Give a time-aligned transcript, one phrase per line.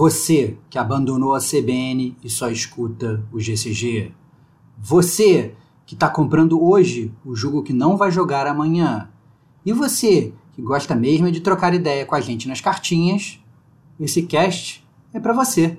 [0.00, 4.14] Você que abandonou a CBN e só escuta o GCG.
[4.78, 9.10] Você que está comprando hoje o jogo que não vai jogar amanhã.
[9.62, 13.38] E você que gosta mesmo de trocar ideia com a gente nas cartinhas,
[14.00, 14.82] esse cast
[15.12, 15.78] é para você,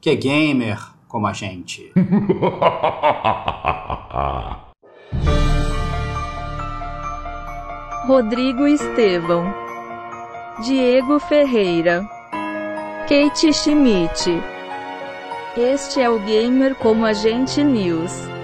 [0.00, 1.92] que é gamer como a gente.
[8.06, 9.52] Rodrigo Estevão,
[10.64, 12.08] Diego Ferreira,
[13.08, 14.30] Kate Schmidt.
[15.56, 18.39] Este é o Gamer como a gente News.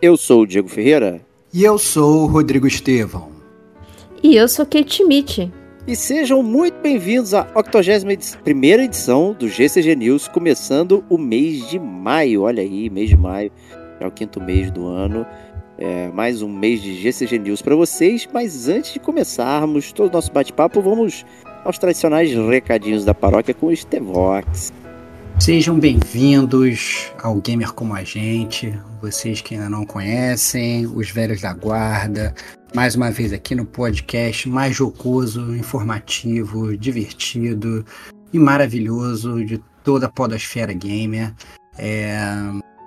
[0.00, 1.20] Eu sou o Diego Ferreira.
[1.52, 3.30] E eu sou o Rodrigo Estevão.
[4.22, 5.52] E eu sou Kate Schmidt.
[5.88, 12.42] E sejam muito bem-vindos à 81 edição do GCG News, começando o mês de maio.
[12.42, 13.50] Olha aí, mês de maio,
[13.98, 15.26] é o quinto mês do ano.
[15.76, 18.28] É, mais um mês de GCG News para vocês.
[18.32, 21.26] Mas antes de começarmos todo o nosso bate-papo, vamos
[21.64, 24.72] aos tradicionais recadinhos da paróquia com o Estevox.
[25.40, 31.54] Sejam bem-vindos ao Gamer Como a Gente, vocês que ainda não conhecem, os velhos da
[31.54, 32.34] guarda,
[32.74, 37.86] mais uma vez aqui no podcast mais jocoso, informativo, divertido
[38.32, 41.32] e maravilhoso de toda a podosfera gamer.
[41.78, 42.18] É,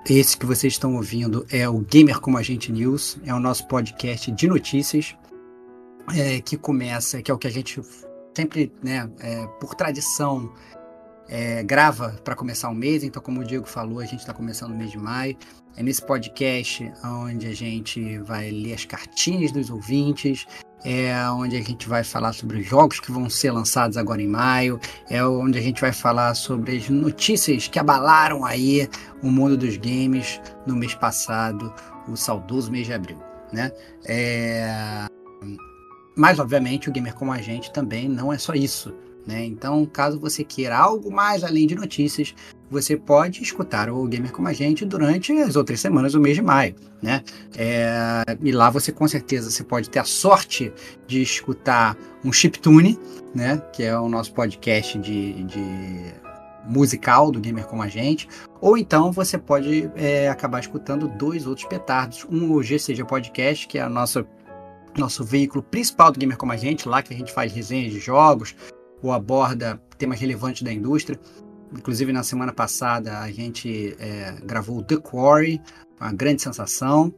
[0.08, 3.66] esse que vocês estão ouvindo é o Gamer Como a Gente News, é o nosso
[3.68, 5.16] podcast de notícias
[6.16, 7.82] é, que começa, que é o que a gente
[8.36, 10.52] sempre, né, é, por tradição,
[11.32, 14.72] é, grava para começar o mês, então, como o Diego falou, a gente está começando
[14.72, 15.38] o mês de maio.
[15.78, 20.46] É nesse podcast onde a gente vai ler as cartinhas dos ouvintes,
[20.84, 24.28] é onde a gente vai falar sobre os jogos que vão ser lançados agora em
[24.28, 24.78] maio,
[25.10, 28.90] é onde a gente vai falar sobre as notícias que abalaram aí
[29.24, 31.74] o mundo dos games no mês passado,
[32.10, 33.18] o saudoso mês de abril,
[33.54, 33.72] né?
[34.06, 35.06] É...
[36.18, 38.94] Mas, obviamente, o Gamer Como a Gente também não é só isso.
[39.26, 39.46] Né?
[39.46, 42.34] Então, caso você queira algo mais além de notícias,
[42.70, 46.42] você pode escutar o Gamer Como a Gente durante as outras semanas do mês de
[46.42, 46.76] maio.
[47.02, 47.24] Né?
[47.56, 50.74] É, e lá você com certeza você pode ter a sorte
[51.06, 52.98] de escutar um Chiptune,
[53.36, 53.62] né?
[53.74, 55.62] que é o nosso podcast de, de
[56.66, 58.28] musical do Gamer Como a Gente,
[58.60, 62.26] ou então você pode é, acabar escutando dois outros petardos.
[62.30, 64.26] Um o GCG Podcast, que é nossa
[64.98, 68.00] nosso veículo principal do Gamer Como a Gente, lá que a gente faz resenhas de
[68.00, 68.56] jogos,
[69.02, 71.20] ou aborda temas relevantes da indústria.
[71.74, 75.62] Inclusive, na semana passada, a gente é, gravou The Quarry,
[76.00, 77.14] uma grande sensação.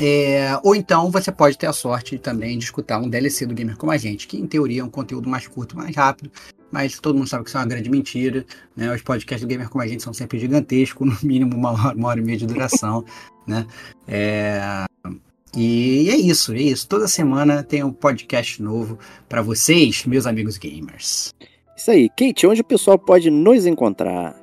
[0.00, 3.76] É, ou então você pode ter a sorte também de escutar um DLC do Gamer
[3.76, 6.32] como a gente, que em teoria é um conteúdo mais curto, mais rápido,
[6.70, 8.44] mas todo mundo sabe que isso é uma grande mentira.
[8.74, 8.92] Né?
[8.92, 12.08] Os podcasts do Gamer como a gente são sempre gigantescos, no mínimo uma hora, uma
[12.08, 13.04] hora e meia de duração.
[13.46, 13.66] né?
[14.08, 14.84] É,
[15.56, 16.88] e é isso, é isso.
[16.88, 18.98] Toda semana tem um podcast novo
[19.28, 21.32] para vocês, meus amigos gamers.
[21.76, 22.08] Isso aí.
[22.08, 24.34] Kate, onde o pessoal pode nos encontrar?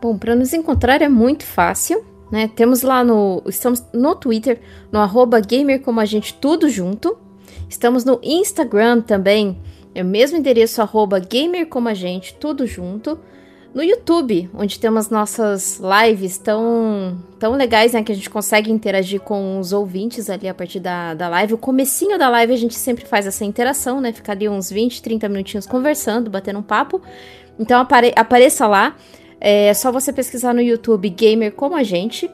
[0.00, 2.48] Bom, para nos encontrar é muito fácil, né?
[2.48, 3.42] Temos lá no.
[3.46, 4.60] Estamos no Twitter,
[4.92, 7.18] no arroba gamer como a gente, tudo junto.
[7.68, 9.60] Estamos no Instagram também,
[9.94, 13.18] é o mesmo endereço, arroba gamer como a gente, tudo junto
[13.76, 18.02] no YouTube, onde temos nossas lives tão, tão legais, né?
[18.02, 21.52] Que a gente consegue interagir com os ouvintes ali a partir da, da live.
[21.52, 24.14] O comecinho da live a gente sempre faz essa interação, né?
[24.14, 27.02] Ficar ali uns 20, 30 minutinhos conversando, batendo um papo.
[27.58, 28.96] Então apare, apareça lá.
[29.38, 32.30] É só você pesquisar no YouTube Gamer como a gente.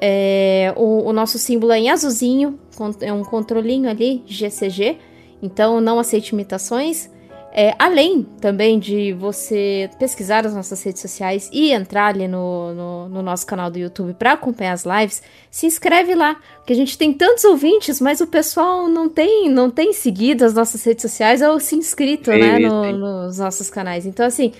[0.00, 2.60] É, o, o nosso símbolo é em azulzinho,
[3.00, 4.98] é um controlinho ali, GCG.
[5.42, 7.10] Então não aceite imitações.
[7.58, 13.08] É, além também de você pesquisar as nossas redes sociais e entrar ali no, no,
[13.08, 16.98] no nosso canal do YouTube para acompanhar as lives, se inscreve lá, porque a gente
[16.98, 21.40] tem tantos ouvintes, mas o pessoal não tem não tem seguido as nossas redes sociais
[21.40, 24.04] ou se inscrito é, né, no, nos nossos canais.
[24.04, 24.52] Então, assim,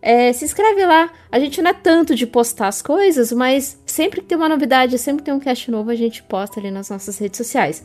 [0.00, 1.10] é, se inscreve lá.
[1.32, 4.96] A gente não é tanto de postar as coisas, mas sempre que tem uma novidade,
[4.98, 7.82] sempre que tem um cast novo, a gente posta ali nas nossas redes sociais.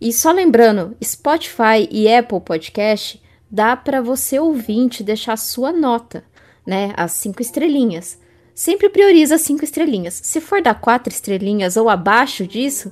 [0.00, 6.24] E só lembrando, Spotify e Apple Podcast dá para você ouvinte deixar sua nota,
[6.66, 6.94] né?
[6.96, 8.18] As cinco estrelinhas.
[8.54, 10.14] Sempre prioriza as cinco estrelinhas.
[10.14, 12.90] Se for dar quatro estrelinhas ou abaixo disso,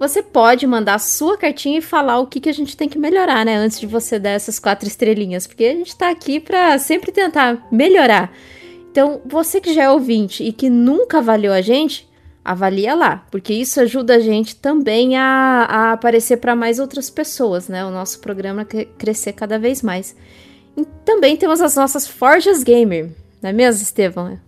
[0.00, 2.98] você pode mandar a sua cartinha e falar o que, que a gente tem que
[2.98, 3.54] melhorar, né?
[3.56, 5.46] Antes de você dar essas quatro estrelinhas.
[5.46, 8.32] Porque a gente tá aqui para sempre tentar melhorar.
[8.90, 12.08] Então, você que já é ouvinte e que nunca avaliou a gente,
[12.42, 17.68] avalia lá, porque isso ajuda a gente também a, a aparecer para mais outras pessoas,
[17.68, 17.84] né?
[17.84, 20.16] O nosso programa crescer cada vez mais.
[20.78, 23.10] E também temos as nossas Forjas Gamer,
[23.42, 24.38] não é mesmo, Estevão?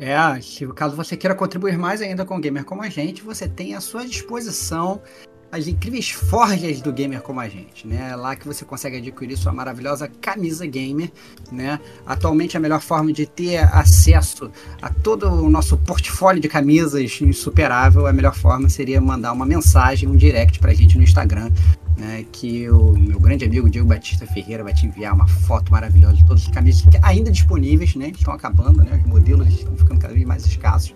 [0.00, 3.48] É, se caso você queira contribuir mais ainda com o Gamer como a gente, você
[3.48, 5.02] tem à sua disposição
[5.50, 8.10] as incríveis forjas do gamer como a gente, né?
[8.10, 11.10] É lá que você consegue adquirir sua maravilhosa camisa gamer,
[11.50, 11.80] né?
[12.06, 14.50] Atualmente a melhor forma de ter acesso
[14.82, 20.08] a todo o nosso portfólio de camisas insuperável, a melhor forma seria mandar uma mensagem,
[20.08, 21.50] um direct pra gente no Instagram,
[21.96, 22.26] né?
[22.30, 26.26] Que o meu grande amigo Diego Batista Ferreira vai te enviar uma foto maravilhosa de
[26.26, 28.08] todas as camisas ainda disponíveis, né?
[28.08, 29.00] Estão acabando, né?
[29.02, 30.94] Os modelos estão ficando cada vez mais escassos.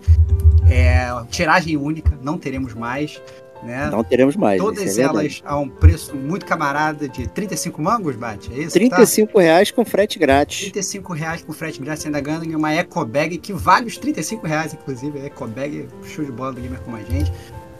[0.69, 3.19] É, tiragem única, não teremos mais.
[3.65, 3.89] Né?
[3.89, 4.61] Não teremos mais.
[4.61, 8.51] Todas é elas a um preço muito camarada de 35 mangos, Bate?
[8.53, 8.73] É isso?
[8.73, 9.41] 35 tá?
[9.41, 10.59] reais com frete grátis.
[10.71, 14.45] 35 reais com frete grátis, você ainda ganha uma eco bag que vale os 35
[14.45, 15.19] reais, inclusive.
[15.19, 17.31] A eco bag, show de bola do gamer com a gente.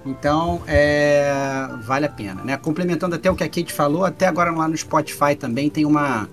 [0.05, 1.31] Então, é,
[1.81, 2.57] vale a pena, né?
[2.57, 6.29] Complementando até o que a Kate falou, até agora lá no Spotify também tem uma.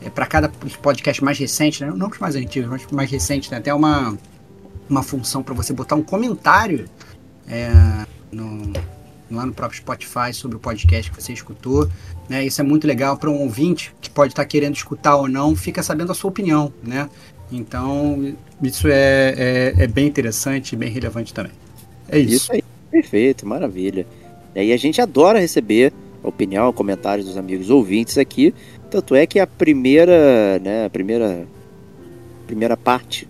[0.00, 0.48] É, para cada
[0.80, 1.92] podcast mais recente, né?
[1.94, 3.56] não os mais antigos, mas mais recente, né?
[3.56, 4.16] até uma,
[4.88, 6.88] uma função para você botar um comentário
[7.48, 7.72] é,
[8.32, 8.72] no,
[9.30, 11.88] lá no próprio Spotify sobre o podcast que você escutou.
[12.28, 12.44] Né?
[12.44, 15.54] Isso é muito legal para um ouvinte que pode estar tá querendo escutar ou não,
[15.54, 16.72] fica sabendo a sua opinião.
[16.82, 17.08] Né?
[17.50, 21.52] Então, isso é, é, é bem interessante e bem relevante também.
[22.08, 22.34] É isso.
[22.34, 24.06] Isso aí, perfeito, maravilha.
[24.54, 25.92] E aí a gente adora receber
[26.22, 28.54] a opinião, comentários dos amigos ouvintes aqui.
[28.90, 31.46] Tanto é que a primeira, né, a primeira,
[32.46, 33.28] primeira parte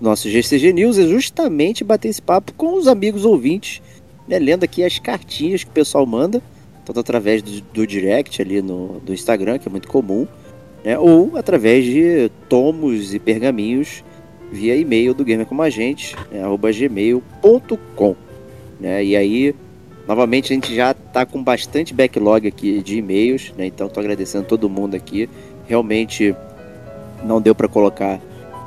[0.00, 3.82] do nosso GCG News é justamente bater esse papo com os amigos ouvintes
[4.26, 6.42] né, lendo aqui as cartinhas que o pessoal manda,
[6.84, 10.26] tanto através do, do direct ali no do Instagram, que é muito comum,
[10.84, 14.04] né, ou através de tomos e pergaminhos
[14.50, 16.42] via e-mail do Gamer Como a Gente, né,
[16.72, 18.16] gmail.com.
[18.78, 19.54] Né, e aí,
[20.06, 24.44] novamente, a gente já está com bastante backlog aqui de e-mails, né, então estou agradecendo
[24.44, 25.28] todo mundo aqui.
[25.66, 26.34] Realmente
[27.24, 28.20] não deu para colocar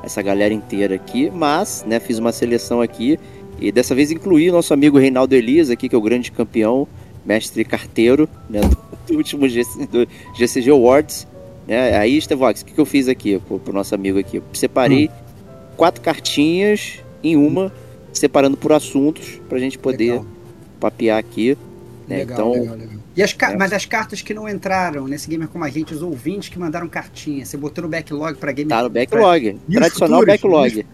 [0.03, 3.19] essa galera inteira aqui, mas né, fiz uma seleção aqui
[3.59, 6.87] e dessa vez incluí o nosso amigo Reinaldo Elias aqui, que é o grande campeão,
[7.25, 8.77] mestre carteiro, né, do,
[9.07, 10.07] do último GC, do
[10.37, 11.27] GCG Awards.
[11.67, 11.97] Né?
[11.97, 14.37] Aí, Estevox, o que, que eu fiz aqui pro, pro nosso amigo aqui?
[14.37, 15.11] Eu separei hum.
[15.75, 17.73] quatro cartinhas em uma,
[18.13, 20.25] separando por assuntos, pra gente poder legal.
[20.79, 21.57] papear aqui.
[22.07, 22.19] Né?
[22.19, 22.97] Legal, então, legal, legal.
[23.17, 23.57] E as é.
[23.57, 26.87] Mas as cartas que não entraram nesse gamer como a gente, os ouvintes que mandaram
[26.87, 29.59] cartinha, você botou no backlog para game Tá no backlog.
[29.69, 30.85] Tradicional futuros, backlog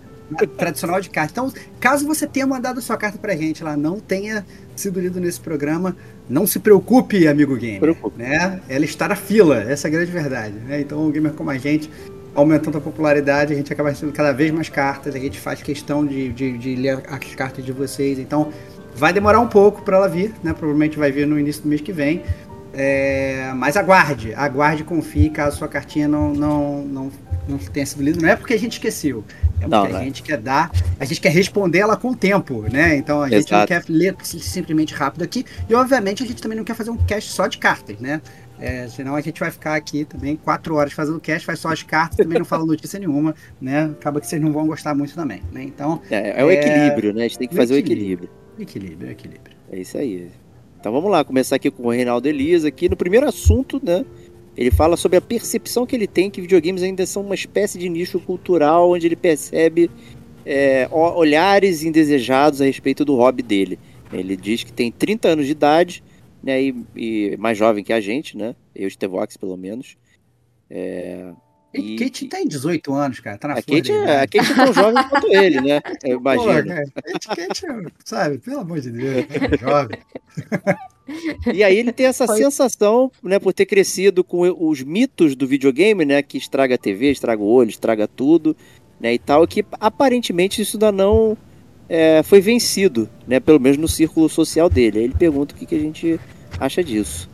[0.57, 1.31] tradicional de carta.
[1.31, 5.39] Então, caso você tenha mandado sua carta pra gente lá, não tenha sido lido nesse
[5.39, 5.95] programa,
[6.29, 7.79] não se preocupe, amigo gamer.
[7.79, 8.21] Preocupe.
[8.21, 8.61] Né?
[8.67, 10.53] Ela está na fila, essa é a grande verdade.
[10.53, 10.81] Né?
[10.81, 11.89] Então, o gamer como a gente,
[12.33, 16.05] aumentando a popularidade, a gente acaba recebendo cada vez mais cartas, a gente faz questão
[16.05, 18.17] de, de, de ler as cartas de vocês.
[18.19, 18.51] Então,
[18.95, 20.53] vai demorar um pouco para ela vir, né?
[20.53, 22.23] Provavelmente vai vir no início do mês que vem.
[22.75, 27.11] É, mas aguarde, aguarde, confie, caso sua cartinha não, não, não,
[27.47, 28.21] não tenha sido lida.
[28.21, 29.23] Não é porque a gente esqueceu,
[29.61, 30.05] é não, porque a né?
[30.05, 32.95] gente quer dar, a gente quer responder ela com o tempo, né?
[32.95, 35.45] Então a gente não quer ler simplesmente rápido aqui.
[35.69, 38.21] E obviamente a gente também não quer fazer um cast só de cartas, né?
[38.59, 41.83] É, senão a gente vai ficar aqui também quatro horas fazendo cast, faz só as
[41.83, 43.85] cartas, também não fala notícia nenhuma, né?
[43.85, 45.63] Acaba que vocês não vão gostar muito também, né?
[45.63, 46.01] Então.
[46.09, 46.53] É, é o é...
[46.53, 47.25] equilíbrio, né?
[47.25, 48.29] A gente tem que fazer o equilíbrio.
[48.57, 49.57] O equilíbrio, o equilíbrio.
[49.71, 50.29] É isso aí.
[50.79, 54.05] Então vamos lá, começar aqui com o Reinaldo Elias aqui no primeiro assunto, né?
[54.55, 57.89] Ele fala sobre a percepção que ele tem que videogames ainda são uma espécie de
[57.89, 59.89] nicho cultural onde ele percebe
[60.45, 63.79] é, olhares indesejados a respeito do hobby dele.
[64.11, 66.03] Ele diz que tem 30 anos de idade,
[66.43, 68.55] né, e, e mais jovem que a gente, né?
[68.75, 69.97] Eu de Tevox, pelo menos.
[70.69, 71.31] É,
[71.73, 73.37] e, Kate tem 18 anos, cara.
[73.37, 75.81] Tá na a Kate, é, a Kate é tão jovem quanto ele, né?
[76.03, 76.45] Eu imagino.
[76.45, 79.97] Pô, cara, Kate, Kate, sabe, pelo amor de Deus, é jovem.
[81.53, 82.37] E aí ele tem essa Foi.
[82.37, 87.11] sensação, né, por ter crescido com os mitos do videogame, né, que estraga a TV,
[87.11, 88.55] estraga o olho, estraga tudo,
[88.99, 91.37] né, e tal, que aparentemente isso ainda não
[91.89, 94.99] é, foi vencido, né, pelo menos no círculo social dele.
[94.99, 96.19] Aí ele pergunta o que, que a gente
[96.59, 97.29] acha disso.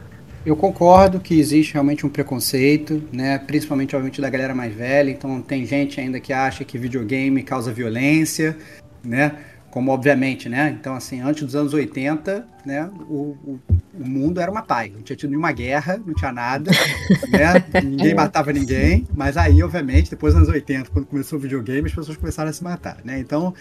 [0.45, 5.41] Eu concordo que existe realmente um preconceito, né, principalmente obviamente da galera mais velha, então
[5.41, 8.57] tem gente ainda que acha que videogame causa violência,
[9.03, 9.35] né,
[9.69, 10.75] como obviamente, né?
[10.79, 13.59] Então, assim, antes dos anos 80, né, o, o,
[13.93, 14.91] o mundo era uma paz.
[14.91, 16.71] Não tinha tido nenhuma guerra, não tinha nada,
[17.29, 17.81] né?
[17.83, 19.07] Ninguém matava ninguém.
[19.15, 22.53] Mas aí, obviamente, depois dos anos 80, quando começou o videogame, as pessoas começaram a
[22.53, 23.19] se matar, né?
[23.19, 23.53] Então,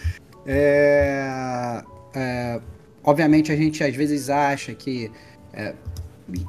[0.45, 1.83] é,
[2.15, 2.59] é,
[3.03, 5.11] obviamente, a gente às vezes acha que
[5.53, 5.75] é,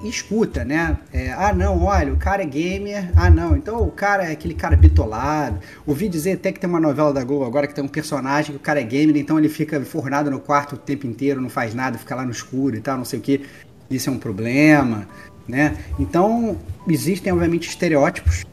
[0.02, 0.98] escuta, né?
[1.12, 3.10] É, ah, não, olha, o cara é gamer.
[3.16, 5.58] Ah, não, então o cara é aquele cara bitolado.
[5.86, 8.56] Ouvi dizer até que tem uma novela da Globo agora que tem um personagem que
[8.56, 11.74] o cara é gamer, então ele fica fornado no quarto o tempo inteiro, não faz
[11.74, 13.42] nada, fica lá no escuro e tal, não sei o que.
[13.90, 15.08] Isso é um problema,
[15.48, 15.76] né?
[15.98, 16.56] Então,
[16.88, 18.44] existem, obviamente, estereótipos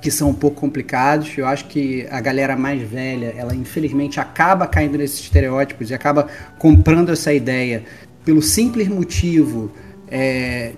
[0.00, 1.36] que são um pouco complicados.
[1.36, 6.28] Eu acho que a galera mais velha, ela infelizmente acaba caindo nesses estereótipos e acaba
[6.58, 7.84] comprando essa ideia
[8.24, 9.70] pelo simples motivo
[10.10, 10.72] é,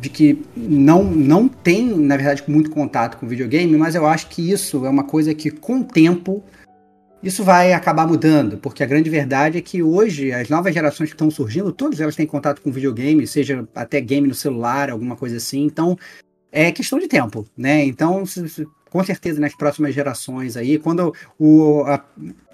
[0.00, 4.50] de que não, não tem, na verdade, muito contato com videogame, mas eu acho que
[4.50, 6.44] isso é uma coisa que, com o tempo,
[7.22, 11.14] isso vai acabar mudando, porque a grande verdade é que hoje as novas gerações que
[11.14, 15.38] estão surgindo, todas elas têm contato com videogame, seja até game no celular, alguma coisa
[15.38, 15.96] assim, então
[16.52, 17.84] é questão de tempo, né?
[17.84, 18.22] Então,
[18.90, 22.04] com certeza nas próximas gerações aí, quando o, a,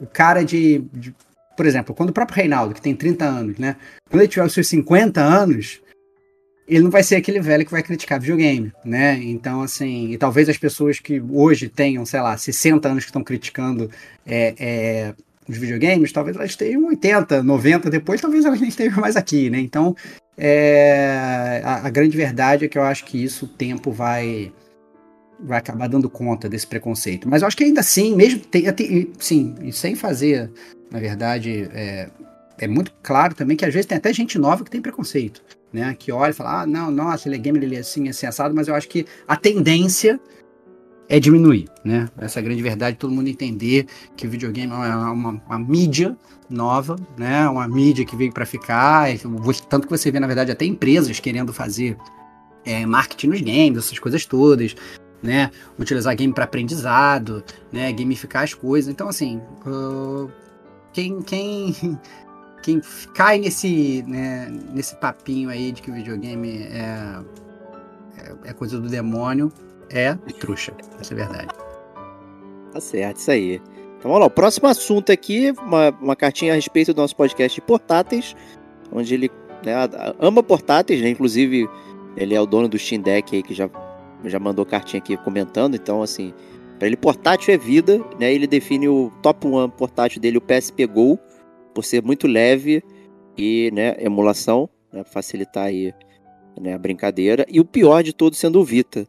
[0.00, 1.14] o cara de, de,
[1.56, 3.76] por exemplo, quando o próprio Reinaldo, que tem 30 anos, né?
[4.08, 5.80] Quando ele tiver os seus 50 anos,
[6.66, 9.20] ele não vai ser aquele velho que vai criticar videogame, né?
[9.22, 13.22] Então, assim, e talvez as pessoas que hoje tenham, sei lá, 60 anos que estão
[13.22, 13.90] criticando
[14.26, 15.14] é, é,
[15.46, 19.60] os videogames, talvez elas estejam 80, 90 depois, talvez elas nem estejam mais aqui, né?
[19.60, 19.94] Então,
[20.38, 24.52] é, a, a, grande verdade é que eu acho que isso o tempo vai
[25.38, 27.28] vai acabar dando conta desse preconceito.
[27.28, 30.50] Mas eu acho que ainda assim, mesmo tem, tem sim, e sem fazer,
[30.90, 32.08] na verdade, é,
[32.56, 35.42] é muito claro também que às vezes tem até gente nova que tem preconceito
[35.74, 35.94] né?
[35.98, 38.26] Que olha e fala, ah, não, nossa, ele é gamer, ele é assim, é assim,
[38.26, 40.20] assado, mas eu acho que a tendência
[41.08, 42.08] é diminuir, né?
[42.16, 45.58] Essa é a grande verdade, todo mundo entender que o videogame é uma, uma, uma
[45.58, 46.16] mídia
[46.48, 47.48] nova, né?
[47.48, 49.08] Uma mídia que veio para ficar,
[49.68, 51.96] tanto que você vê, na verdade, até empresas querendo fazer
[52.64, 54.76] é, marketing nos games, essas coisas todas,
[55.20, 55.50] né?
[55.76, 57.92] Utilizar game para aprendizado, né?
[57.92, 58.90] Gamificar as coisas.
[58.90, 60.30] Então, assim, uh,
[60.92, 61.74] quem, quem
[62.64, 62.80] quem
[63.12, 67.20] cai nesse, né, nesse papinho aí de que o videogame é,
[68.16, 69.52] é, é coisa do demônio
[69.90, 70.72] é trouxa.
[70.98, 71.48] Essa é a verdade.
[72.72, 73.60] Tá certo, isso aí.
[73.98, 77.60] Então vamos lá, o próximo assunto aqui, uma, uma cartinha a respeito do nosso podcast
[77.60, 78.34] de portáteis,
[78.90, 79.30] onde ele
[79.62, 79.74] né,
[80.18, 81.10] ama portáteis, né?
[81.10, 81.68] Inclusive,
[82.16, 83.68] ele é o dono do Steam Deck aí, que já,
[84.24, 85.74] já mandou cartinha aqui comentando.
[85.74, 86.32] Então, assim,
[86.78, 88.32] para ele portátil é vida, né?
[88.32, 91.18] Ele define o top 1 portátil dele, o PSP Go,
[91.74, 92.82] por ser muito leve
[93.36, 95.92] e, né, emulação, né, facilitar aí
[96.60, 97.44] né, a brincadeira.
[97.48, 99.06] E o pior de tudo sendo o Vita.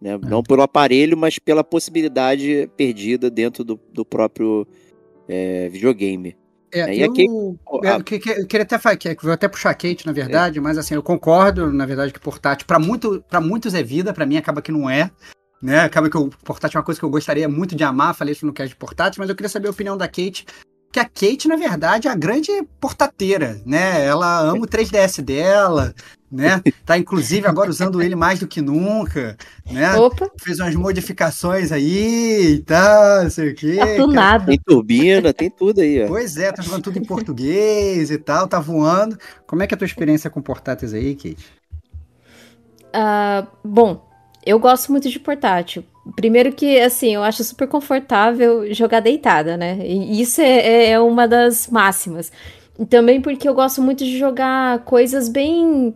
[0.00, 0.12] Né?
[0.12, 0.18] É.
[0.18, 4.66] Não pelo aparelho, mas pela possibilidade perdida dentro do, do próprio
[5.28, 6.36] é, videogame.
[6.72, 7.58] É, e eu, aqui, eu,
[8.36, 10.60] eu, queria até falar, vou até puxar a Kate, na verdade, é.
[10.60, 14.36] mas assim, eu concordo, na verdade, que portátil, para muito, muitos é vida, para mim
[14.36, 15.10] acaba que não é.
[15.62, 15.80] Né?
[15.80, 18.44] Acaba que o portátil é uma coisa que eu gostaria muito de amar, falei isso
[18.44, 20.44] no cast de portátil, mas eu queria saber a opinião da Kate
[20.96, 22.50] que a Kate, na verdade, é a grande
[22.80, 24.02] portateira, né?
[24.02, 25.94] Ela ama o 3DS dela,
[26.32, 26.62] né?
[26.86, 29.36] Tá inclusive agora usando ele mais do que nunca,
[29.70, 29.94] né?
[29.96, 30.30] Opa.
[30.40, 33.76] Fez umas modificações aí e tal, não sei o quê.
[33.76, 34.46] Tá nada.
[34.46, 36.06] Tem turbina, tem tudo aí, ó.
[36.06, 39.18] Pois é, tá jogando tudo em português e tal, tá voando.
[39.46, 41.46] Como é que é a tua experiência com portáteis aí, Kate?
[42.86, 44.08] Uh, bom,
[44.46, 45.84] eu gosto muito de portátil.
[46.14, 49.78] Primeiro que, assim, eu acho super confortável jogar deitada, né?
[49.82, 52.30] E isso é, é, é uma das máximas.
[52.78, 55.94] E também porque eu gosto muito de jogar coisas bem...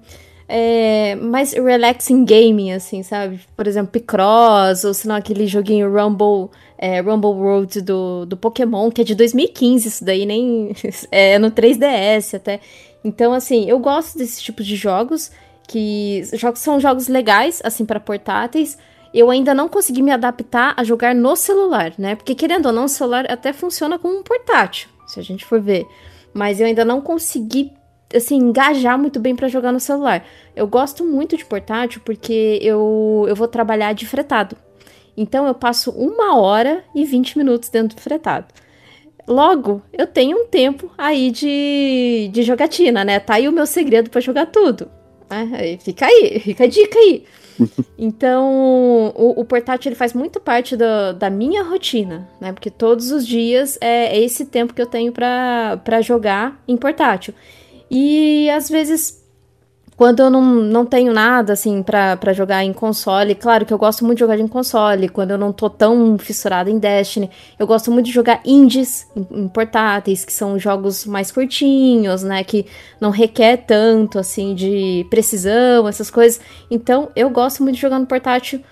[0.53, 3.39] É, mais relaxing gaming, assim, sabe?
[3.57, 9.03] Por exemplo, Picross, ou senão aquele joguinho Rumble, é, Rumble World do, do Pokémon, que
[9.03, 10.73] é de 2015, isso daí nem...
[11.13, 12.59] é no 3DS até.
[13.05, 15.31] Então, assim, eu gosto desse tipo de jogos,
[15.69, 18.77] que jogos são jogos legais, assim, para portáteis,
[19.13, 22.15] eu ainda não consegui me adaptar a jogar no celular, né?
[22.15, 25.61] Porque querendo ou não, o celular até funciona como um portátil, se a gente for
[25.61, 25.87] ver.
[26.33, 27.73] Mas eu ainda não consegui
[28.15, 30.25] assim engajar muito bem para jogar no celular.
[30.55, 34.57] Eu gosto muito de portátil porque eu eu vou trabalhar de fretado.
[35.17, 38.47] Então eu passo uma hora e 20 minutos dentro do fretado.
[39.27, 43.21] Logo, eu tenho um tempo aí de, de jogatina, né?
[43.21, 44.91] Tá aí o meu segredo para jogar tudo.
[45.31, 47.25] É, fica aí, fica a dica aí.
[47.99, 52.53] então, o, o, portátil ele faz muito parte do, da minha rotina, né?
[52.53, 57.35] Porque todos os dias é, esse tempo que eu tenho para jogar em portátil.
[57.91, 59.20] E às vezes,
[60.01, 64.03] quando eu não, não tenho nada, assim, para jogar em console, claro que eu gosto
[64.03, 67.29] muito de jogar em console, quando eu não tô tão fissurada em Destiny,
[67.59, 72.43] eu gosto muito de jogar indies em, em portáteis, que são jogos mais curtinhos, né,
[72.43, 72.65] que
[72.99, 76.41] não requer tanto, assim, de precisão, essas coisas.
[76.71, 78.63] Então, eu gosto muito de jogar no portátil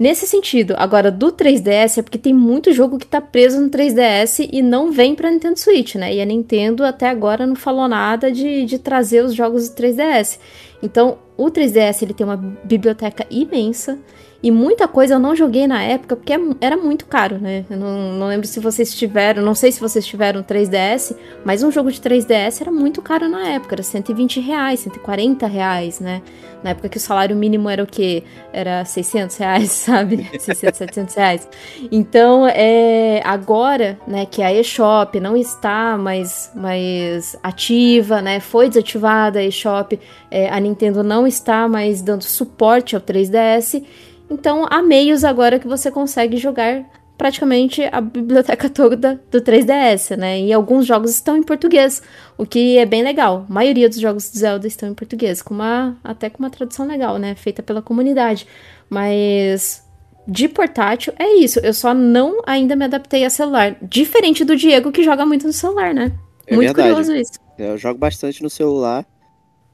[0.00, 4.48] Nesse sentido, agora do 3DS é porque tem muito jogo que tá preso no 3DS
[4.50, 6.14] e não vem pra Nintendo Switch, né?
[6.14, 10.38] E a Nintendo até agora não falou nada de, de trazer os jogos do 3DS.
[10.82, 13.98] Então, o 3DS ele tem uma biblioteca imensa
[14.42, 17.64] e muita coisa eu não joguei na época porque é era muito caro, né?
[17.68, 21.70] Eu não, não lembro se vocês tiveram, não sei se vocês tiveram 3DS, mas um
[21.70, 26.22] jogo de 3DS era muito caro na época, era 120 reais, 140 reais, né?
[26.62, 28.22] Na época que o salário mínimo era o quê?
[28.52, 30.26] Era 600 reais, sabe?
[30.38, 31.48] 600, 700 reais.
[31.90, 38.40] Então, é, agora, né, que a eShop não está mais, mais ativa, né?
[38.40, 39.98] Foi desativada a eShop,
[40.30, 43.82] é, a Nintendo não está mais dando suporte ao 3DS.
[44.30, 46.84] Então, há meios agora que você consegue jogar
[47.18, 50.40] praticamente a biblioteca toda do 3DS, né?
[50.40, 52.02] E alguns jogos estão em português,
[52.38, 53.44] o que é bem legal.
[53.46, 56.86] A maioria dos jogos de Zelda estão em português, com uma até com uma tradução
[56.86, 57.34] legal, né?
[57.34, 58.46] Feita pela comunidade.
[58.88, 59.86] Mas
[60.26, 61.58] de portátil é isso.
[61.60, 65.52] Eu só não ainda me adaptei a celular, diferente do Diego que joga muito no
[65.52, 66.12] celular, né?
[66.46, 66.88] É muito verdade.
[66.88, 67.38] curioso isso.
[67.58, 69.04] Eu jogo bastante no celular,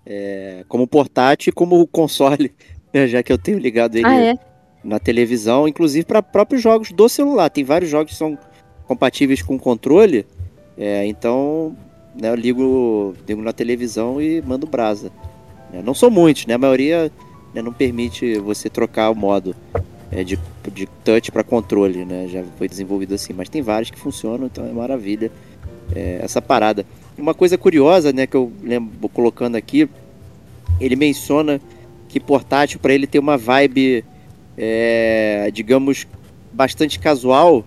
[0.05, 2.53] é, como portátil e como console.
[2.93, 4.39] É, já que eu tenho ligado ele ah, é?
[4.83, 7.51] na televisão, inclusive para próprios jogos do celular.
[7.51, 8.39] Tem vários jogos que são
[8.87, 10.25] compatíveis com controle,
[10.79, 11.77] é, então
[12.15, 15.11] né, eu ligo, ligo na televisão e mando brasa.
[15.73, 16.55] É, não são muitos, né?
[16.55, 17.11] A maioria
[17.53, 19.55] né, não permite você trocar o modo
[20.11, 20.39] é, de,
[20.73, 22.29] de touch para controle, né?
[22.29, 25.31] Já foi desenvolvido assim, mas tem vários que funcionam, então é maravilha
[25.95, 26.87] é, essa parada.
[27.19, 29.89] Uma coisa curiosa, né, que eu lembro colocando aqui,
[30.81, 31.61] ele menciona
[32.17, 34.03] que portátil para ele ter uma vibe,
[34.57, 36.07] é, digamos,
[36.51, 37.63] bastante casual,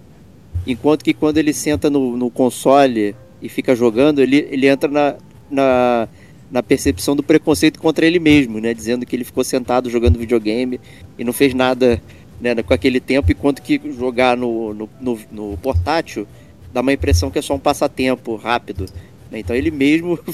[0.65, 5.15] enquanto que quando ele senta no, no console e fica jogando, ele, ele entra na,
[5.51, 6.07] na,
[6.49, 8.73] na, percepção do preconceito contra ele mesmo, né?
[8.73, 10.81] Dizendo que ele ficou sentado jogando videogame
[11.15, 12.01] e não fez nada
[12.41, 16.27] né, com aquele tempo, enquanto que jogar no, no, no, no portátil
[16.73, 18.87] dá uma impressão que é só um passatempo rápido.
[19.29, 19.39] Né?
[19.39, 20.17] Então ele mesmo,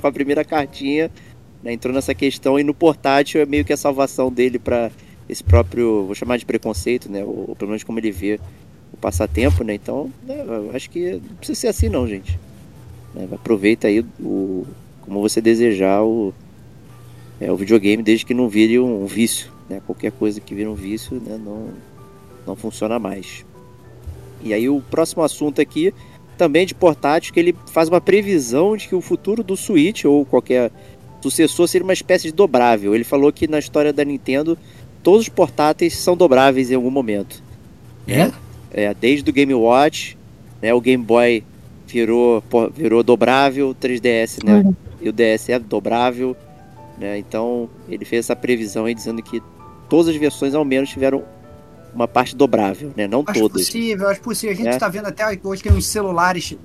[0.00, 1.10] com a primeira cartinha,
[1.62, 4.90] né, entrou nessa questão e no portátil é meio que a salvação dele para
[5.28, 8.40] esse próprio, vou chamar de preconceito, né, ou, ou, pelo menos como ele vê
[8.92, 10.36] o passatempo, né, então né,
[10.74, 12.38] acho que não precisa ser assim não, gente.
[13.14, 14.66] Né, aproveita aí o,
[15.02, 16.32] como você desejar o,
[17.40, 20.68] é, o videogame desde que não vire um, um vício, né, qualquer coisa que vire
[20.68, 21.68] um vício né, não,
[22.46, 23.44] não funciona mais.
[24.42, 25.92] E aí o próximo assunto aqui
[26.38, 30.24] também de portátil que ele faz uma previsão de que o futuro do Switch ou
[30.24, 30.70] qualquer
[31.20, 32.94] sucessor seria uma espécie de dobrável.
[32.94, 34.56] Ele falou que na história da Nintendo
[35.02, 37.42] todos os portáteis são dobráveis em algum momento.
[38.06, 38.30] É?
[38.70, 40.16] É, desde o Game Watch,
[40.62, 41.44] né, o Game Boy
[41.86, 42.42] virou,
[42.74, 44.56] virou dobrável, o 3DS, né?
[44.56, 44.74] Uhum.
[45.00, 46.36] E o DS é dobrável,
[46.98, 47.18] né?
[47.18, 49.42] Então ele fez essa previsão aí dizendo que
[49.88, 51.22] todas as versões ao menos tiveram
[51.94, 53.06] uma parte dobrável, né?
[53.06, 53.62] Não acho todas.
[53.62, 54.54] Acho possível, acho possível.
[54.54, 54.90] A gente está é.
[54.90, 56.56] vendo até hoje tem uns celulares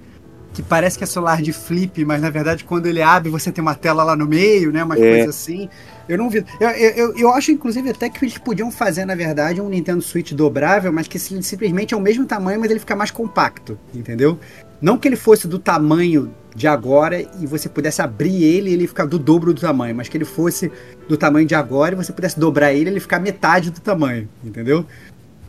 [0.53, 3.61] que parece que é celular de flip, mas na verdade quando ele abre você tem
[3.61, 4.83] uma tela lá no meio, né?
[4.83, 5.09] Umas é.
[5.09, 5.69] coisas assim.
[6.07, 6.45] Eu não vi.
[6.59, 10.33] Eu, eu, eu acho, inclusive, até que eles podiam fazer, na verdade, um Nintendo Switch
[10.33, 14.37] dobrável, mas que simplesmente é o mesmo tamanho, mas ele fica mais compacto, entendeu?
[14.81, 18.85] Não que ele fosse do tamanho de agora e você pudesse abrir ele e ele
[18.85, 20.71] ficar do dobro do tamanho, mas que ele fosse
[21.07, 24.27] do tamanho de agora e você pudesse dobrar ele e ele ficar metade do tamanho,
[24.43, 24.85] entendeu?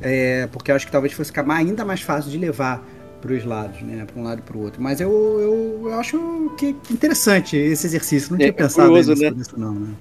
[0.00, 2.84] É, porque eu acho que talvez fosse ficar ainda mais fácil de levar
[3.24, 4.04] para os lados, né?
[4.04, 4.82] Para um lado e para o outro.
[4.82, 8.30] Mas eu, eu, eu, acho que interessante esse exercício.
[8.30, 9.30] Não tinha é, pensado curioso, né?
[9.30, 9.94] nisso, não, né?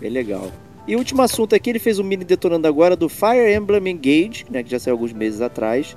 [0.00, 0.52] Bem legal.
[0.86, 4.46] E o último assunto aqui, ele fez um mini detonando agora do Fire Emblem Engage,
[4.48, 4.62] né?
[4.62, 5.96] Que já saiu alguns meses atrás.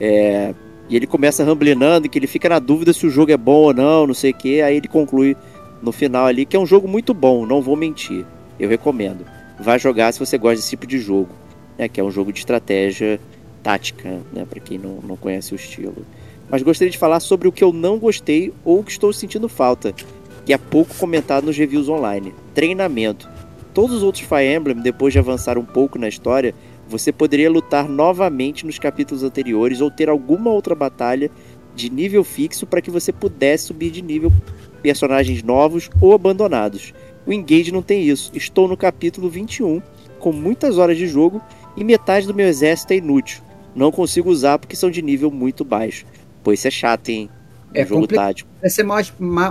[0.00, 0.54] É,
[0.88, 3.74] e ele começa ramblinando, que ele fica na dúvida se o jogo é bom ou
[3.74, 4.62] não, não sei o que.
[4.62, 5.36] Aí ele conclui
[5.82, 8.24] no final ali que é um jogo muito bom, não vou mentir.
[8.58, 9.26] Eu recomendo.
[9.60, 11.28] Vai jogar se você gosta desse tipo de jogo.
[11.76, 13.20] Né, que é um jogo de estratégia
[13.66, 16.06] tática, né, para quem não, não conhece o estilo.
[16.48, 19.92] Mas gostaria de falar sobre o que eu não gostei ou que estou sentindo falta,
[20.44, 23.28] que é pouco comentado nos reviews online: treinamento.
[23.74, 26.54] Todos os outros Fire Emblem, depois de avançar um pouco na história,
[26.88, 31.28] você poderia lutar novamente nos capítulos anteriores ou ter alguma outra batalha
[31.74, 34.32] de nível fixo para que você pudesse subir de nível
[34.80, 36.94] personagens novos ou abandonados.
[37.26, 38.30] O Engage não tem isso.
[38.32, 39.82] Estou no capítulo 21,
[40.20, 41.42] com muitas horas de jogo
[41.76, 43.45] e metade do meu exército é inútil
[43.76, 46.06] não consigo usar porque são de nível muito baixo.
[46.42, 47.30] Pô, isso é chato, hein?
[47.76, 48.48] é jogo tático.
[48.60, 49.02] Vai ser mal,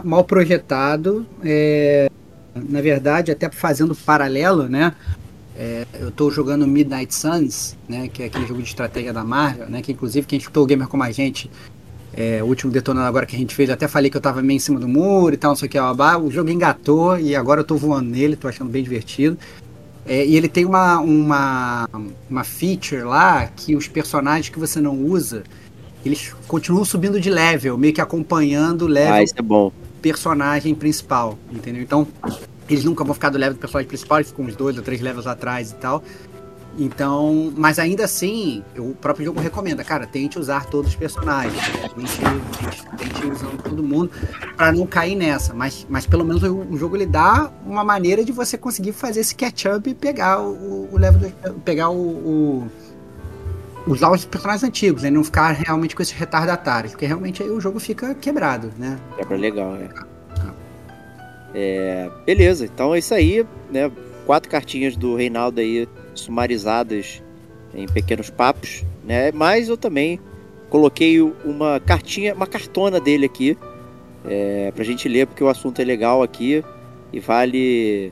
[0.04, 1.26] mal, projetado.
[1.44, 2.10] É...
[2.56, 4.94] na verdade, até fazendo paralelo, né?
[5.58, 9.70] É, eu estou jogando Midnight Suns, né, que é aquele jogo de estratégia da Marvel,
[9.70, 11.50] né, que inclusive quem escutou o Gamer como a gente,
[12.14, 14.58] é, o último detonando agora que a gente fez, até falei que eu estava meio
[14.58, 17.62] em cima do muro e tal, não sei o que, o jogo engatou e agora
[17.62, 19.38] eu estou voando nele, estou achando bem divertido.
[20.06, 21.89] É, e ele tem uma, uma,
[22.30, 25.44] uma feature lá que os personagens que você não usa,
[26.06, 29.72] eles continuam subindo de level, meio que acompanhando o level ah, isso é bom.
[30.02, 31.82] personagem principal, entendeu?
[31.82, 32.08] Então,
[32.70, 35.02] eles nunca vão ficar do level do personagem principal, eles ficam uns dois ou três
[35.02, 36.04] levels atrás e tal.
[36.78, 41.90] Então, mas ainda assim, o próprio jogo recomenda, cara, tente usar todos os personagens, né?
[41.96, 44.12] tente, tente, tente usando todo mundo
[44.58, 45.54] para não cair nessa.
[45.54, 49.22] Mas, mas pelo menos o, o, jogo ele dá uma maneira de você conseguir fazer
[49.22, 52.72] esse catch-up e pegar o, o level, do, pegar o, o
[53.88, 55.10] usar os personagens antigos, né?
[55.10, 59.00] Não ficar realmente com esses retardatários, porque realmente aí o jogo fica quebrado, né?
[59.16, 59.90] Quebra legal, é.
[61.58, 63.90] É, beleza, então é isso aí, né?
[64.26, 67.21] Quatro cartinhas do Reinaldo aí sumarizadas
[67.73, 69.32] em pequenos papos, né?
[69.32, 70.19] Mas eu também
[70.69, 73.58] coloquei uma cartinha, uma cartona dele aqui
[74.25, 76.63] é, pra gente ler, porque o assunto é legal aqui
[77.13, 78.12] e vale.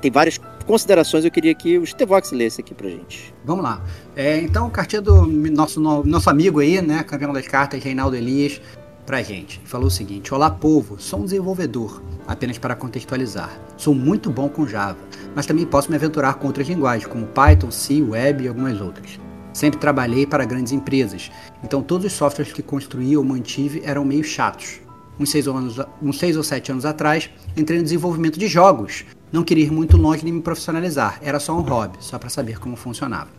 [0.00, 3.34] Tem várias considerações, eu queria que o Stevox lesse aqui pra gente.
[3.44, 3.82] Vamos lá.
[4.14, 7.02] É, então, cartinha do nosso, nosso amigo aí, né?
[7.02, 8.60] Campeão das cartas, Reinaldo Elias
[9.08, 9.58] pra gente.
[9.64, 13.58] Falou o seguinte: Olá, povo, sou um desenvolvedor, apenas para contextualizar.
[13.74, 14.98] Sou muito bom com Java,
[15.34, 19.18] mas também posso me aventurar com outras linguagens, como Python, C, Web e algumas outras.
[19.54, 21.32] Sempre trabalhei para grandes empresas,
[21.64, 24.78] então todos os softwares que construí ou mantive eram meio chatos.
[25.18, 29.06] Uns seis, anos, uns seis ou sete anos atrás, entrei no desenvolvimento de jogos.
[29.32, 32.60] Não queria ir muito longe nem me profissionalizar, era só um hobby, só para saber
[32.60, 33.30] como funcionava.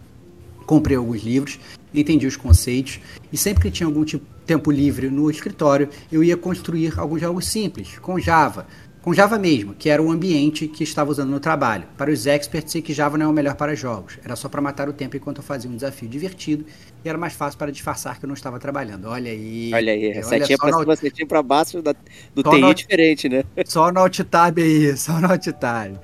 [0.65, 1.59] Comprei alguns livros,
[1.93, 2.99] entendi os conceitos
[3.31, 7.45] e sempre que tinha algum tipo tempo livre no escritório, eu ia construir alguns jogos
[7.45, 8.65] simples, com Java,
[8.99, 11.85] com Java mesmo, que era o ambiente que estava usando no trabalho.
[11.95, 14.17] Para os experts, sei que Java não é o melhor para jogos.
[14.25, 16.65] Era só para matar o tempo enquanto eu fazia um desafio divertido
[17.05, 19.05] e era mais fácil para disfarçar que eu não estava trabalhando.
[19.05, 19.69] Olha aí.
[19.71, 21.95] Olha aí, setinha para cima, setinha para baixo da,
[22.33, 23.43] do TI é diferente, né?
[23.65, 25.95] Só no alt tab aí, só no alt tab.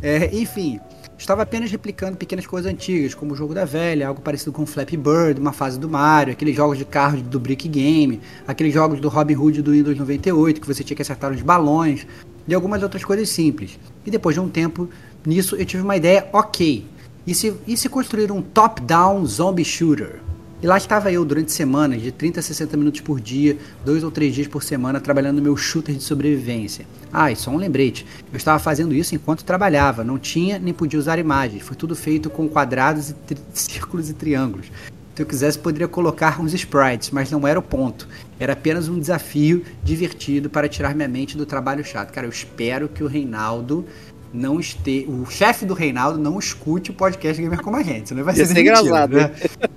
[0.00, 0.78] É, enfim,
[1.20, 4.96] estava apenas replicando pequenas coisas antigas, como o jogo da velha, algo parecido com Flappy
[4.96, 9.08] Bird, uma fase do Mario, aqueles jogos de carros do Brick Game, aqueles jogos do
[9.08, 12.06] Robin Hood do Windows 98, que você tinha que acertar os balões,
[12.48, 13.78] e algumas outras coisas simples.
[14.04, 14.88] E depois de um tempo
[15.24, 16.86] nisso, eu tive uma ideia ok.
[17.26, 20.20] E se, e se construir um top-down zombie shooter?
[20.62, 24.10] E lá estava eu durante semanas, de 30 a 60 minutos por dia, dois ou
[24.10, 26.84] três dias por semana, trabalhando no meu shooter de sobrevivência.
[27.10, 30.98] Ah, e só um lembrete: eu estava fazendo isso enquanto trabalhava, não tinha nem podia
[30.98, 33.14] usar imagens, foi tudo feito com quadrados, e
[33.54, 34.66] círculos e triângulos.
[35.14, 38.06] Se eu quisesse, poderia colocar uns sprites, mas não era o ponto.
[38.38, 42.12] Era apenas um desafio divertido para tirar minha mente do trabalho chato.
[42.12, 43.84] Cara, eu espero que o Reinaldo
[44.32, 45.06] não este...
[45.08, 48.46] o chefe do Reinaldo não escute o podcast Gamer como a gente, senão vai ser,
[48.46, 48.86] ser demitido.
[48.86, 49.16] Engraçado.
[49.16, 49.32] Né?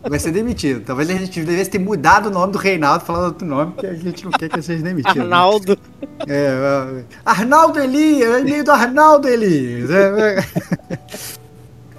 [0.08, 0.82] Vai ser demitido.
[0.86, 3.96] Talvez a gente devesse ter mudado o nome do Reinaldo, falando outro nome, porque a
[3.96, 5.16] gente não quer que seja demitido.
[5.16, 5.22] Né?
[5.22, 5.78] Arnaldo.
[6.28, 6.36] Né?
[6.36, 9.90] É, Arnaldo Elias, e-mail do Arnaldo Elias.
[9.90, 10.40] É,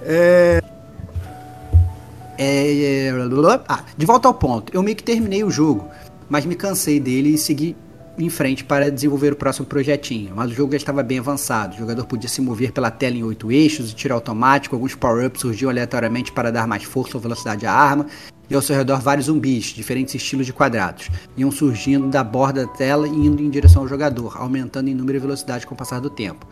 [0.01, 0.61] é,
[2.37, 3.11] é, é
[3.67, 5.89] ah, de volta ao ponto, eu meio que terminei o jogo,
[6.29, 7.75] mas me cansei dele e segui
[8.17, 10.33] em frente para desenvolver o próximo projetinho.
[10.35, 11.75] Mas o jogo já estava bem avançado.
[11.75, 15.41] O jogador podia se mover pela tela em oito eixos, e tiro automático, alguns power-ups
[15.41, 18.05] surgiam aleatoriamente para dar mais força ou velocidade à arma,
[18.49, 22.71] e ao seu redor vários zumbis, diferentes estilos de quadrados, iam surgindo da borda da
[22.71, 25.99] tela e indo em direção ao jogador, aumentando em número e velocidade com o passar
[25.99, 26.47] do tempo.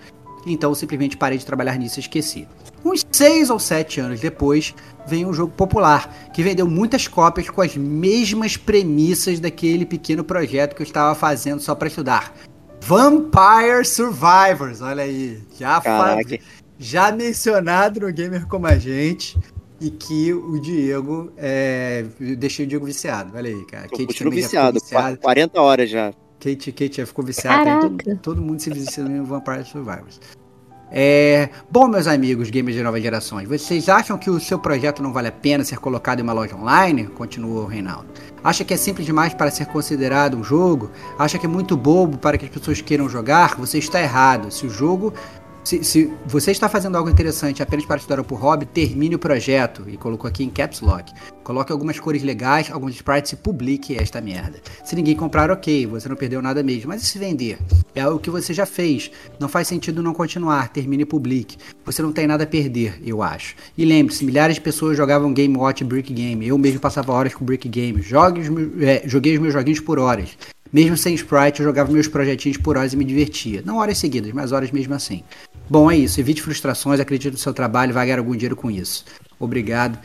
[0.46, 2.48] Então eu simplesmente parei de trabalhar nisso e esqueci.
[2.84, 4.76] Uns 6 ou 7 anos depois,
[5.08, 10.76] veio um jogo popular, que vendeu muitas cópias com as mesmas premissas daquele pequeno projeto
[10.76, 12.34] que eu estava fazendo só para estudar.
[12.82, 15.42] Vampire Survivors, olha aí.
[15.58, 16.28] Já, faz,
[16.78, 19.38] já mencionado no Gamer Como a Gente.
[19.80, 21.32] E que o Diego.
[21.36, 22.06] É,
[22.38, 23.36] deixei o Diego viciado.
[23.36, 23.88] Olha aí, cara.
[23.92, 25.18] Eu Kate viciado, viciado.
[25.18, 26.14] 40 horas já.
[26.44, 27.80] Kate, Kate já ficou viciada.
[27.80, 30.20] Todo, todo, mundo se vicia no Vampire Survivors.
[30.92, 35.12] É, bom, meus amigos gamers de novas gerações, vocês acham que o seu projeto não
[35.12, 37.08] vale a pena ser colocado em uma loja online?
[37.08, 38.08] Continuou o Reinaldo.
[38.44, 40.92] Acha que é simples demais para ser considerado um jogo?
[41.18, 43.56] Acha que é muito bobo para que as pessoas queiram jogar?
[43.56, 44.52] Você está errado.
[44.52, 45.14] Se o jogo
[45.64, 49.84] se, se, você está fazendo algo interessante apenas para estudar por hobby, termine o projeto.
[49.88, 51.12] E colocou aqui em caps lock.
[51.44, 54.60] Coloque algumas cores legais, alguns sprites e publique esta merda.
[54.84, 56.90] Se ninguém comprar, ok, você não perdeu nada mesmo.
[56.90, 57.60] Mas e se vender?
[57.96, 59.10] É o que você já fez.
[59.40, 60.70] Não faz sentido não continuar.
[60.70, 61.58] Termine e publique.
[61.86, 63.56] Você não tem nada a perder, eu acho.
[63.78, 66.46] E lembre-se, milhares de pessoas jogavam Game Watch Brick Game.
[66.46, 68.02] Eu mesmo passava horas com Brick Game.
[68.02, 68.42] Jogue,
[68.84, 70.38] é, joguei os meus joguinhos por horas
[70.74, 73.62] Mesmo sem sprite, eu jogava meus projetinhos por horas e me divertia.
[73.64, 75.24] Não horas seguidas, mas horas mesmo assim.
[75.74, 76.20] Bom, é isso.
[76.20, 79.06] Evite frustrações, acredite no seu trabalho vai ganhar algum dinheiro com isso.
[79.40, 79.98] Obrigado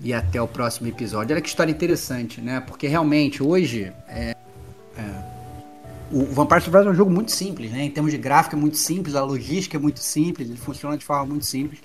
[0.00, 1.34] e até o próximo episódio.
[1.34, 2.60] Olha que história interessante, né?
[2.60, 4.36] Porque realmente hoje é,
[4.96, 5.02] é,
[6.12, 7.82] o Vampire Survivors é um jogo muito simples, né?
[7.82, 11.04] Em termos de gráfico é muito simples, a logística é muito simples, ele funciona de
[11.04, 11.80] forma muito simples.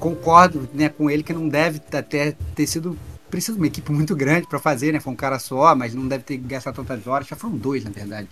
[0.00, 4.16] Concordo né, com ele que não deve até ter sido precisa de uma equipe muito
[4.16, 5.00] grande para fazer, né?
[5.00, 7.28] Foi um cara só, mas não deve ter gastado tantas horas.
[7.28, 8.26] Já foram dois, na verdade.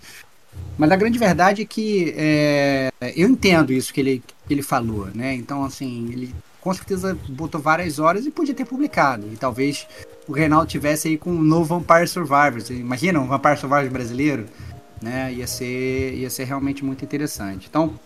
[0.77, 5.07] Mas a grande verdade é que é, eu entendo isso que ele, que ele falou,
[5.13, 5.33] né?
[5.35, 9.27] Então, assim, ele com certeza botou várias horas e podia ter publicado.
[9.31, 9.87] E talvez
[10.27, 12.69] o Reinaldo tivesse aí com um novo Vampire Survivors.
[12.69, 14.45] Imagina um Vampire Survivors brasileiro,
[15.01, 15.33] né?
[15.33, 17.67] Ia ser, ia ser realmente muito interessante.
[17.69, 17.99] Então,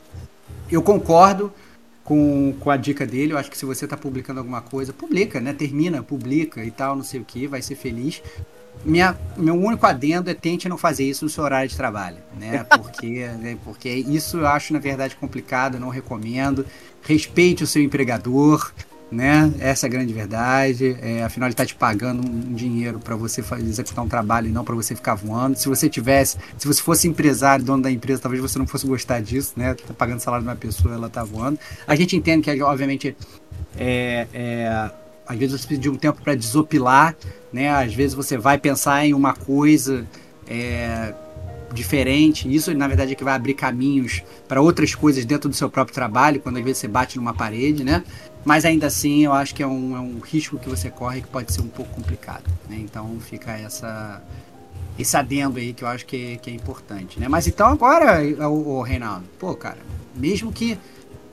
[0.71, 1.53] eu concordo
[2.03, 3.33] com, com a dica dele.
[3.33, 5.53] Eu acho que se você está publicando alguma coisa, publica, né?
[5.53, 8.21] Termina, publica e tal, não sei o que, vai ser feliz.
[8.83, 12.63] Minha, meu único adendo é tente não fazer isso no seu horário de trabalho, né?
[12.77, 13.57] Porque, né?
[13.63, 16.65] porque isso eu acho, na verdade, complicado, não recomendo.
[17.01, 18.71] Respeite o seu empregador,
[19.11, 19.51] né?
[19.59, 20.97] Essa é a grande verdade.
[21.01, 24.51] É, afinal, ele está te pagando um dinheiro para você fazer, executar um trabalho e
[24.51, 25.57] não para você ficar voando.
[25.57, 29.21] Se você tivesse, se você fosse empresário, dono da empresa, talvez você não fosse gostar
[29.21, 29.73] disso, né?
[29.73, 31.59] Tá pagando salário de uma pessoa, ela tá voando.
[31.87, 33.15] A gente entende que, obviamente,
[33.77, 34.91] é, é
[35.27, 37.15] às vezes você de um tempo para desopilar,
[37.51, 37.69] né?
[37.69, 40.05] Às vezes você vai pensar em uma coisa
[40.47, 41.13] é,
[41.73, 42.53] diferente.
[42.53, 45.93] Isso, na verdade, é que vai abrir caminhos para outras coisas dentro do seu próprio
[45.93, 48.03] trabalho, quando às vezes você bate numa parede, né?
[48.43, 51.27] Mas ainda assim, eu acho que é um, é um risco que você corre que
[51.27, 52.77] pode ser um pouco complicado, né?
[52.79, 54.21] Então fica essa
[54.97, 57.27] esse adendo aí que eu acho que, que é importante, né?
[57.27, 59.77] Mas então agora, o, o Reinaldo, pô, cara,
[60.15, 60.77] mesmo que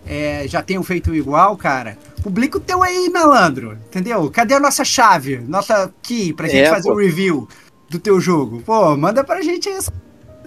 [0.07, 4.31] é, já tenham feito igual, cara, publica o teu aí, malandro, entendeu?
[4.31, 7.49] Cadê a nossa chave, nossa key pra gente é, fazer o um review
[7.89, 8.63] do teu jogo?
[8.63, 9.93] Pô, manda pra gente isso,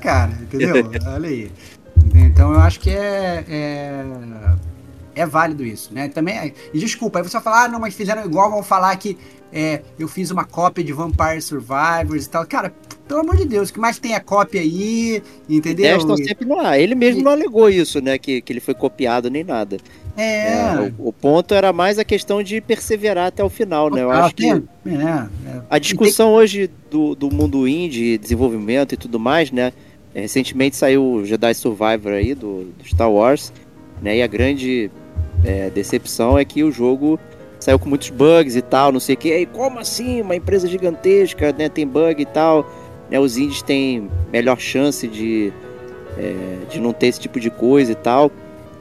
[0.02, 0.76] cara, entendeu?
[1.08, 1.52] Olha aí.
[2.14, 4.06] Então eu acho que é, é,
[5.16, 6.10] é válido isso, né?
[6.10, 9.18] Também, e desculpa, aí você vai falar, ah, não, mas fizeram igual, vão falar que
[9.56, 12.46] é, eu fiz uma cópia de Vampire Survivors e tal.
[12.46, 12.74] Cara,
[13.08, 15.96] pelo amor de Deus, que mais tem a cópia aí, entendeu?
[15.96, 16.78] Estão sempre no ar.
[16.78, 17.24] Ele mesmo e...
[17.24, 18.18] não alegou isso, né?
[18.18, 19.78] Que, que ele foi copiado nem nada.
[20.18, 20.58] É.
[20.58, 24.02] é o, o, ponto era mais a questão de perseverar até o final, né?
[24.04, 25.62] Eu ah, acho que é, é.
[25.70, 26.36] a discussão tem...
[26.36, 29.72] hoje do, do mundo indie, desenvolvimento e tudo mais, né?
[30.14, 33.54] É, recentemente saiu o Jedi Survivor aí do, do Star Wars,
[34.02, 34.18] né?
[34.18, 34.92] E a grande
[35.46, 37.18] é, decepção é que o jogo
[37.66, 39.36] saiu com muitos bugs e tal, não sei o que.
[39.36, 40.22] E como assim?
[40.22, 41.68] Uma empresa gigantesca, né?
[41.68, 42.72] Tem bug e tal.
[43.10, 45.52] Né, os indies têm melhor chance de,
[46.16, 48.32] é, de não ter esse tipo de coisa e tal.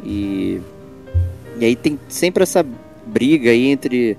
[0.05, 0.61] E,
[1.59, 2.65] e aí tem sempre essa
[3.07, 4.19] briga aí entre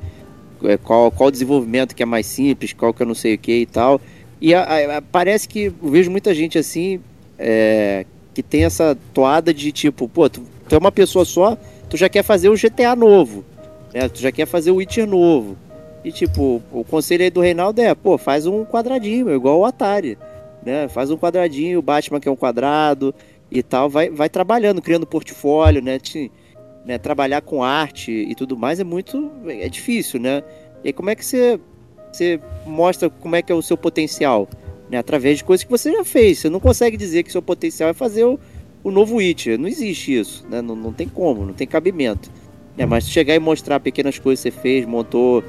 [0.63, 3.53] é, qual, qual desenvolvimento que é mais simples, qual que eu não sei o que
[3.53, 4.01] e tal.
[4.41, 6.99] E a, a, parece que eu vejo muita gente assim
[7.37, 11.55] é, que tem essa toada de tipo, pô, tu, tu é uma pessoa só,
[11.87, 13.45] tu já quer fazer o GTA novo
[13.95, 14.09] né?
[14.09, 15.55] Tu já quer fazer o Witcher novo.
[16.03, 20.17] E tipo, o conselho aí do Reinaldo é, pô, faz um quadradinho, igual o Atari.
[20.63, 20.89] Né?
[20.89, 23.15] Faz um quadradinho, o Batman que é um quadrado
[23.49, 25.97] e tal, vai, vai trabalhando, criando portfólio, né?
[25.97, 26.29] Te,
[26.83, 26.97] né?
[26.97, 29.31] Trabalhar com arte e tudo mais é muito.
[29.47, 30.43] é difícil, né?
[30.83, 31.59] E como é que você,
[32.11, 34.49] você mostra como é que é o seu potencial?
[34.89, 34.97] Né?
[34.97, 36.39] Através de coisas que você já fez.
[36.39, 38.37] Você não consegue dizer que seu potencial é fazer o,
[38.83, 39.57] o novo Witcher.
[39.57, 40.61] Não existe isso, né?
[40.61, 42.29] Não, não tem como, não tem cabimento.
[42.77, 45.43] É, mas chegar e mostrar pequenas coisas que você fez, montou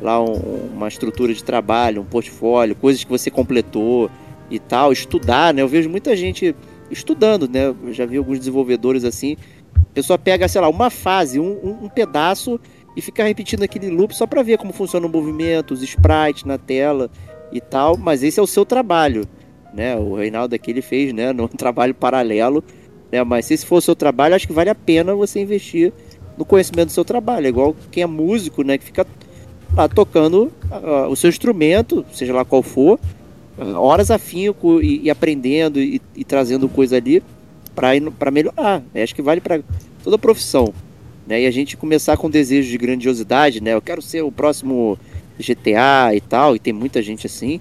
[0.00, 4.10] lá um, uma estrutura de trabalho, um portfólio, coisas que você completou
[4.50, 5.62] e tal, estudar, né?
[5.62, 6.54] Eu vejo muita gente
[6.90, 7.66] estudando, né?
[7.66, 9.36] Eu já vi alguns desenvolvedores assim.
[9.74, 12.60] A pessoa pega, sei lá, uma fase, um, um, pedaço
[12.96, 16.58] e fica repetindo aquele loop só para ver como funciona o movimento, os sprites na
[16.58, 17.10] tela
[17.52, 19.24] e tal, mas esse é o seu trabalho,
[19.74, 19.96] né?
[19.96, 22.62] O Reinaldo aqui ele fez, né, num trabalho paralelo,
[23.10, 23.22] né?
[23.24, 25.92] Mas se esse for o seu trabalho, acho que vale a pena você investir
[26.38, 27.46] no conhecimento do seu trabalho.
[27.46, 28.78] É igual quem é músico, né?
[28.78, 29.06] Que fica
[29.74, 32.98] lá tocando uh, o seu instrumento, seja lá qual for,
[33.58, 37.22] uh, horas afinco e, e aprendendo e, e, trazendo coisa ali
[37.74, 38.82] para melhorar.
[38.94, 39.02] Né?
[39.02, 39.60] Acho que vale para
[40.02, 40.72] toda profissão.
[41.26, 41.42] Né?
[41.42, 43.74] E a gente começar com desejo de grandiosidade, né?
[43.74, 44.98] Eu quero ser o próximo
[45.38, 47.60] GTA e tal, e tem muita gente assim,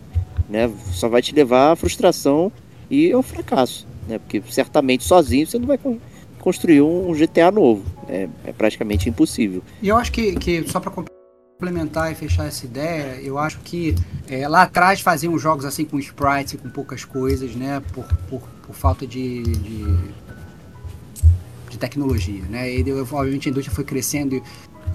[0.49, 0.71] né?
[0.93, 2.51] Só vai te levar à frustração
[2.89, 4.17] e ao fracasso, né?
[4.17, 5.77] Porque certamente sozinho você não vai
[6.47, 7.83] construir um GTA novo.
[8.07, 9.61] É, é praticamente impossível.
[9.81, 10.93] E eu acho que, que só para
[11.59, 13.93] complementar e fechar essa ideia, eu acho que
[14.29, 17.83] é, lá atrás faziam jogos assim com sprites e com poucas coisas, né?
[17.91, 19.83] Por, por, por falta de, de,
[21.69, 22.71] de, tecnologia, né?
[22.71, 24.43] E obviamente a indústria foi crescendo e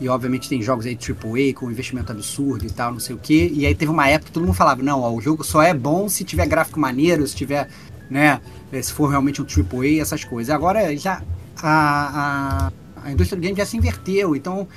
[0.00, 3.52] e obviamente tem jogos aí AAA com investimento absurdo e tal, não sei o que.
[3.54, 5.74] E aí teve uma época que todo mundo falava, não, ó, o jogo só é
[5.74, 7.68] bom se tiver gráfico maneiro, se tiver,
[8.10, 8.40] né,
[8.82, 10.52] se for realmente um AAA, essas coisas.
[10.52, 11.22] Agora já
[11.60, 12.70] a,
[13.02, 14.68] a, a indústria do game já se inverteu, então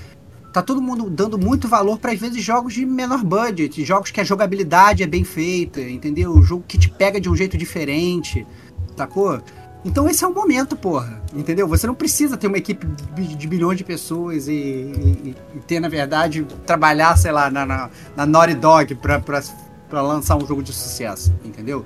[0.51, 4.21] tá todo mundo dando muito valor para às vezes jogos de menor budget, jogos que
[4.21, 6.31] a jogabilidade é bem feita, entendeu?
[6.31, 8.47] O jogo que te pega de um jeito diferente,
[8.95, 9.41] sacou?
[9.85, 11.21] Então esse é o momento, porra.
[11.33, 11.67] Entendeu?
[11.67, 12.87] Você não precisa ter uma equipe
[13.37, 17.89] de bilhões de pessoas e, e, e ter, na verdade, trabalhar, sei lá, na, na,
[18.15, 19.43] na Naughty Dog pra, pra,
[19.87, 21.31] pra lançar um jogo de sucesso.
[21.43, 21.85] Entendeu?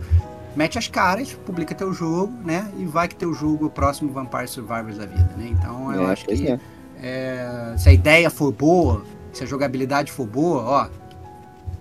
[0.60, 2.70] Mete as caras, publica teu jogo, né?
[2.78, 5.48] E vai que teu jogo é o próximo Vampire Survivors da vida, né?
[5.52, 6.60] Então eu é, acho que é.
[7.02, 10.90] É, se a ideia for boa, se a jogabilidade for boa, ó.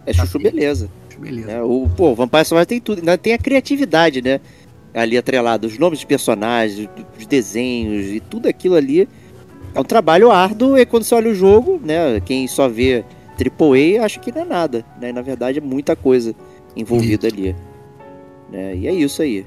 [0.06, 0.88] É tá chuchu beleza.
[1.08, 1.50] Chuchu beleza.
[1.50, 4.40] É, o, pô, Vampire Survivors tem tudo, ainda tem a criatividade, né?
[4.94, 6.88] ali atrelado, os nomes de personagens,
[7.18, 9.08] os desenhos e tudo aquilo ali.
[9.74, 13.04] É um trabalho árduo e quando você olha o jogo, né, quem só vê
[13.36, 15.10] AAA acha que não é nada, né?
[15.10, 16.32] Na verdade é muita coisa
[16.76, 17.56] envolvida ali.
[18.50, 18.76] Né?
[18.76, 19.46] E é isso aí.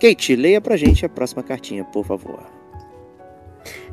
[0.00, 2.40] Kate, leia pra gente a próxima cartinha, por favor.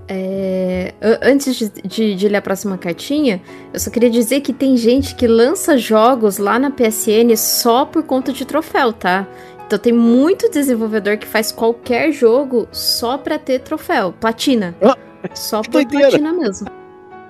[0.08, 3.42] É, antes de, de, de, ler a próxima cartinha,
[3.74, 8.04] eu só queria dizer que tem gente que lança jogos lá na PSN só por
[8.04, 9.26] conta de troféu, tá?
[9.66, 14.76] Então tem muito desenvolvedor que faz qualquer jogo só pra ter troféu, platina.
[14.82, 14.98] Ah,
[15.34, 16.10] só por doideira.
[16.10, 16.68] platina mesmo.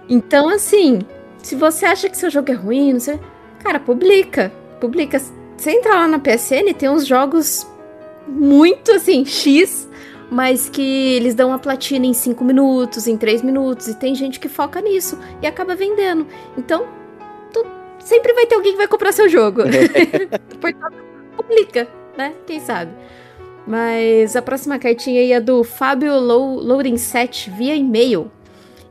[0.10, 1.00] Então, assim,
[1.38, 3.20] se você acha que seu jogo é ruim, não sei,
[3.64, 4.52] cara, publica.
[4.80, 5.22] Publica.
[5.58, 7.68] Você entra lá na PSN, tem uns jogos
[8.28, 9.88] muito assim, X,
[10.30, 10.82] mas que
[11.16, 14.82] eles dão a platina em 5 minutos, em 3 minutos, e tem gente que foca
[14.82, 16.28] nisso e acaba vendendo.
[16.58, 16.86] Então,
[17.52, 17.66] tu,
[18.00, 19.62] sempre vai ter alguém que vai comprar seu jogo.
[20.60, 20.98] Portanto,
[21.38, 21.88] publica
[22.18, 22.34] né?
[22.46, 22.92] Quem sabe?
[23.66, 28.32] Mas a próxima cartinha aí é do Fábio Loading 7 via e-mail.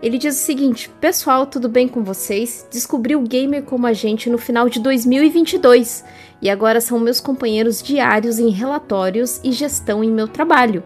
[0.02, 2.66] Ele diz o seguinte: Pessoal, tudo bem com vocês?
[2.70, 6.04] Descobri o gamer como a gente no final de 2022
[6.42, 10.82] e agora são meus companheiros diários em relatórios e gestão em meu trabalho.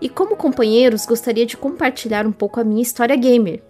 [0.00, 3.62] E como companheiros, gostaria de compartilhar um pouco a minha história gamer.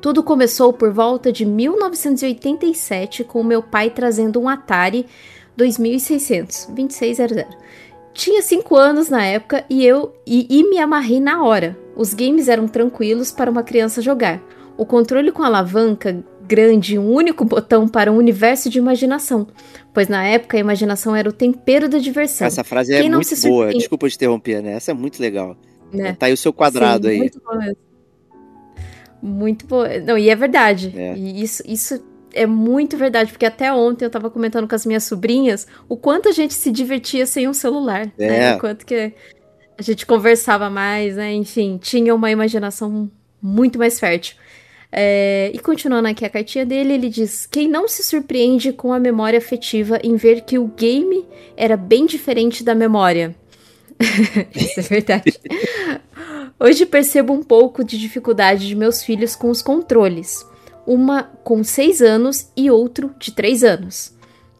[0.00, 5.06] Tudo começou por volta de 1987 com meu pai trazendo um Atari
[5.56, 7.44] 2600, 2600.
[8.12, 11.76] Tinha 5 anos na época e eu e, e me amarrei na hora.
[11.96, 14.40] Os games eram tranquilos para uma criança jogar.
[14.76, 19.46] O controle com alavanca grande e um único botão para um universo de imaginação,
[19.92, 22.46] pois na época a imaginação era o tempero da diversão.
[22.46, 24.72] Essa frase é Quem é muito boa, desculpa te interromper, né?
[24.72, 25.56] Essa é muito legal.
[25.92, 26.14] Né?
[26.18, 27.18] Tá aí o seu quadrado Sim, aí.
[27.18, 27.76] Muito boa mesmo.
[29.22, 29.66] Muito.
[30.04, 30.92] Não, e é verdade.
[30.94, 31.16] É.
[31.16, 32.04] E isso, isso
[32.34, 36.28] é muito verdade, porque até ontem eu tava comentando com as minhas sobrinhas o quanto
[36.28, 38.06] a gente se divertia sem um celular.
[38.18, 38.26] Né?
[38.26, 38.28] É.
[38.28, 38.56] Né?
[38.56, 39.14] O quanto que
[39.78, 41.32] a gente conversava mais, né?
[41.32, 44.36] Enfim, tinha uma imaginação muito mais fértil.
[44.96, 49.00] É, e continuando aqui a cartinha dele, ele diz: Quem não se surpreende com a
[49.00, 51.26] memória afetiva em ver que o game
[51.56, 53.34] era bem diferente da memória?
[54.54, 55.38] Isso é verdade.
[56.60, 60.46] Hoje percebo um pouco de dificuldade de meus filhos com os controles
[60.86, 64.13] uma com 6 anos e outro de 3 anos.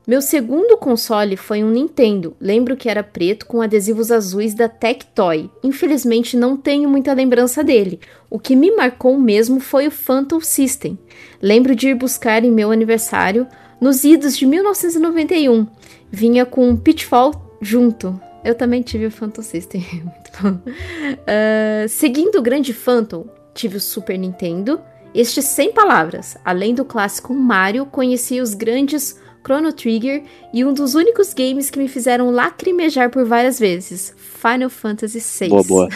[0.06, 2.36] Meu segundo console foi um Nintendo.
[2.38, 5.50] Lembro que era preto com adesivos azuis da Tectoy.
[5.62, 7.98] Infelizmente não tenho muita lembrança dele.
[8.28, 10.98] O que me marcou mesmo foi o Phantom System.
[11.40, 13.46] Lembro de ir buscar em meu aniversário
[13.80, 15.66] nos idos de 1991.
[16.10, 18.20] Vinha com Pitfall junto.
[18.44, 19.86] Eu também tive o Phantom System.
[20.04, 20.70] Muito bom.
[20.70, 24.78] Uh, seguindo o grande Phantom, tive o Super Nintendo
[25.14, 30.94] este sem palavras, além do clássico Mario, conheci os grandes Chrono Trigger e um dos
[30.94, 35.48] únicos games que me fizeram lacrimejar por várias vezes, Final Fantasy VI.
[35.50, 35.88] Boa, boa.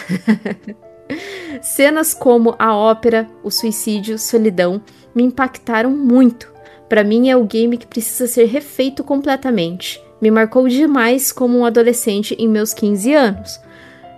[1.61, 4.81] Cenas como a ópera, o suicídio, solidão
[5.15, 6.51] me impactaram muito.
[6.87, 10.01] Para mim é o game que precisa ser refeito completamente.
[10.21, 13.59] Me marcou demais como um adolescente em meus 15 anos.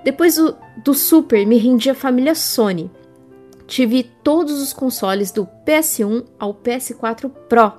[0.04, 2.90] Depois do, do Super, me rendi à família Sony
[3.72, 7.72] tive todos os consoles do PS1 ao PS4 Pro,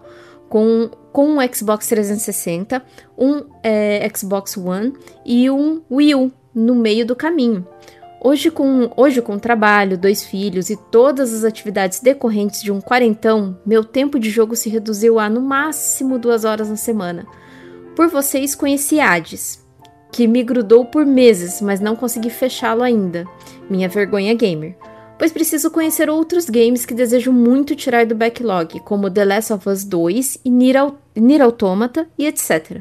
[0.48, 2.82] com, com um Xbox 360,
[3.16, 4.94] um é, Xbox One
[5.24, 7.66] e um Wii U no meio do caminho.
[8.24, 13.58] Hoje com, hoje, com trabalho, dois filhos e todas as atividades decorrentes de um quarentão,
[13.66, 17.26] meu tempo de jogo se reduziu a no máximo duas horas na semana.
[17.96, 19.62] Por vocês conheci Hades,
[20.12, 23.26] que me grudou por meses, mas não consegui fechá-lo ainda.
[23.68, 24.76] Minha vergonha gamer
[25.22, 29.68] pois preciso conhecer outros games que desejo muito tirar do backlog, como The Last of
[29.68, 32.80] Us 2 e Nier, Nier Automata e etc.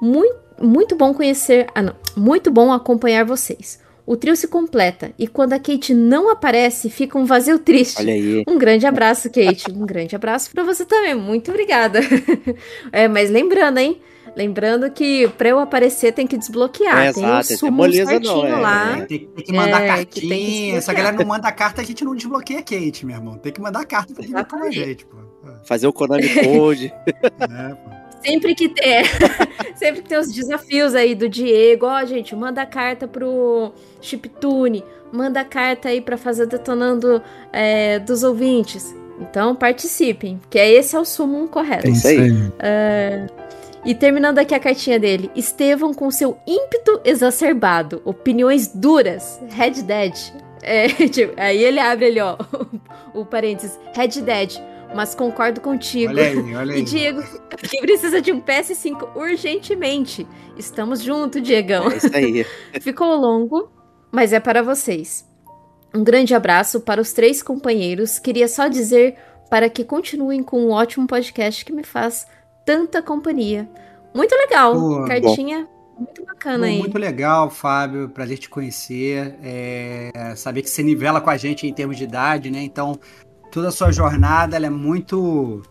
[0.00, 3.78] Muito, muito bom conhecer, ah não, muito bom acompanhar vocês.
[4.06, 8.00] O trio se completa e quando a Kate não aparece, fica um vazio triste.
[8.00, 8.44] Olha aí.
[8.48, 9.70] Um grande abraço, Kate.
[9.70, 11.14] Um grande abraço para você também.
[11.14, 12.00] Muito obrigada.
[12.90, 14.00] é, mas lembrando, hein?
[14.38, 17.06] Lembrando que pra eu aparecer tem que desbloquear.
[17.06, 18.98] É, tem exato, o sumo certinho não, é, lá.
[18.98, 20.20] É, tem, tem que mandar É, que cartinha.
[20.20, 20.96] Se a desbloquear.
[20.96, 23.36] galera não manda carta, a gente não desbloqueia Kate, meu irmão.
[23.36, 25.16] Tem que mandar carta pra gente com a gente, pô.
[25.64, 26.94] Fazer o Konami Code.
[27.40, 27.90] É, pô.
[28.24, 29.02] Sempre que tem, é,
[29.74, 35.44] sempre que tem os desafios aí do Diego, ó, gente, manda carta pro Chiptune, manda
[35.44, 37.20] carta aí pra fazer detonando
[37.52, 38.94] é, dos ouvintes.
[39.20, 41.88] Então participem, que é esse é o sumo correto.
[41.88, 42.30] É isso aí.
[43.84, 50.14] E terminando aqui a cartinha dele, Estevão com seu ímpeto exacerbado, opiniões duras, Red Dead.
[50.62, 52.36] É, tipo, aí ele abre ali, ó,
[53.14, 54.60] o, parênteses, Red Dead,
[54.94, 56.10] mas concordo contigo.
[56.12, 56.82] Olha aí, olha E aí.
[56.82, 60.26] Diego, que precisa de um PS5 urgentemente.
[60.56, 61.90] Estamos juntos, Diegão.
[61.90, 62.44] É isso aí.
[62.80, 63.70] Ficou longo,
[64.10, 65.26] mas é para vocês.
[65.94, 68.18] Um grande abraço para os três companheiros.
[68.18, 69.16] Queria só dizer
[69.48, 72.26] para que continuem com um ótimo podcast que me faz
[72.68, 73.66] tanta companhia.
[74.14, 74.74] Muito legal.
[74.74, 75.66] Pô, Cartinha
[75.98, 76.78] muito bacana aí.
[76.78, 78.10] Muito legal, Fábio.
[78.10, 79.36] Prazer te conhecer.
[79.42, 82.62] É, saber que você nivela com a gente em termos de idade, né?
[82.62, 83.00] Então,
[83.50, 85.62] toda a sua jornada ela é muito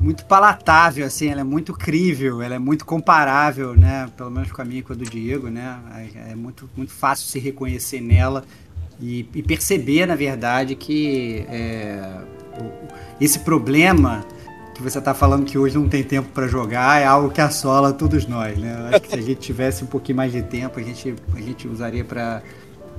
[0.00, 4.08] muito palatável, assim, ela é muito crível, ela é muito comparável, né?
[4.16, 5.80] Pelo menos com a minha e com a do Diego, né?
[6.30, 8.44] É muito, muito fácil se reconhecer nela
[9.00, 12.22] e, e perceber, na verdade, que é,
[13.20, 14.24] esse problema
[14.78, 17.92] que você está falando que hoje não tem tempo para jogar é algo que assola
[17.92, 18.76] todos nós, né?
[18.78, 21.40] Eu acho que se a gente tivesse um pouquinho mais de tempo, a gente, a
[21.40, 22.40] gente usaria para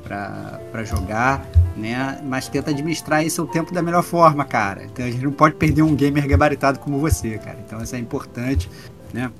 [0.03, 2.19] para jogar, né?
[2.25, 4.83] Mas tenta administrar esse seu tempo da melhor forma, cara.
[4.83, 7.57] Então a gente não pode perder um gamer gabaritado como você, cara.
[7.65, 8.69] Então isso é importante,
[9.13, 9.31] né?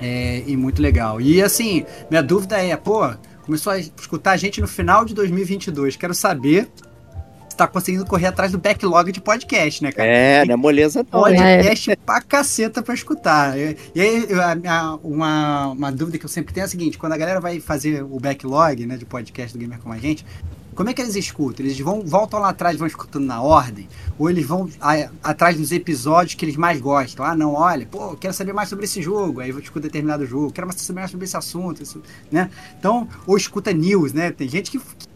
[0.00, 1.20] É, e muito legal.
[1.20, 3.10] E assim, minha dúvida é, pô,
[3.44, 5.96] começou a escutar a gente no final de 2022.
[5.96, 6.70] Quero saber
[7.56, 10.08] tá conseguindo correr atrás do backlog de podcast, né, cara?
[10.08, 11.20] É, não é moleza não.
[11.22, 13.56] podcast pra caceta pra escutar.
[13.58, 14.26] E aí,
[15.02, 18.02] uma, uma dúvida que eu sempre tenho é a seguinte: quando a galera vai fazer
[18.02, 20.24] o backlog né, de podcast do Gamer Como a Gente,
[20.74, 21.64] como é que eles escutam?
[21.64, 23.88] Eles vão, voltam lá atrás e vão escutando na ordem?
[24.18, 27.24] Ou eles vão a- atrás dos episódios que eles mais gostam?
[27.24, 30.52] Ah, não, olha, pô, quero saber mais sobre esse jogo, aí eu escuto determinado jogo,
[30.52, 32.50] quero mais saber mais sobre esse assunto, isso, né?
[32.78, 34.30] Então, ou escuta news, né?
[34.30, 34.78] Tem gente que,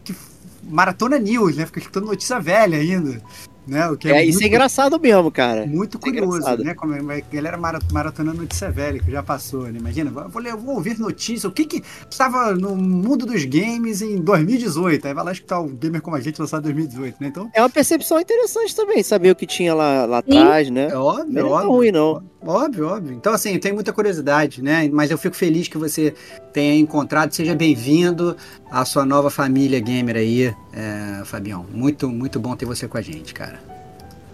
[0.71, 1.65] maratona news, né?
[1.65, 3.21] Fica escutando notícia velha ainda.
[3.67, 3.87] Né?
[3.87, 5.67] O que É, isso muito- é engraçado mesmo, cara.
[5.67, 6.63] muito Isso é curioso, engraçado.
[6.63, 6.73] né?
[6.73, 9.77] Como a galera mara- maratonando notícia velha, que já passou, né?
[9.77, 14.01] Imagina, vou, vou ler- vou ouvir notícia, o que que estava no mundo dos games
[14.01, 17.27] em 2018, aí vai lá escutar o Gamer Como a Gente lançado em 2018, né?
[17.27, 20.87] Então, É uma percepção interessante também, saber o que tinha lá, lá atrás, né?
[20.91, 21.69] é óbvio, Não é óbvio.
[21.71, 22.23] ruim, não.
[22.43, 23.13] Óbvio, óbvio.
[23.13, 24.89] Então, assim, eu tenho muita curiosidade, né?
[24.91, 26.15] Mas eu fico feliz que você
[26.51, 27.33] tenha encontrado.
[27.33, 28.35] Seja bem-vindo
[28.69, 31.65] à sua nova família gamer aí, é, Fabião.
[31.73, 33.59] Muito, muito bom ter você com a gente, cara.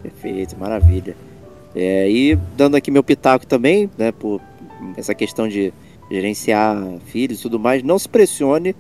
[0.02, 1.16] Perfeito, maravilha.
[1.76, 4.42] É, e dando aqui meu pitaco também, né, por
[4.96, 5.74] essa questão de
[6.10, 8.76] gerenciar filhos e tudo mais, não se pressione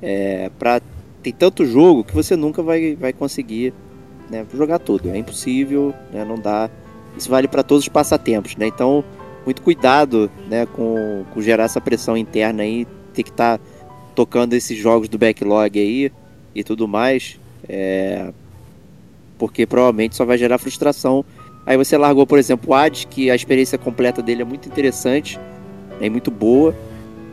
[0.00, 0.80] é, para
[1.22, 3.74] tem tanto jogo que você nunca vai, vai conseguir
[4.30, 5.10] né, jogar tudo.
[5.10, 6.70] É impossível, né, não dá.
[7.16, 8.66] Isso vale para todos os passatempos, né?
[8.68, 9.04] Então,
[9.44, 13.60] muito cuidado, né, com, com gerar essa pressão interna aí, ter que estar
[14.14, 16.12] tocando esses jogos do backlog aí
[16.54, 17.38] e tudo mais.
[17.68, 18.32] É,
[19.38, 21.24] porque provavelmente só vai gerar frustração.
[21.64, 25.38] Aí você largou, por exemplo, o Hades, que a experiência completa dele é muito interessante
[26.00, 26.74] e muito boa.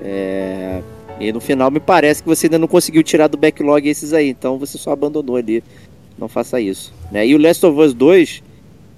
[0.01, 0.81] É,
[1.19, 4.29] E no final me parece que você ainda não conseguiu tirar do backlog esses aí,
[4.29, 5.63] então você só abandonou ali.
[6.17, 6.93] Não faça isso.
[7.11, 7.27] Né?
[7.27, 8.43] E o Last of Us 2,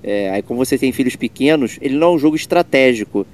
[0.03, 3.25] é, aí como você tem filhos pequenos, ele não é um jogo estratégico.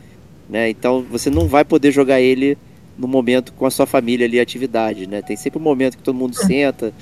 [0.50, 0.70] Né?
[0.70, 2.58] Então você não vai poder jogar ele
[2.98, 5.08] no momento com a sua família ali, atividade.
[5.08, 5.22] Né?
[5.22, 6.94] Tem sempre um momento que todo mundo senta,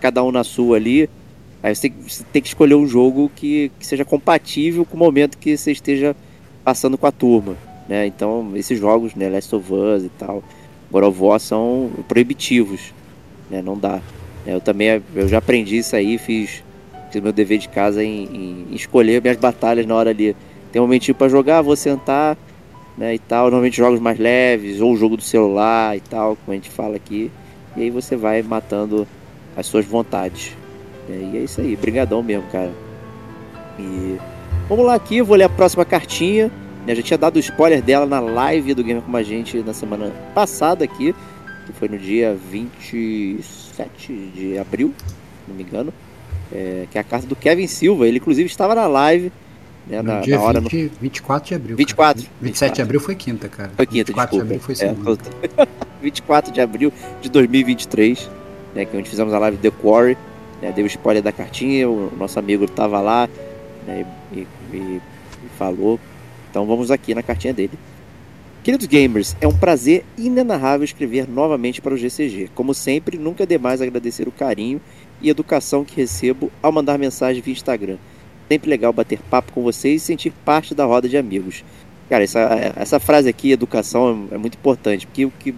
[0.00, 1.08] cada um na sua ali.
[1.62, 4.96] Aí você tem, que- você tem que escolher um jogo que, que seja compatível com
[4.96, 6.16] o momento que você esteja
[6.64, 7.56] passando com a turma.
[7.88, 8.06] Né?
[8.06, 10.42] Então, esses jogos, né, Last of Us e tal,
[10.90, 12.94] God of War são proibitivos.
[13.50, 13.60] Né?
[13.60, 14.00] Não dá.
[14.46, 16.62] Eu também eu já aprendi isso aí, fiz,
[17.10, 20.36] fiz meu dever de casa em, em- escolher minhas batalhas na hora ali.
[20.72, 22.36] Tem um momentinho pra jogar, vou sentar
[22.96, 23.44] né, e tal.
[23.46, 27.30] Normalmente jogos mais leves, ou jogo do celular e tal, como a gente fala aqui.
[27.76, 29.06] E aí você vai matando
[29.56, 30.56] as suas vontades.
[31.08, 32.70] E é isso aí, brigadão mesmo, cara.
[33.78, 34.16] E
[34.68, 36.46] vamos lá aqui, vou ler a próxima cartinha.
[36.86, 39.58] né, Eu já tinha dado o spoiler dela na live do Gamer com a gente
[39.58, 41.12] na semana passada aqui,
[41.66, 45.14] que foi no dia 27 de abril, se
[45.48, 45.92] não me engano.
[46.52, 48.06] É, que é a carta do Kevin Silva.
[48.08, 49.30] Ele inclusive estava na live,
[49.86, 51.76] né, No na, dia na hora 20, 24 de abril.
[51.76, 52.34] 24, Cara.
[52.42, 53.70] 27 de abril foi quinta, cara.
[53.76, 54.44] Foi quinta, 24 de desculpa.
[54.44, 55.66] abril foi É, segunda.
[55.66, 55.68] tô-
[56.02, 58.28] 24 de abril de 2023.
[58.74, 60.16] né, que gente fizemos a live The Quarry,
[60.62, 63.28] né, deu spoiler da cartinha, o nosso amigo estava lá
[63.84, 65.00] né, e, e, e
[65.58, 65.98] falou.
[66.48, 67.72] Então vamos aqui na cartinha dele.
[68.62, 72.50] Queridos gamers, é um prazer inenarrável escrever novamente para o GCG.
[72.54, 74.80] Como sempre, nunca é demais agradecer o carinho
[75.20, 77.96] e educação que recebo ao mandar mensagem via Instagram.
[78.48, 81.64] Sempre legal bater papo com vocês e sentir parte da roda de amigos.
[82.08, 82.40] Cara, essa,
[82.76, 85.54] essa frase aqui, educação, é muito importante, porque o que.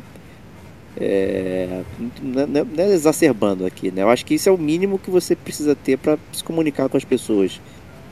[1.00, 1.82] É,
[2.22, 4.02] não, é, não é exacerbando aqui, né?
[4.02, 6.96] Eu acho que isso é o mínimo que você precisa ter para se comunicar com
[6.98, 7.58] as pessoas.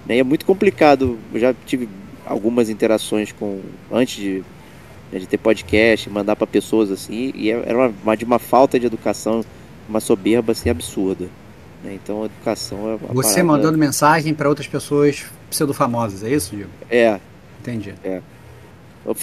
[0.07, 0.16] Né?
[0.16, 1.18] E é muito complicado.
[1.34, 1.88] Eu já tive
[2.24, 3.61] algumas interações com.
[3.92, 4.42] antes de
[5.12, 8.38] né, de ter podcast, mandar para pessoas assim, e é, era uma, uma, de uma
[8.38, 9.44] falta de educação,
[9.88, 11.28] uma soberba assim absurda.
[11.82, 11.94] Né?
[11.94, 13.44] Então a educação é Você parada...
[13.44, 16.70] mandando mensagem para outras pessoas pseudo-famosas, é isso, Diego?
[16.90, 17.18] É.
[17.60, 17.94] Entendi.
[18.04, 18.20] É.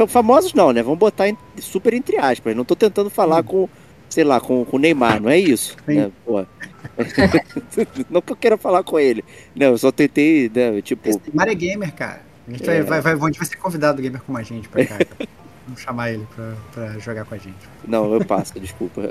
[0.07, 0.81] Famosos não, né?
[0.81, 2.55] Vamos botar em, super entre aspas.
[2.55, 3.43] Não tô tentando falar hum.
[3.43, 3.69] com,
[4.09, 5.77] sei lá, com o Neymar, não é isso?
[5.85, 6.11] Né?
[8.09, 9.23] não que eu queira falar com ele.
[9.55, 11.07] Não, eu só tentei, né, tipo...
[11.07, 12.21] Esse Neymar é gamer, cara.
[12.47, 12.81] A gente é.
[12.81, 14.97] vai, vai, vai, ser convidado gamer como a gente pra cá.
[15.67, 17.57] Vamos chamar ele pra, pra jogar com a gente.
[17.85, 19.01] Não, eu passo, desculpa.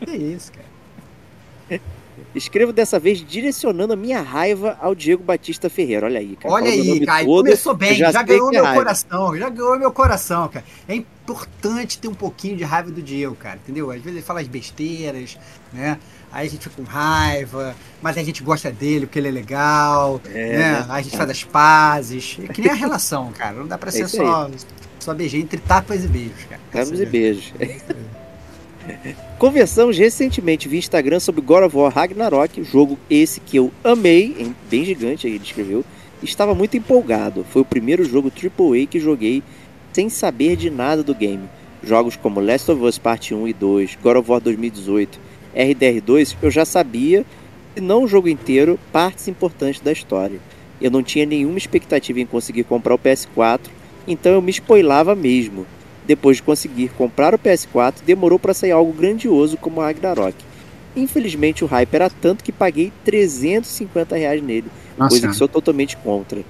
[0.00, 1.80] Que isso, cara.
[2.34, 6.06] Escrevo dessa vez direcionando a minha raiva ao Diego Batista Ferreira.
[6.06, 6.54] Olha aí, cara.
[6.54, 7.24] Olha aí, cara.
[7.24, 8.78] Todo, começou bem, já, já ganhou meu raiva.
[8.78, 9.36] coração.
[9.36, 10.64] Já ganhou meu coração, cara.
[10.88, 13.56] É importante ter um pouquinho de raiva do Diego, cara.
[13.56, 13.90] Entendeu?
[13.90, 15.38] Às vezes ele fala as besteiras,
[15.72, 15.98] né?
[16.32, 20.20] Aí a gente fica com raiva, mas a gente gosta dele porque ele é legal,
[20.32, 20.86] é, né?
[20.88, 22.38] Aí a gente faz as pazes.
[22.42, 23.56] É que nem a relação, cara.
[23.56, 24.46] Não dá pra é ser só.
[24.46, 24.54] Aí
[25.00, 26.60] só beijei entre tapas e beijos, cara.
[26.70, 27.52] Tapas e beijos.
[29.38, 34.84] Conversamos recentemente via Instagram sobre God of War Ragnarok, jogo esse que eu amei, bem
[34.84, 35.84] gigante aí ele escreveu.
[36.22, 37.44] Estava muito empolgado.
[37.50, 39.42] Foi o primeiro jogo AAA que joguei
[39.92, 41.48] sem saber de nada do game.
[41.82, 45.18] Jogos como Last of Us Part 1 e 2, God of War 2018,
[45.56, 47.24] RDR2, eu já sabia,
[47.74, 50.38] se não o jogo inteiro, partes importantes da história.
[50.80, 53.60] Eu não tinha nenhuma expectativa em conseguir comprar o PS4
[54.06, 55.66] então eu me spoilava mesmo.
[56.06, 60.34] Depois de conseguir comprar o PS4, demorou para sair algo grandioso como Ragnarok.
[60.96, 64.66] Infelizmente o hype era tanto que paguei 350 reais nele,
[64.98, 65.10] Nossa.
[65.10, 66.40] coisa que sou totalmente contra.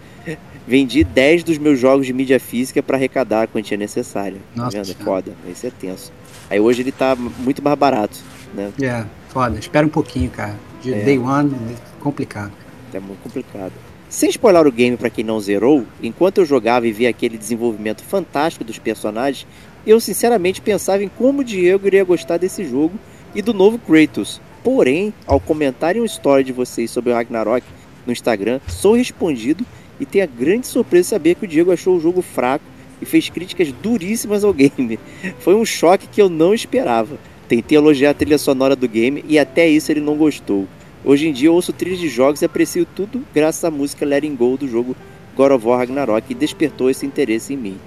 [0.67, 4.39] Vendi 10 dos meus jogos de mídia física para arrecadar a quantia necessária.
[4.55, 5.01] Tá Nossa, tá vendo?
[5.01, 6.13] É foda, esse é tenso.
[6.49, 8.19] Aí hoje ele tá muito mais barato,
[8.55, 8.73] né?
[8.81, 9.59] É, foda.
[9.59, 10.57] Espera um pouquinho, cara.
[10.83, 11.05] De é.
[11.05, 12.53] day one, é complicado.
[12.93, 13.73] É muito complicado.
[14.11, 18.03] Sem spoiler o game para quem não zerou, enquanto eu jogava e via aquele desenvolvimento
[18.03, 19.47] fantástico dos personagens,
[19.87, 22.99] eu sinceramente pensava em como o Diego iria gostar desse jogo
[23.37, 24.41] e do novo Kratos.
[24.65, 27.65] Porém, ao comentarem um story de vocês sobre o Ragnarok
[28.05, 29.65] no Instagram, sou respondido
[30.01, 32.65] e tenho a grande surpresa de saber que o Diego achou o jogo fraco
[33.01, 34.99] e fez críticas duríssimas ao game.
[35.39, 37.17] Foi um choque que eu não esperava.
[37.47, 40.67] Tentei elogiar a trilha sonora do game e até isso ele não gostou.
[41.05, 44.37] Hoje em dia eu ouço trilhas de jogos e aprecio tudo graças à música Letting
[44.37, 44.95] Go do jogo
[45.37, 47.79] God of War Ragnarok que despertou esse interesse em mim.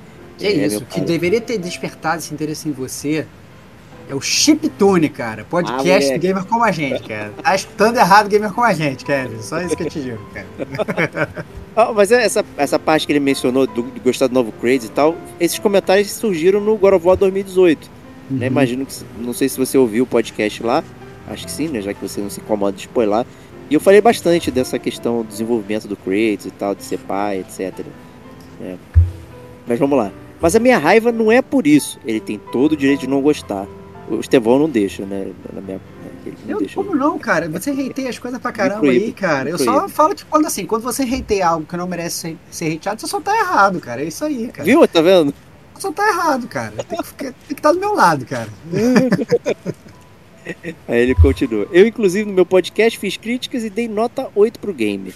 [0.42, 3.26] É, é isso, que deveria ter despertado esse interesse em você
[4.10, 5.46] é o Chiptune, cara.
[5.46, 7.32] Podcast ah, Gamer como a gente, cara.
[7.42, 9.42] Tá escutando errado Gamer como a gente, Kevin.
[9.42, 11.46] Só isso que eu te digo, cara.
[11.76, 14.88] ah, mas é essa, essa parte que ele mencionou do, de gostar do novo Crazy
[14.88, 17.80] e tal, esses comentários surgiram no God of War 2018.
[17.80, 17.90] Né?
[18.30, 18.38] Uhum.
[18.38, 18.48] Né?
[18.48, 18.94] Imagino que.
[19.18, 20.84] Não sei se você ouviu o podcast lá.
[21.28, 21.82] Acho que sim, né?
[21.82, 23.26] Já que você não se incomoda de spoiler.
[23.70, 27.40] E eu falei bastante dessa questão do desenvolvimento do Kratos e tal, de ser pai,
[27.40, 27.86] etc.
[28.62, 28.76] É.
[29.66, 30.12] Mas vamos lá.
[30.42, 32.00] Mas a minha raiva não é por isso.
[32.06, 33.66] Ele tem todo o direito de não gostar.
[34.10, 35.32] O Estevão não deixa, né?
[35.54, 35.80] Na minha,
[36.46, 37.48] não eu, deixa como não, cara?
[37.50, 39.50] Você hateia as coisas pra caramba aí, cara.
[39.50, 42.76] Eu só falo que quando assim, quando você hateia algo que não merece ser, ser
[42.76, 44.02] hateado, você só tá errado, cara.
[44.02, 44.66] É isso aí, cara.
[44.66, 44.86] Viu?
[44.88, 45.34] Tá vendo?
[45.80, 46.74] Só tá errado, cara.
[46.88, 48.50] Tem que, tem que estar do meu lado, cara.
[50.88, 51.68] Aí ele continua.
[51.72, 55.14] Eu, inclusive, no meu podcast fiz críticas e dei nota 8 pro game.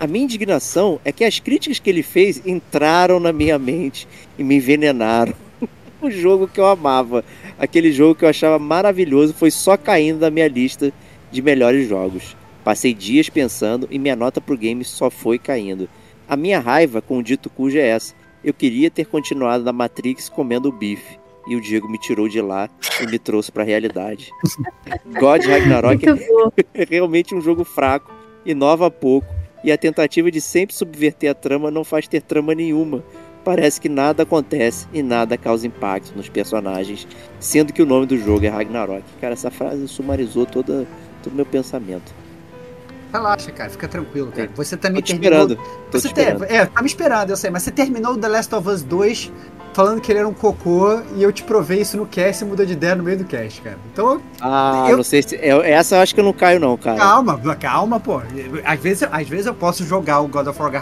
[0.00, 4.06] A minha indignação é que as críticas que ele fez entraram na minha mente
[4.38, 5.34] e me envenenaram.
[6.00, 7.24] o jogo que eu amava,
[7.58, 10.92] aquele jogo que eu achava maravilhoso, foi só caindo da minha lista
[11.32, 12.36] de melhores jogos.
[12.62, 15.88] Passei dias pensando e minha nota pro game só foi caindo.
[16.28, 18.14] A minha raiva com o dito cujo é essa.
[18.44, 21.17] Eu queria ter continuado na Matrix comendo bife
[21.48, 22.68] e o Diego me tirou de lá
[23.00, 24.30] e me trouxe para a realidade.
[25.18, 26.04] God Ragnarok
[26.74, 28.12] é realmente um jogo fraco,
[28.44, 29.26] inova pouco
[29.64, 33.02] e a tentativa de sempre subverter a trama não faz ter trama nenhuma.
[33.44, 37.08] Parece que nada acontece e nada causa impacto nos personagens,
[37.40, 39.02] sendo que o nome do jogo é Ragnarok.
[39.20, 40.86] Cara, essa frase sumarizou toda,
[41.22, 42.12] todo o meu pensamento.
[43.10, 44.50] Relaxa, cara, fica tranquilo, cara.
[44.54, 45.40] Você também Tô terminou.
[45.40, 45.68] Esperando.
[45.90, 46.46] Tô você esperando.
[46.46, 46.52] Ter...
[46.52, 49.32] É, tá me esperando, eu sei, mas você terminou The Last of Us 2
[49.78, 52.66] falando que ele era um cocô e eu te provei isso no cast e mudou
[52.66, 53.78] de ideia no meio do cast, cara.
[53.92, 54.20] Então.
[54.40, 54.96] Ah, eu...
[54.96, 55.36] não sei se.
[55.36, 56.98] essa eu acho que eu não caio, não, cara.
[56.98, 58.20] Calma, calma, pô.
[58.64, 60.72] Às vezes, às vezes eu posso jogar o God of War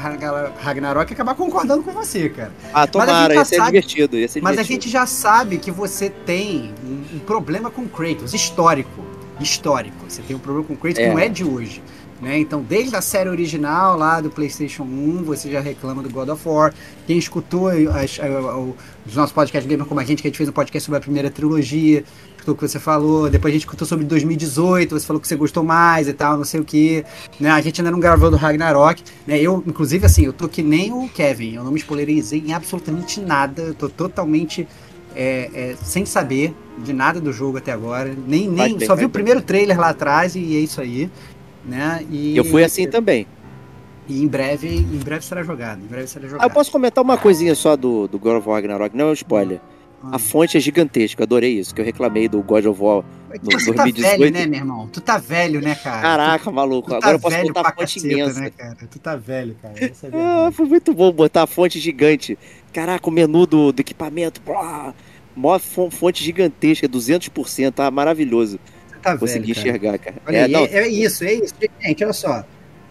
[0.59, 2.51] Ragnarok e acabar concordando com você, cara.
[2.73, 3.73] Ah, tomara, ia ser, sabe...
[3.73, 4.79] divertido, ia ser Mas divertido.
[4.79, 9.05] a gente já sabe que você tem um, um problema com Kratos, histórico.
[9.39, 10.07] Histórico.
[10.09, 11.07] Você tem um problema com Kratos é.
[11.07, 11.83] que não é de hoje.
[12.21, 12.39] Né?
[12.39, 16.49] Então, desde a série original lá do PlayStation 1, você já reclama do God of
[16.49, 16.73] War.
[17.07, 18.19] Quem escutou as,
[19.07, 21.01] os nossos podcasts Gamer como a gente, que a gente fez um podcast sobre a
[21.01, 23.29] primeira trilogia, escutou o que você falou.
[23.29, 26.45] Depois a gente escutou sobre 2018, você falou que você gostou mais e tal, não
[26.45, 27.05] sei o que.
[27.39, 27.51] Né?
[27.51, 29.03] A gente ainda não gravou do Ragnarok.
[29.27, 29.39] Né?
[29.39, 31.55] Eu, inclusive, assim, eu tô que nem o Kevin.
[31.55, 33.61] Eu não me spoilerizei em absolutamente nada.
[33.61, 34.67] Eu tô totalmente
[35.15, 38.17] é, é, sem saber de nada do jogo até agora.
[38.27, 41.11] Nem, nem só vi o primeiro trailer lá atrás e é isso aí
[41.67, 42.05] né?
[42.11, 43.27] E eu fui assim também.
[44.09, 45.83] E em breve, em breve será jogado.
[45.83, 46.43] Em breve será jogado.
[46.43, 49.11] Ah, eu posso comentar uma coisinha só do, do God of War Ragnarok, não é
[49.11, 49.61] um spoiler.
[50.03, 50.11] Ah.
[50.13, 53.49] A fonte é gigantesca, adorei isso, que eu reclamei do God of War no tu
[53.49, 54.03] 2018.
[54.03, 54.89] tá velho, né, meu irmão?
[54.93, 56.03] Tu tá velho, né, cara?
[56.03, 56.95] Caraca, maluco.
[56.95, 58.41] Agora tá eu posso botar a fonte caceta, imensa.
[58.41, 58.77] Né, cara?
[58.89, 59.75] Tu tá velho, cara.
[59.85, 62.39] É ah, foi muito bom botar a fonte gigante.
[62.73, 64.41] Caraca, o menu do, do equipamento.
[65.35, 68.61] Mó fonte gigantesca, 200%, tá maravilhoso
[69.13, 70.17] tá Consegui velho, enxergar, cara.
[70.27, 71.55] Olha, é, é, é, isso, é isso.
[71.81, 72.45] Gente, olha só.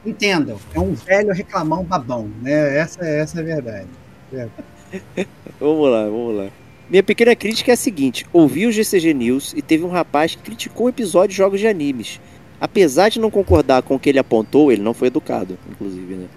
[0.05, 2.77] Entendam, é um velho reclamão babão, né?
[2.77, 3.87] Essa, essa é a verdade.
[4.33, 4.47] É.
[5.59, 6.49] vamos lá, vamos lá.
[6.89, 10.43] Minha pequena crítica é a seguinte: ouvi o GCG News e teve um rapaz que
[10.43, 12.21] criticou o episódio de jogos de animes.
[12.61, 16.27] Apesar de não concordar com o que ele apontou, ele não foi educado, inclusive, né?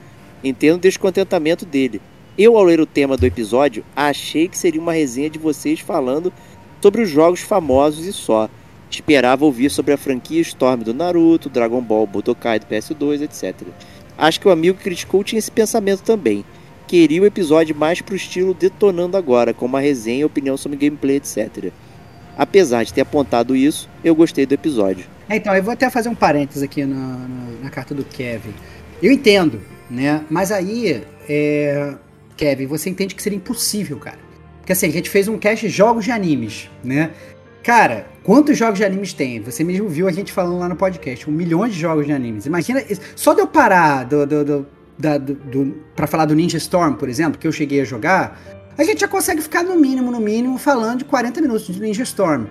[0.42, 2.00] Entendo o descontentamento dele.
[2.36, 6.32] Eu, ao ler o tema do episódio, achei que seria uma resenha de vocês falando
[6.80, 8.48] sobre os jogos famosos e só.
[8.90, 13.68] Esperava ouvir sobre a franquia Storm do Naruto, Dragon Ball, Budokai do PS2, etc.
[14.16, 16.44] Acho que o amigo que criticou tinha esse pensamento também.
[16.86, 21.70] Queria o episódio mais pro estilo Detonando Agora, com uma resenha opinião sobre gameplay, etc.
[22.36, 25.04] Apesar de ter apontado isso, eu gostei do episódio.
[25.28, 28.54] É, então, eu vou até fazer um parênteses aqui na, na, na carta do Kevin.
[29.02, 29.60] Eu entendo,
[29.90, 30.24] né?
[30.30, 31.94] Mas aí, é...
[32.36, 34.18] Kevin, você entende que seria impossível, cara.
[34.58, 37.10] Porque assim, a gente fez um cast de jogos de animes, né?
[37.62, 39.40] Cara, quantos jogos de animes tem?
[39.40, 41.28] Você mesmo viu a gente falando lá no podcast.
[41.28, 42.46] Um milhão de jogos de animes.
[42.46, 42.82] Imagina,
[43.14, 44.66] só de eu parar do, do, do,
[44.98, 48.40] da, do, do pra falar do Ninja Storm, por exemplo, que eu cheguei a jogar,
[48.76, 52.04] a gente já consegue ficar no mínimo, no mínimo, falando de 40 minutos de Ninja
[52.04, 52.46] Storm.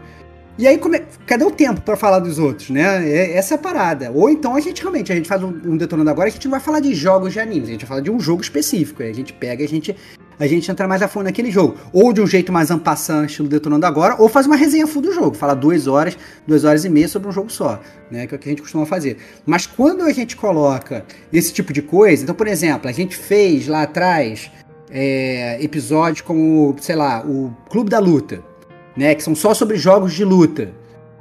[0.58, 3.08] E aí, é, cadê o tempo para falar dos outros, né?
[3.08, 4.12] É, essa é a parada.
[4.12, 6.52] Ou então a gente realmente, a gente faz um, um detonando agora, a gente não
[6.52, 9.04] vai falar de jogos de animes, a gente vai falar de um jogo específico.
[9.04, 9.96] Aí a gente pega, a gente
[10.40, 11.78] a gente entra mais a fundo naquele jogo.
[11.92, 15.12] Ou de um jeito mais ampassant, estilo Detonando Agora, ou faz uma resenha full do
[15.12, 15.36] jogo.
[15.36, 17.82] Fala duas horas, duas horas e meia sobre um jogo só,
[18.12, 18.28] né?
[18.28, 19.18] Que é o que a gente costuma fazer.
[19.46, 23.68] Mas quando a gente coloca esse tipo de coisa, então, por exemplo, a gente fez
[23.68, 24.52] lá atrás
[24.92, 28.44] é, episódios como, sei lá, o Clube da Luta,
[28.98, 29.16] né?
[29.16, 30.74] Que são só sobre jogos de luta,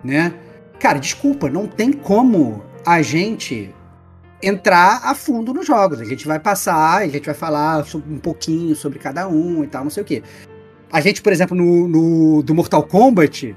[0.03, 0.35] né?
[0.81, 3.73] Cara, desculpa, não tem como a gente
[4.43, 6.01] entrar a fundo nos jogos.
[6.01, 9.85] A gente vai passar, a gente vai falar um pouquinho sobre cada um e tal,
[9.85, 10.23] não sei o que.
[10.91, 13.57] A gente, por exemplo, no, no, do Mortal Kombat,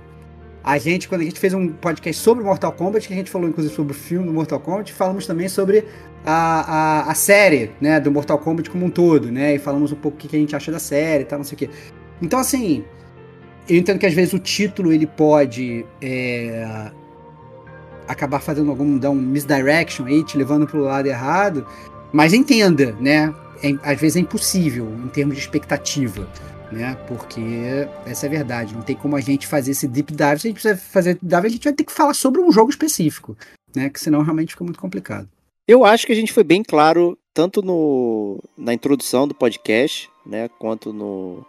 [0.64, 3.48] a gente, quando a gente fez um podcast sobre Mortal Kombat, que a gente falou
[3.48, 5.86] inclusive sobre o filme do Mortal Kombat, falamos também sobre
[6.26, 9.96] a, a, a série, né, do Mortal Kombat como um todo, né, e falamos um
[9.96, 11.70] pouco o que a gente acha da série e tal, não sei o que.
[12.22, 12.84] Então, assim,
[13.70, 16.92] eu entendo que às vezes o título ele pode é,
[18.08, 21.66] acabar fazendo algum dar um misdirection aí, te levando para o lado errado.
[22.12, 23.34] Mas entenda, né?
[23.62, 26.28] É, às vezes é impossível em termos de expectativa,
[26.72, 26.98] né?
[27.08, 27.42] Porque
[28.08, 28.74] essa é a verdade.
[28.74, 30.40] Não tem como a gente fazer esse deep dive.
[30.40, 32.52] Se a gente precisa fazer deep dive, a gente vai ter que falar sobre um
[32.52, 33.38] jogo específico,
[33.76, 33.90] né?
[33.90, 35.30] Que senão realmente fica muito complicado.
[35.68, 40.50] Eu acho que a gente foi bem claro tanto no, na introdução do podcast, né?
[40.58, 41.46] Quanto no,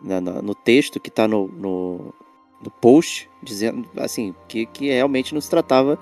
[0.00, 2.14] na, no texto que está no, no,
[2.60, 5.98] do post, dizendo assim que, que realmente não se tratava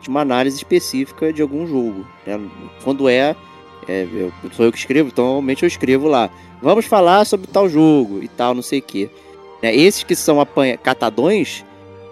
[0.00, 2.06] de uma análise específica de algum jogo.
[2.26, 2.40] Né?
[2.84, 3.34] Quando é,
[3.88, 6.30] é eu, sou eu que escrevo, então normalmente eu escrevo lá.
[6.62, 9.10] Vamos falar sobre tal jogo e tal, não sei o que.
[9.62, 9.74] Né?
[9.74, 11.64] Esses que são apanha, catadões,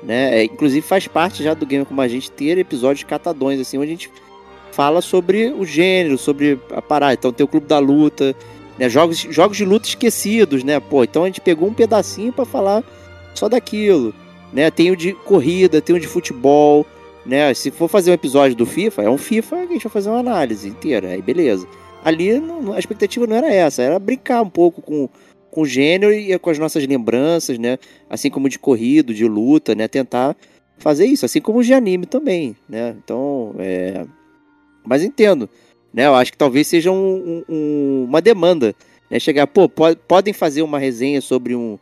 [0.03, 0.41] né?
[0.41, 3.87] É, inclusive faz parte já do game como a gente ter episódios catadões, assim, onde
[3.87, 4.11] a gente
[4.71, 7.15] fala sobre o gênero, sobre a parada.
[7.15, 8.37] Então tem o Clube da Luta,
[8.79, 8.89] né?
[8.89, 10.81] jogos, jogos de luta esquecidos, né?
[10.81, 12.83] Pô, então a gente pegou um pedacinho para falar
[13.35, 14.15] só daquilo.
[14.53, 14.71] Né?
[14.71, 16.87] Tem o de corrida, tem o de futebol.
[17.27, 17.53] Né?
[17.55, 20.11] Se for fazer um episódio do FIFA, é um FIFA que a gente vai fazer
[20.11, 21.09] uma análise inteira.
[21.09, 21.67] Aí beleza.
[22.05, 25.09] Ali não, a expectativa não era essa, era brincar um pouco com,
[25.51, 27.79] com o gênero e com as nossas lembranças, né?
[28.11, 29.89] Assim como de corrida, de luta, né?
[29.89, 30.37] Tentar
[30.77, 32.95] fazer isso, assim como de anime também, né?
[33.03, 34.05] Então, é...
[34.85, 35.49] Mas entendo,
[35.95, 36.07] né?
[36.07, 38.75] Eu acho que talvez seja um, um, uma demanda
[39.11, 41.79] É chegar, pô, pode, podem fazer uma resenha sobre um,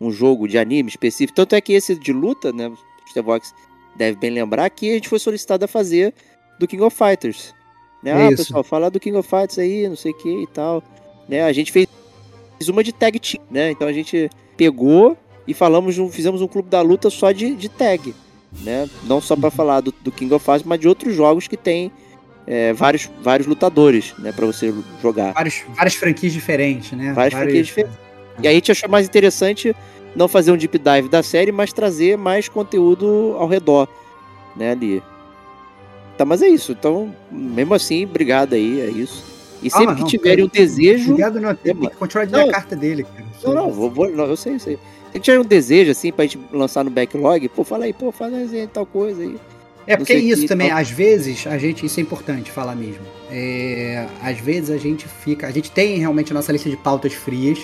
[0.00, 1.34] um jogo de anime específico.
[1.34, 2.68] Tanto é que esse de luta, né?
[2.68, 2.76] O
[3.10, 3.54] Stevox
[3.96, 6.12] deve bem lembrar que a gente foi solicitado a fazer
[6.60, 7.54] do King of Fighters.
[8.02, 8.12] Né?
[8.12, 8.36] Ah, Isso.
[8.44, 10.82] pessoal, falar do King of Fighters aí, não sei o que e tal.
[11.28, 11.42] Né?
[11.42, 11.88] A gente fez
[12.68, 13.70] uma de tag team, né?
[13.70, 17.68] Então a gente pegou e falamos, um- fizemos um clube da luta só de, de
[17.68, 18.14] tag,
[18.62, 18.88] né?
[19.04, 21.90] Não só para falar do, do King of Fighters, mas de outros jogos que tem
[22.46, 24.32] é, vários, vários lutadores, né?
[24.32, 24.72] Para você
[25.02, 25.32] jogar.
[25.32, 27.12] Vários, várias franquias diferentes, né?
[27.12, 27.98] Várias franquias diferentes.
[28.42, 29.74] E aí a gente achou mais interessante
[30.14, 33.88] não fazer um deep dive da série, mas trazer mais conteúdo ao redor,
[34.56, 35.02] né, ali.
[36.16, 36.72] Tá, mas é isso.
[36.72, 39.24] Então, mesmo assim, obrigado aí, é isso.
[39.62, 41.12] E sempre Ah, que não, tiverem um desejo.
[41.12, 41.54] Obrigado, não.
[41.54, 43.24] Tem que continuar de ler a carta dele, cara.
[43.42, 44.78] Não, não, vou, vou- não, eu sei, eu sei.
[45.12, 48.50] Se tiver um desejo, assim, pra gente lançar no backlog, pô, fala aí, pô, faz
[48.50, 49.36] de tal coisa aí.
[49.86, 53.02] É porque sei isso que- também, às vezes, a gente, isso é importante falar mesmo.
[53.30, 57.12] É, às vezes a gente fica, a gente tem realmente a nossa lista de pautas
[57.12, 57.58] frias,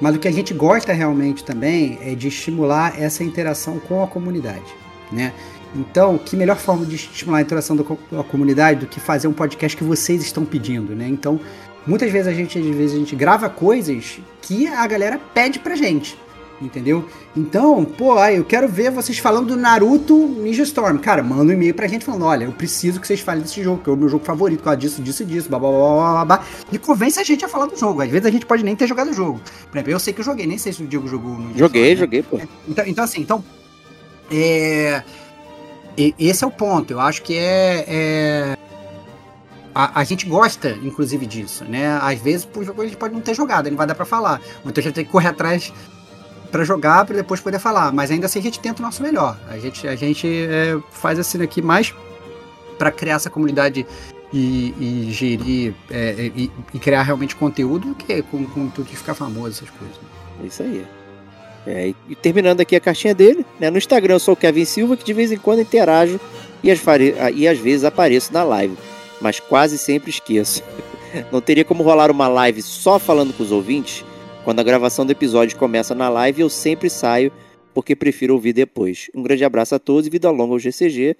[0.00, 4.06] mas o que a gente gosta realmente também é de estimular essa interação com a
[4.06, 4.64] comunidade,
[5.12, 5.32] né?
[5.76, 9.00] Então, que melhor forma de estimular a interação do co- com a comunidade do que
[9.00, 11.06] fazer um podcast que vocês estão pedindo, né?
[11.08, 11.38] Então,
[11.86, 15.74] muitas vezes a gente, às vezes a gente grava coisas que a galera pede pra
[15.74, 16.16] gente,
[16.60, 17.08] entendeu?
[17.36, 20.98] Então, pô, aí eu quero ver vocês falando do Naruto Ninja Storm.
[20.98, 23.82] Cara, manda um e-mail pra gente falando: olha, eu preciso que vocês falem desse jogo,
[23.82, 25.78] que é o meu jogo favorito, por causa disso, disso e disso, blá blá blá
[25.78, 26.44] blá blá blá.
[26.72, 28.00] E convence a gente a falar do jogo.
[28.02, 29.40] Às vezes a gente pode nem ter jogado o jogo.
[29.70, 31.58] Por exemplo, eu sei que eu joguei, nem sei se o Diego jogou no Ninja
[31.58, 31.96] Joguei, Storm, né?
[31.96, 32.40] joguei, pô.
[32.68, 33.44] Então, então assim, então.
[34.30, 35.02] É,
[36.18, 36.92] esse é o ponto.
[36.92, 37.84] Eu acho que é.
[37.86, 38.56] é-
[39.74, 41.98] a, a gente gosta, inclusive, disso, né?
[42.00, 44.40] Às vezes, por jogo a gente pode não ter jogado, não vai dar pra falar.
[44.64, 45.72] Então a gente tem que correr atrás
[46.54, 47.92] pra jogar, pra depois poder falar.
[47.92, 49.36] Mas ainda assim a gente tenta o nosso melhor.
[49.48, 51.92] A gente, a gente é, faz assim aqui mais
[52.78, 53.84] pra criar essa comunidade
[54.32, 58.96] e, e gerir é, e, e criar realmente conteúdo do que com, com tudo de
[58.96, 59.96] ficar famoso, essas coisas.
[60.42, 60.86] É isso aí.
[61.66, 63.68] É, e- terminando aqui a caixinha dele, né?
[63.68, 66.20] No Instagram eu sou o Kevin Silva, que de vez em quando interajo
[66.62, 68.76] e às, fare- e às vezes apareço na live,
[69.20, 70.62] mas quase sempre esqueço.
[71.32, 74.04] Não teria como rolar uma live só falando com os ouvintes?
[74.44, 77.32] Quando a gravação do episódio começa na live, eu sempre saio,
[77.72, 79.10] porque prefiro ouvir depois.
[79.14, 81.16] Um grande abraço a todos e vida longa ao GCG.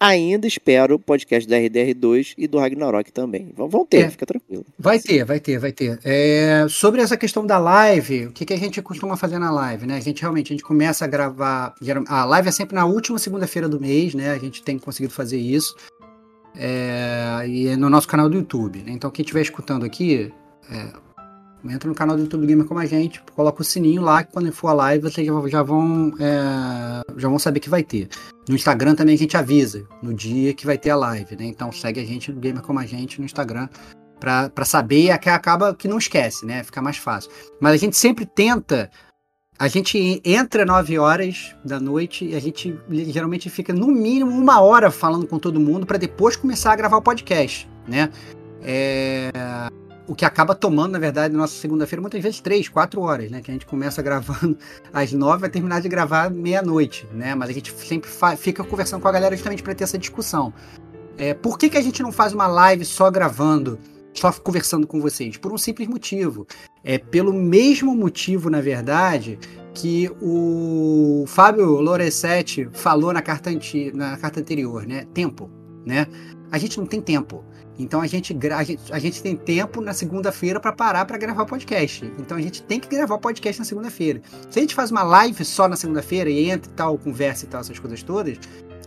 [0.00, 3.50] Ainda espero o podcast do RDR2 e do Ragnarok também.
[3.56, 4.10] Vão vão ter, É.
[4.10, 4.64] fica tranquilo.
[4.78, 5.98] Vai ter, vai ter, vai ter.
[6.04, 9.84] É, sobre essa questão da live, o que, que a gente costuma fazer na live,
[9.88, 9.96] né?
[9.96, 11.74] A gente realmente a gente começa a gravar.
[11.82, 14.30] geral- A live é sempre na última segunda-feira do mês, né?
[14.30, 15.74] A gente tem conseguido fazer isso.
[16.56, 18.78] É, e é no nosso canal do YouTube.
[18.82, 18.92] Né?
[18.92, 20.32] Então, quem estiver escutando aqui,
[20.70, 20.92] é,
[21.64, 24.50] entra no canal do YouTube Gamer como a gente, coloca o sininho lá, que quando
[24.52, 28.08] for a live vocês já, vão, é, já vão saber que vai ter.
[28.48, 31.46] No Instagram também a gente avisa no dia que vai ter a live, né?
[31.46, 33.68] Então segue a gente no Gamer como a gente no Instagram
[34.18, 36.62] pra saber e que acaba que não esquece, né?
[36.62, 37.30] Fica mais fácil.
[37.60, 38.90] Mas a gente sempre tenta.
[39.58, 44.60] A gente entra 9 horas da noite e a gente geralmente fica no mínimo uma
[44.60, 48.08] hora falando com todo mundo para depois começar a gravar o podcast, né?
[48.62, 49.30] É,
[50.08, 53.42] O que acaba tomando, na verdade, nossa segunda-feira, muitas vezes três, quatro horas, né?
[53.42, 54.56] Que a gente começa gravando
[54.90, 57.34] às nove, vai terminar de gravar meia-noite, né?
[57.34, 60.52] Mas a gente sempre fica conversando com a galera justamente para ter essa discussão.
[61.18, 63.78] É, por que, que a gente não faz uma live só gravando,
[64.14, 65.36] só conversando com vocês?
[65.36, 66.46] Por um simples motivo.
[66.82, 69.38] É pelo mesmo motivo, na verdade,
[69.74, 75.06] que o Fábio Lorenzetti falou na carta, anti, na carta anterior, né?
[75.12, 75.50] Tempo,
[75.84, 76.06] né?
[76.50, 77.44] A gente não tem tempo.
[77.78, 81.46] Então a gente, a gente, a gente tem tempo na segunda-feira para parar para gravar
[81.46, 82.04] podcast.
[82.18, 84.20] Então a gente tem que gravar podcast na segunda-feira.
[84.50, 87.48] Se a gente faz uma live só na segunda-feira e entra e tal, conversa e
[87.48, 88.38] tal, essas coisas todas,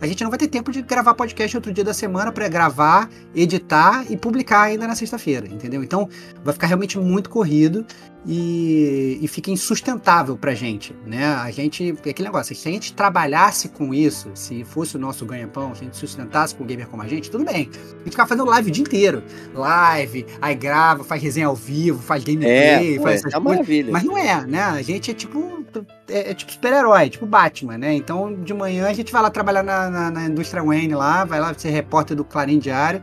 [0.01, 3.07] a gente não vai ter tempo de gravar podcast outro dia da semana para gravar,
[3.35, 5.83] editar e publicar ainda na sexta-feira, entendeu?
[5.83, 6.09] Então
[6.43, 7.85] vai ficar realmente muito corrido
[8.25, 11.25] e, e fica insustentável pra gente, né?
[11.35, 15.25] A gente, é aquele negócio, se a gente trabalhasse com isso, se fosse o nosso
[15.25, 17.69] ganha-pão, se a gente sustentasse com o gamer como a gente, tudo bem.
[17.73, 19.23] A gente ficava fazendo live o dia inteiro.
[19.53, 23.43] Live, aí grava, faz resenha ao vivo, faz gameplay, É, faz é, essas é coisas.
[23.43, 23.91] maravilha.
[23.91, 24.61] Mas não é, né?
[24.61, 25.61] A gente é tipo.
[26.07, 27.93] É, é tipo super-herói, tipo Batman, né?
[27.93, 31.39] Então, de manhã a gente vai lá trabalhar na, na, na indústria Wayne lá, vai
[31.39, 33.01] lá ser repórter do Clarim Diário.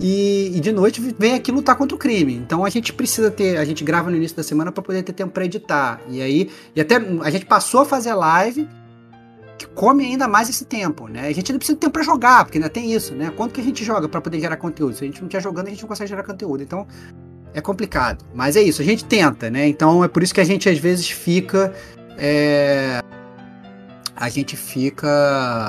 [0.00, 2.34] E, e de noite vem aqui lutar contra o crime.
[2.34, 3.56] Então a gente precisa ter.
[3.58, 6.00] A gente grava no início da semana para poder ter tempo para editar.
[6.08, 6.50] E aí.
[6.74, 8.68] E até a gente passou a fazer live
[9.58, 11.28] que come ainda mais esse tempo, né?
[11.28, 13.32] A gente ainda precisa de tempo para jogar, porque ainda tem isso, né?
[13.36, 14.94] Quanto que a gente joga para poder gerar conteúdo?
[14.94, 16.62] Se a gente não estiver jogando, a gente não consegue gerar conteúdo.
[16.62, 16.86] Então
[17.54, 18.24] é complicado.
[18.34, 19.68] Mas é isso, a gente tenta, né?
[19.68, 21.72] Então é por isso que a gente às vezes fica.
[22.18, 23.00] é,
[24.22, 25.08] A gente fica.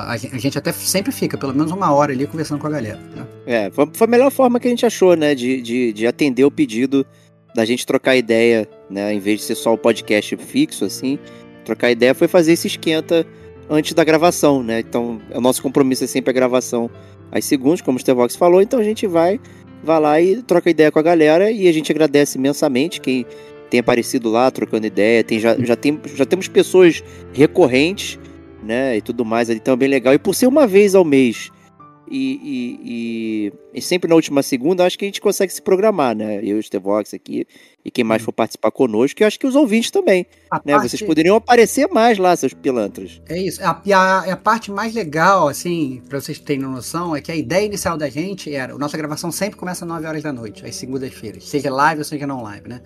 [0.06, 2.70] A gente, a gente até sempre fica, pelo menos uma hora ali conversando com a
[2.70, 3.00] galera.
[3.16, 3.26] Né?
[3.44, 6.44] É, foi, foi a melhor forma que a gente achou, né, de, de, de atender
[6.44, 7.04] o pedido
[7.52, 9.12] da gente trocar ideia, né?
[9.12, 11.18] Em vez de ser só o podcast fixo, assim,
[11.64, 13.26] trocar ideia foi fazer esse esquenta
[13.68, 14.78] antes da gravação, né?
[14.78, 16.88] Então, o nosso compromisso é sempre a gravação
[17.32, 19.40] às segundas, como o Stevox falou, então a gente vai,
[19.82, 23.26] vai lá e troca ideia com a galera e a gente agradece imensamente quem
[23.68, 27.02] tem aparecido lá trocando ideia, tem, já, já, tem, já temos pessoas
[27.32, 28.16] recorrentes,
[28.64, 30.14] né, e tudo mais, então é bem legal.
[30.14, 31.50] E por ser uma vez ao mês
[32.10, 36.14] e, e, e, e, sempre na última segunda, acho que a gente consegue se programar,
[36.14, 36.36] né?
[36.36, 37.46] Eu e o Stevox aqui,
[37.84, 40.26] e quem mais for participar conosco, e acho que os ouvintes também.
[40.64, 40.74] né?
[40.74, 40.90] Parte...
[40.90, 43.22] Vocês poderiam aparecer mais lá, seus pilantras.
[43.28, 43.64] É isso.
[43.64, 47.36] A, e a, a, parte mais legal, assim, pra vocês terem noção, é que a
[47.36, 50.64] ideia inicial da gente era, a nossa gravação sempre começa às 9 horas da noite,
[50.64, 52.82] às segundas-feiras, seja live ou seja não live, né?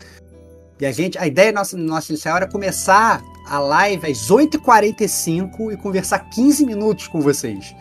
[0.81, 5.77] E a gente, a ideia nossa, nossa inicial era começar a live às 8h45 e
[5.77, 7.75] conversar 15 minutos com vocês,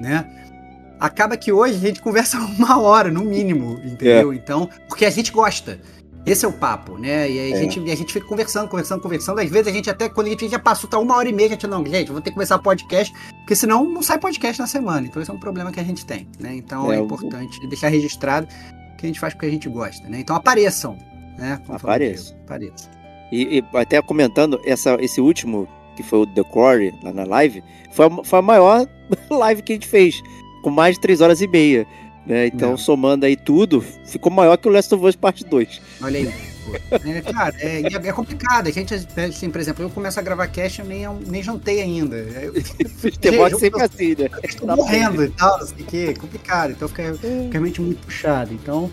[0.00, 0.24] né?
[0.98, 4.32] acaba que hoje a gente conversa uma hora, no mínimo, entendeu?
[4.32, 4.36] É.
[4.36, 5.80] Então, porque a gente gosta.
[6.26, 7.30] Esse é o papo, né?
[7.30, 7.54] E aí é.
[7.54, 9.40] a, gente, a gente fica conversando, conversando, conversando.
[9.40, 11.48] Às vezes a gente até, quando a gente já passou, tá uma hora e meia,
[11.48, 14.66] a gente, não, gente, vou ter que começar podcast, porque senão não sai podcast na
[14.66, 15.06] semana.
[15.06, 16.54] Então esse é um problema que a gente tem, né?
[16.54, 17.68] Então é, é importante eu...
[17.68, 18.48] deixar registrado
[18.96, 20.20] que a gente faz porque a gente gosta, né?
[20.20, 20.96] Então apareçam,
[21.36, 21.60] né?
[21.68, 22.36] Apareçam.
[22.44, 22.90] Apareçam.
[23.32, 27.62] E, e, até comentando, essa, esse último, que foi o The Core, lá na live,
[27.92, 28.86] foi a, foi a maior
[29.30, 30.22] live que a gente fez
[30.62, 31.86] com mais de 3 horas e meia.
[32.26, 32.46] Né?
[32.46, 32.76] Então, Não.
[32.76, 35.80] somando aí tudo, ficou maior que o Last of Us Parte 2.
[36.02, 36.54] Olha aí.
[36.90, 38.68] É, cara, é, é, complicado.
[38.68, 42.16] A gente, assim, por exemplo, eu começo a gravar cast e nem, nem jantei ainda.
[42.96, 44.30] Futebol sempre assim, né?
[44.42, 46.06] Estou morrendo e tal, não sei o que.
[46.06, 46.70] É complicado.
[46.70, 48.54] Então fica, fica realmente muito puxado.
[48.54, 48.90] Então,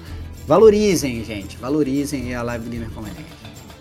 [0.52, 1.56] valorizem, gente.
[1.56, 3.26] Valorizem a live do Gamer Comedy.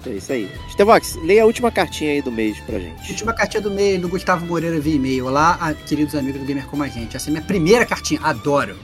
[0.06, 0.48] É isso aí.
[0.68, 3.10] Estevox, leia a última cartinha aí do mês pra gente.
[3.10, 5.26] Última cartinha do mês do Gustavo Moreira via e-mail.
[5.26, 7.16] Olá, queridos amigos do Gamer Como a Gente.
[7.16, 8.20] Essa é minha primeira cartinha.
[8.22, 8.76] Adoro.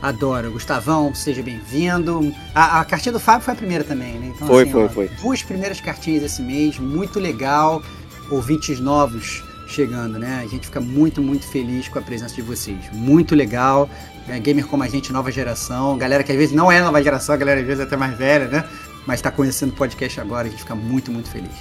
[0.00, 0.50] Adoro.
[0.50, 2.34] Gustavão, seja bem-vindo.
[2.54, 4.32] A, a, cartinha do Fábio foi a primeira também, né?
[4.34, 5.08] Então, foi, assim, foi, ó, foi.
[5.20, 6.78] Duas primeiras cartinhas esse mês.
[6.78, 7.82] Muito legal.
[8.30, 10.40] Ouvintes novos chegando, né?
[10.42, 12.78] A gente fica muito, muito feliz com a presença de vocês.
[12.94, 13.90] Muito legal.
[14.28, 15.96] É, gamer como a gente, nova geração.
[15.96, 18.16] Galera que às vezes não é nova geração, a galera às vezes é até mais
[18.16, 18.64] velha, né?
[19.06, 21.54] mas está conhecendo o podcast agora, a gente fica muito, muito feliz.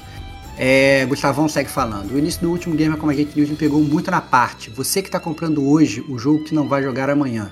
[0.57, 2.13] É, Gustavão segue falando.
[2.13, 4.69] O início do último Gamer Como a Gente News me pegou muito na parte.
[4.69, 7.51] Você que está comprando hoje o jogo que não vai jogar amanhã,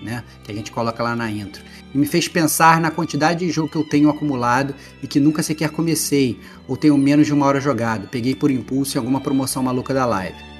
[0.00, 0.22] né?
[0.44, 1.62] Que a gente coloca lá na intro.
[1.92, 5.42] E me fez pensar na quantidade de jogo que eu tenho acumulado e que nunca
[5.42, 6.38] sequer comecei,
[6.68, 8.08] ou tenho menos de uma hora jogado.
[8.08, 10.53] Peguei por impulso em alguma promoção maluca da live.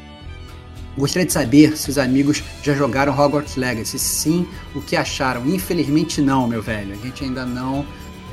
[0.96, 3.98] Gostaria de saber se os amigos já jogaram Hogwarts Legacy.
[3.98, 5.46] Sim, o que acharam?
[5.46, 6.92] Infelizmente não, meu velho.
[6.92, 7.84] A gente ainda não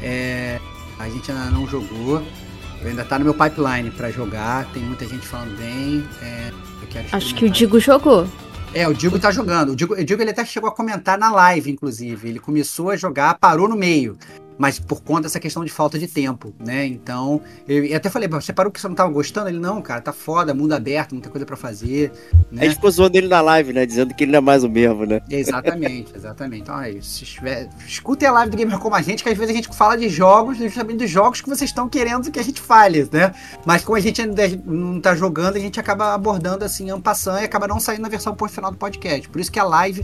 [0.01, 0.59] é,
[0.99, 2.24] a gente ainda não jogou.
[2.82, 4.66] Eu ainda tá no meu pipeline para jogar.
[4.74, 6.03] Tem muita gente falando bem.
[6.22, 6.51] É,
[7.12, 8.28] Acho que o Digo jogou.
[8.74, 9.74] É, o Digo tá jogando.
[9.74, 12.28] O Digo, o Digo ele até chegou a comentar na live, inclusive.
[12.28, 14.18] Ele começou a jogar, parou no meio
[14.62, 16.86] mas por conta dessa questão de falta de tempo, né?
[16.86, 19.49] Então, eu até falei, você parou que você não tava gostando?
[19.49, 22.12] Ele, não, cara, tá foda, mundo aberto, muita coisa para fazer.
[22.51, 22.62] Né?
[22.62, 23.88] A gente ficou zoando ele na live, né?
[23.88, 25.20] Dizendo que ele não é mais o mesmo, né?
[25.28, 26.62] Exatamente, exatamente.
[26.62, 29.51] Então, aí, se estiver, escutem a live do Gamer como a gente, que às vezes
[29.51, 32.62] a gente fala de jogos, justamente dos jogos que vocês estão querendo que a gente
[32.62, 33.34] fale, né?
[33.66, 37.45] Mas como a gente ainda não tá jogando, a gente acaba abordando assim, ampassando e
[37.45, 39.28] acaba não saindo na versão final do podcast.
[39.28, 40.03] Por isso que a live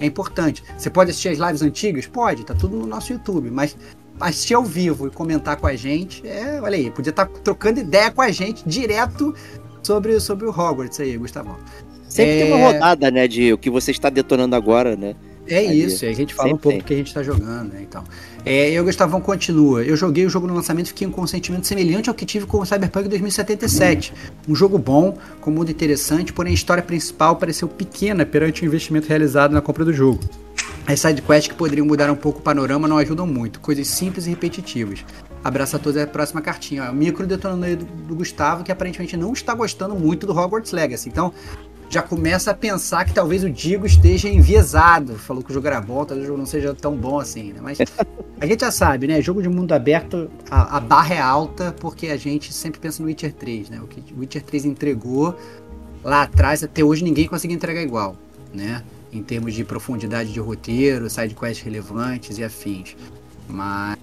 [0.00, 0.62] é importante.
[0.76, 2.06] Você pode assistir as lives antigas?
[2.06, 3.76] Pode, tá tudo no nosso YouTube, mas
[4.20, 7.80] assistir ao vivo e comentar com a gente, é, olha aí, podia estar tá trocando
[7.80, 9.34] ideia com a gente direto
[9.82, 11.56] sobre, sobre o Hogwarts aí, Gustavo.
[12.08, 12.44] Sempre é...
[12.44, 15.14] tem uma rodada, né, de o que você está detonando agora, né?
[15.50, 15.84] É Ali.
[15.84, 18.04] isso, a gente fala Sempre um pouco do que a gente está jogando, né, então.
[18.44, 19.82] É, eu, Gustavão, continua.
[19.82, 22.46] Eu joguei o jogo no lançamento e fiquei com um sentimento semelhante ao que tive
[22.46, 24.12] com o Cyberpunk 2077.
[24.46, 29.08] Um jogo bom, com mundo interessante, porém a história principal pareceu pequena perante o investimento
[29.08, 30.20] realizado na compra do jogo.
[30.88, 34.30] As sidequests que poderiam mudar um pouco o panorama não ajudam muito, coisas simples e
[34.30, 35.04] repetitivas.
[35.44, 36.90] Abraço a todos, é a próxima cartinha.
[36.90, 41.10] O micro detonando do, Gustavo, que aparentemente não está gostando muito do Hogwarts Legacy.
[41.10, 41.30] Então,
[41.90, 45.16] já começa a pensar que talvez o Digo esteja enviesado.
[45.16, 47.60] Falou que o jogo era bom, talvez o jogo não seja tão bom assim, né?
[47.62, 47.76] Mas
[48.40, 49.20] a gente já sabe, né?
[49.20, 53.08] Jogo de mundo aberto, a, a barra é alta, porque a gente sempre pensa no
[53.08, 53.78] Witcher 3, né?
[53.82, 55.36] O que o Witcher 3 entregou
[56.02, 58.16] lá atrás, até hoje ninguém conseguiu entregar igual,
[58.54, 58.82] né?
[59.12, 62.96] Em termos de profundidade de roteiro, sidequests relevantes e afins.
[63.48, 63.98] Mas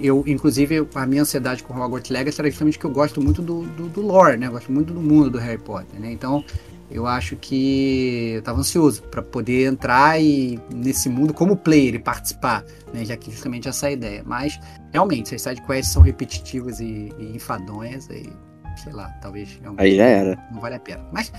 [0.00, 3.62] eu, inclusive, a minha ansiedade com Hogwarts Legacy era justamente que eu gosto muito do,
[3.62, 4.46] do, do lore, né?
[4.46, 6.12] Eu gosto muito do mundo do Harry Potter, né?
[6.12, 6.44] Então,
[6.90, 11.98] eu acho que eu estava ansioso para poder entrar e, nesse mundo como player e
[11.98, 13.04] participar, né?
[13.04, 14.22] Já que justamente essa é a ideia.
[14.24, 14.58] Mas,
[14.92, 18.28] realmente, se as sidequests são repetitivas e, e enfadonhas, aí,
[18.76, 19.60] sei lá, talvez...
[19.76, 20.48] Aí já era.
[20.52, 21.04] Não vale a pena.
[21.12, 21.32] Mas,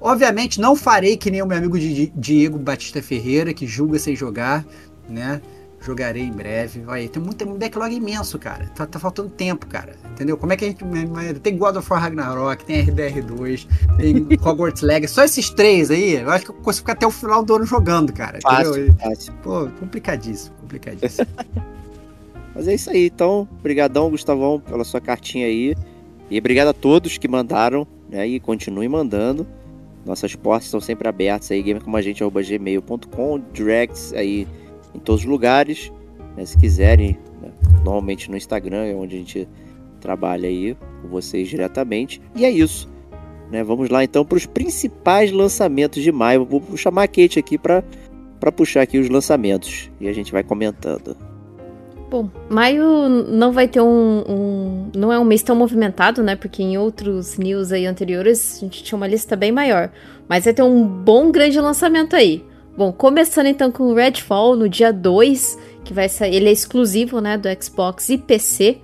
[0.00, 4.64] Obviamente não farei que nem o meu amigo Diego Batista Ferreira, que julga sem jogar,
[5.08, 5.40] né?
[5.80, 6.82] Jogarei em breve.
[6.86, 8.66] Olha, tem muito, tem um backlog imenso, cara.
[8.74, 9.94] Tá, tá, faltando tempo, cara.
[10.12, 10.36] Entendeu?
[10.36, 10.84] Como é que a gente.
[11.40, 15.14] Tem God of War Ragnarok, tem RDR2, tem Hogwarts Legacy.
[15.14, 17.64] Só esses três aí, eu acho que eu consigo ficar até o final do ano
[17.64, 18.40] jogando, cara.
[18.42, 18.94] Fácil, entendeu?
[18.96, 19.32] fácil.
[19.42, 21.28] Pô, complicadíssimo, complicadíssimo.
[22.54, 23.48] Mas é isso aí, então.
[23.60, 25.76] Obrigadão, Gustavão, pela sua cartinha aí.
[26.28, 28.26] E obrigado a todos que mandaram, né?
[28.26, 29.46] E continuem mandando.
[30.04, 34.46] Nossas portas estão sempre abertas aí, gamercomagente.gmail.com, directs aí
[34.94, 35.92] em todos os lugares,
[36.36, 37.50] né, se quiserem, né,
[37.84, 39.48] normalmente no Instagram é onde a gente
[40.00, 42.20] trabalha aí com vocês diretamente.
[42.34, 42.88] E é isso.
[43.50, 46.44] Né, vamos lá então para os principais lançamentos de maio.
[46.44, 47.82] Vou chamar a Kate aqui para
[48.54, 51.27] puxar aqui os lançamentos e a gente vai comentando.
[52.10, 56.36] Bom, maio não vai ter um, um, Não é um mês tão movimentado, né?
[56.36, 59.90] Porque em outros news aí anteriores a gente tinha uma lista bem maior.
[60.26, 62.42] Mas vai ter um bom grande lançamento aí.
[62.74, 66.36] Bom, começando então com o Redfall no dia 2, que vai sair.
[66.36, 67.36] Ele é exclusivo, né?
[67.36, 68.78] Do Xbox e PC.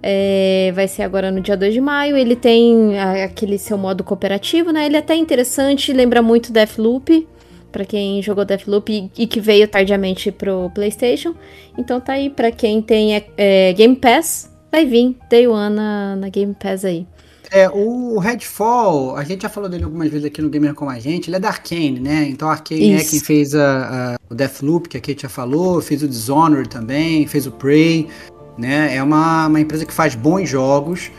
[0.00, 2.16] É, vai ser agora no dia 2 de maio.
[2.16, 4.86] Ele tem aquele seu modo cooperativo, né?
[4.86, 7.26] Ele é até interessante, lembra muito Deathloop
[7.72, 11.34] para quem jogou Deathloop e, e, que veio tardiamente pro PlayStation.
[11.76, 16.16] Então tá aí para quem tem é, é, Game Pass, vai vir Day One na,
[16.16, 17.06] na Game Pass aí.
[17.50, 20.98] É, o Redfall, a gente já falou dele algumas vezes aqui no Gamer com a
[20.98, 22.26] gente, ele é da Arkane, né?
[22.26, 23.08] Então a Arkane Isso.
[23.08, 26.70] é quem fez a, a, o Deathloop, que a Kate já falou, fez o Dishonored
[26.70, 28.08] também, fez o Prey,
[28.56, 28.96] né?
[28.96, 31.10] É uma, uma empresa que faz bons jogos,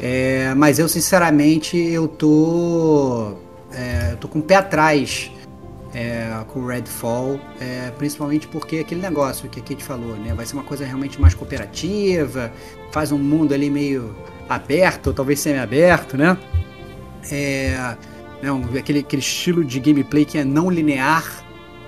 [0.00, 3.34] é, mas eu sinceramente eu tô,
[3.72, 5.30] é, eu tô com o pé atrás
[5.96, 10.34] é, com o Redfall, é, principalmente porque aquele negócio que a Kate falou, né?
[10.34, 12.52] Vai ser uma coisa realmente mais cooperativa,
[12.92, 14.14] faz um mundo ali meio
[14.46, 16.36] aberto, ou talvez semi-aberto, né?
[17.32, 17.96] É,
[18.42, 21.42] né, um, aquele, aquele estilo de gameplay que é não linear,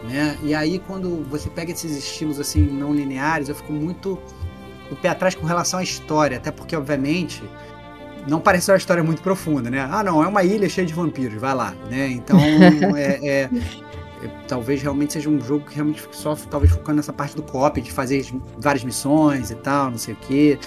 [0.09, 0.39] né?
[0.43, 4.19] E aí quando você pega esses estilos assim não lineares, eu fico muito
[4.91, 7.43] o pé atrás com relação à história, até porque obviamente
[8.27, 9.87] não parece uma história muito profunda, né?
[9.91, 12.09] Ah, não, é uma ilha cheia de vampiros, vai lá, né?
[12.09, 12.39] Então
[12.97, 13.51] é, é,
[14.47, 17.93] talvez realmente seja um jogo que realmente só talvez focando nessa parte do cop, de
[17.93, 18.27] fazer
[18.59, 20.59] várias missões e tal, não sei o que.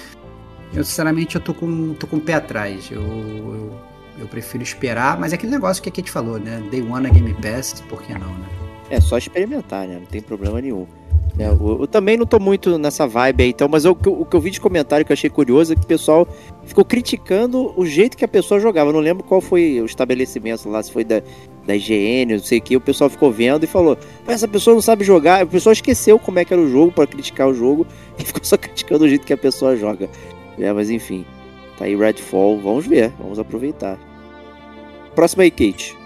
[0.74, 2.89] Eu sinceramente eu tô com, tô com o pé atrás.
[2.89, 3.74] Eu, eu,
[4.20, 6.64] eu, prefiro esperar, mas é aquele negócio que a Kate falou, né?
[6.72, 8.47] Day One na Game Pass, por que não, né?
[8.89, 9.95] É só experimentar, né?
[9.95, 10.88] Não tem problema nenhum.
[11.39, 14.36] É, eu, eu, também não tô muito nessa vibe aí, então, mas eu, o que
[14.36, 16.27] eu vi de comentário que eu achei curioso é que o pessoal
[16.65, 18.89] ficou criticando o jeito que a pessoa jogava.
[18.89, 21.21] Eu não lembro qual foi o estabelecimento lá, se foi da,
[21.65, 22.75] da IGN, não sei o que.
[22.75, 25.43] O pessoal ficou vendo e falou: essa pessoa não sabe jogar.
[25.45, 27.88] O pessoal esqueceu como é que era o jogo para criticar o jogo
[28.19, 30.09] e ficou só criticando o jeito que a pessoa joga.
[30.59, 31.25] É, mas enfim,
[31.77, 32.59] tá aí Redfall.
[32.59, 33.97] Vamos ver, vamos aproveitar.
[35.15, 35.97] Próxima aí, Kate.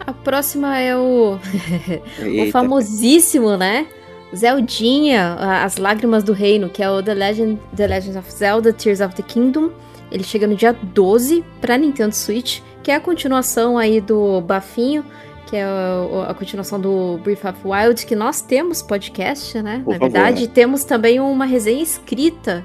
[0.00, 1.38] A próxima é o.
[2.46, 3.86] o famosíssimo, né?
[4.34, 9.00] Zeldinha, As Lágrimas do Reino, que é o The Legend, The Legend of Zelda Tears
[9.00, 9.70] of the Kingdom.
[10.10, 15.04] Ele chega no dia 12 para Nintendo Switch, que é a continuação aí do Bafinho,
[15.46, 19.82] que é a, a continuação do Breath of Wild, que nós temos podcast, né?
[19.84, 20.12] Por Na favor.
[20.12, 22.64] verdade, temos também uma resenha escrita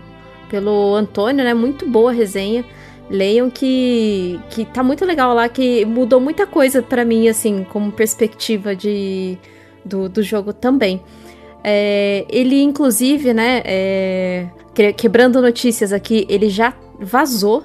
[0.49, 1.53] pelo Antônio, né?
[1.53, 2.65] Muito boa resenha.
[3.09, 7.91] Leiam que, que tá muito legal lá, que mudou muita coisa para mim, assim, como
[7.91, 9.37] perspectiva de,
[9.83, 11.01] do, do jogo também.
[11.63, 14.47] É, ele, inclusive, né, é,
[14.97, 17.63] quebrando notícias aqui, ele já vazou.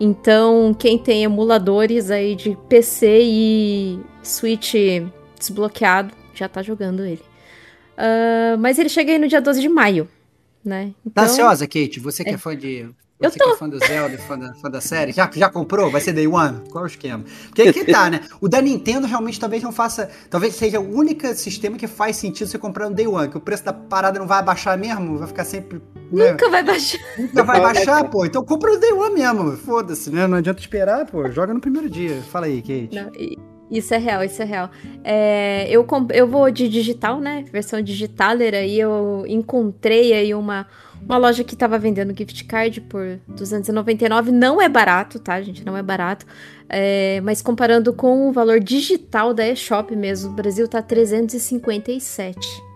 [0.00, 4.74] Então, quem tem emuladores aí de PC e Switch
[5.38, 7.22] desbloqueado, já tá jogando ele.
[7.96, 10.08] Uh, mas ele chega aí no dia 12 de maio,
[10.64, 10.92] né?
[11.04, 11.98] Então, tá ansiosa, Kate?
[11.98, 12.88] Você que é, é fã de
[13.20, 13.46] eu Você tô.
[13.46, 15.90] que é fã do Zelda, fã da, fã da série, já, já comprou?
[15.90, 16.60] Vai ser Day One?
[16.70, 17.24] Qual é o esquema?
[17.46, 18.20] Porque aí que tá, né?
[18.40, 20.08] O da Nintendo realmente talvez não faça.
[20.30, 23.40] Talvez seja o único sistema que faz sentido você comprar no Day One, que o
[23.40, 25.82] preço da parada não vai abaixar mesmo, vai ficar sempre.
[26.12, 26.30] Né?
[26.30, 26.98] Nunca vai baixar.
[27.18, 28.24] Nunca vai baixar, pô.
[28.24, 29.56] Então compra no Day One mesmo.
[29.56, 30.28] Foda-se, né?
[30.28, 31.28] Não adianta esperar, pô.
[31.30, 32.22] Joga no primeiro dia.
[32.30, 32.90] Fala aí, Kate.
[32.94, 33.10] Não,
[33.70, 34.70] isso é real, isso é real.
[35.04, 37.44] É, eu, eu vou de digital, né?
[37.52, 40.66] Versão digitaler aí, eu encontrei aí uma
[41.02, 45.64] uma loja que estava vendendo gift card por 299 não é barato, tá, gente?
[45.64, 46.26] Não é barato.
[46.68, 52.67] É, mas comparando com o valor digital da eShop mesmo, o Brasil tá 357.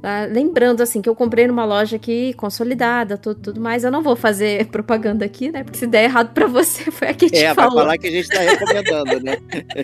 [0.00, 0.26] Tá?
[0.26, 3.82] Lembrando, assim, que eu comprei numa loja aqui consolidada, tudo, tudo mais.
[3.82, 5.64] Eu não vou fazer propaganda aqui, né?
[5.64, 7.72] Porque se der errado para você, foi a que te é, falou.
[7.72, 9.36] É, vai falar que a gente tá recomendando, né?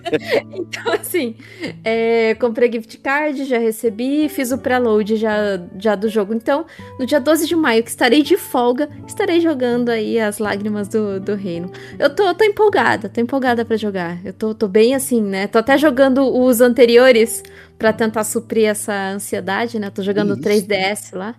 [0.54, 1.36] então, assim,
[1.82, 6.32] é, comprei gift card, já recebi, fiz o preload já, já do jogo.
[6.32, 6.64] Então,
[6.98, 11.18] no dia 12 de maio, que estarei de folga, estarei jogando aí as lágrimas do,
[11.18, 11.72] do reino.
[11.98, 14.24] Eu tô, tô empolgada, tô empolgada para jogar.
[14.24, 15.48] Eu tô, tô bem assim, né?
[15.48, 17.42] Tô até jogando os anteriores
[17.78, 19.90] para tentar suprir essa ansiedade, né?
[19.90, 21.34] Tô jogando Que 3DS lá.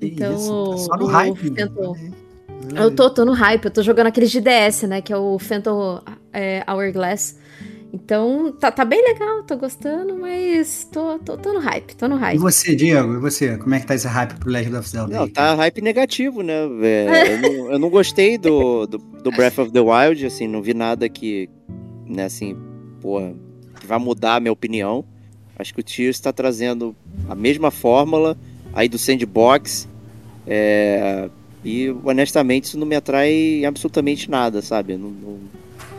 [0.00, 1.54] Que Então, isso, tá só no o hype.
[1.56, 2.10] Phantom- né?
[2.76, 5.00] Eu tô, tô no hype, eu tô jogando aqueles de DS, né?
[5.00, 6.00] Que é o Phantom
[6.32, 7.36] é, Hourglass.
[7.92, 12.16] Então, tá, tá bem legal, tô gostando, mas tô, tô, tô no hype, tô no
[12.16, 12.38] E hype.
[12.38, 13.14] você, Diego?
[13.14, 13.56] E você?
[13.56, 15.14] Como é que tá esse hype pro Legend of Zelda?
[15.14, 16.52] Não, aí, tá hype negativo, né?
[16.82, 20.60] É, eu, não, eu não gostei do, do, do Breath of the Wild, assim, não
[20.60, 21.48] vi nada que,
[22.06, 22.54] né, assim,
[23.00, 23.34] porra,
[23.80, 25.02] que vai mudar a minha opinião.
[25.58, 26.94] Acho que o Tears está trazendo
[27.28, 28.36] a mesma fórmula
[28.72, 29.88] aí do sandbox.
[30.46, 31.28] é,
[31.64, 34.92] e honestamente isso não me atrai absolutamente nada, sabe?
[34.94, 35.38] Eu não, não-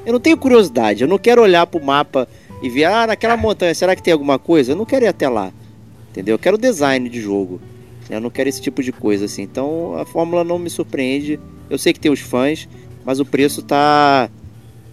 [0.06, 2.28] eu não tenho curiosidade, eu não quero olhar pro mapa
[2.64, 4.72] e ver, ah, naquela montanha, será que tem alguma coisa?
[4.72, 5.52] Eu não quero ir até lá.
[6.10, 6.34] Entendeu?
[6.36, 7.62] Eu quero design de jogo.
[8.10, 9.44] Eu não quero esse tipo de coisa assim.
[9.44, 11.40] Então a fórmula não me surpreende.
[11.70, 12.68] Eu sei que tem os fãs,
[13.06, 14.30] mas o preço tá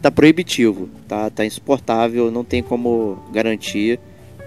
[0.03, 3.99] tá proibitivo, tá tá insuportável, não tem como garantir,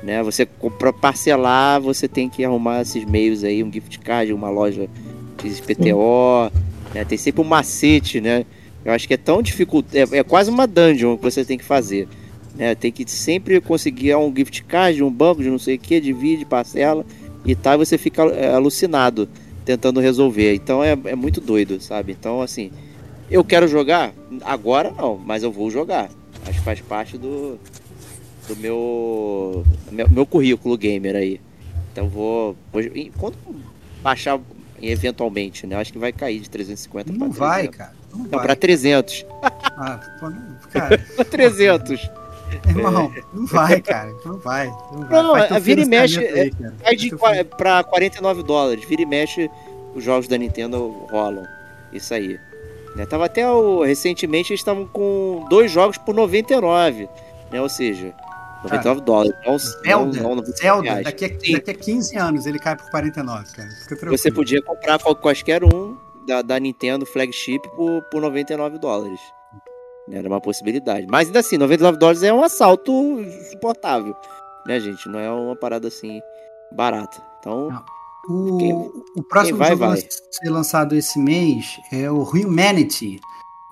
[0.04, 0.24] né?
[0.24, 4.90] Você para parcelar, você tem que arrumar esses meios aí, um gift card, uma loja
[5.42, 6.52] XPTO,
[6.94, 7.06] né?
[7.06, 8.46] Tem sempre um macete, né?
[8.84, 11.66] Eu acho que é tão dificulto, é, é quase uma dungeon que você tem que
[11.66, 12.08] fazer.
[12.56, 12.76] Né?
[12.76, 16.46] Tem que sempre conseguir um gift card, um banco de não sei o que, divide,
[16.46, 17.06] parcela
[17.46, 19.30] e tal, e você fica é, alucinado
[19.66, 20.54] tentando resolver.
[20.56, 22.16] Então é, é muito doido, sabe?
[22.18, 22.72] Então, assim,
[23.30, 24.14] eu quero jogar?
[24.44, 26.10] Agora não, mas eu vou jogar.
[26.46, 27.60] Acho que faz parte do,
[28.50, 31.40] do meu, meu, meu currículo gamer aí.
[31.92, 32.56] Então vou.
[32.72, 33.38] vou e quando
[34.02, 34.40] baixar
[34.82, 35.76] eventualmente, né?
[35.76, 37.78] Acho que vai cair de 350 Não vai, 300.
[37.78, 37.94] cara.
[38.12, 38.42] Não, Não, vai.
[38.46, 39.26] pra 300.
[39.42, 40.00] Ah,
[40.72, 42.10] cara, Pra 300.
[42.68, 44.12] irmão, não vai, cara.
[44.26, 44.68] Não vai.
[44.68, 45.24] Não, vai.
[45.24, 46.52] Não, é, vira e mexe, aí.
[46.62, 47.12] É Faz de
[47.58, 48.84] pra 49 dólares.
[48.88, 49.50] Vira e mexe,
[49.94, 51.46] os jogos da Nintendo rolam.
[51.92, 52.40] Isso aí.
[52.96, 57.08] Né, Tava até o, recentemente eles estavam com dois jogos por 99.
[57.52, 57.62] Né?
[57.62, 58.14] Ou seja,
[58.64, 59.34] 99 dólares.
[59.46, 62.90] Não, Zelda, não, não 90 Zelda daqui, a, daqui a 15 anos ele cai por
[62.92, 63.70] 49, cara.
[64.10, 65.98] Você podia comprar qual- quaisquer um
[66.28, 69.20] da, da Nintendo flagship por, por 99 dólares.
[70.12, 71.06] Era uma possibilidade.
[71.10, 72.92] Mas ainda assim, 99 dólares é um assalto
[73.52, 74.16] suportável.
[74.66, 75.08] Né, gente?
[75.08, 76.20] Não é uma parada assim
[76.72, 77.22] barata.
[77.40, 77.70] Então,
[78.28, 78.74] O, Quem-
[79.18, 79.98] o próximo vai, jogo vai.
[79.98, 83.20] a ser lançado esse mês é o Humanity,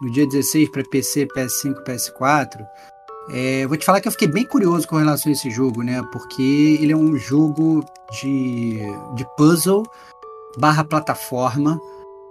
[0.01, 2.65] no dia 16 para PC, PS5 PS4.
[3.29, 6.01] É, vou te falar que eu fiquei bem curioso com relação a esse jogo, né?
[6.11, 8.79] Porque ele é um jogo de,
[9.15, 9.83] de puzzle
[10.57, 11.79] barra plataforma.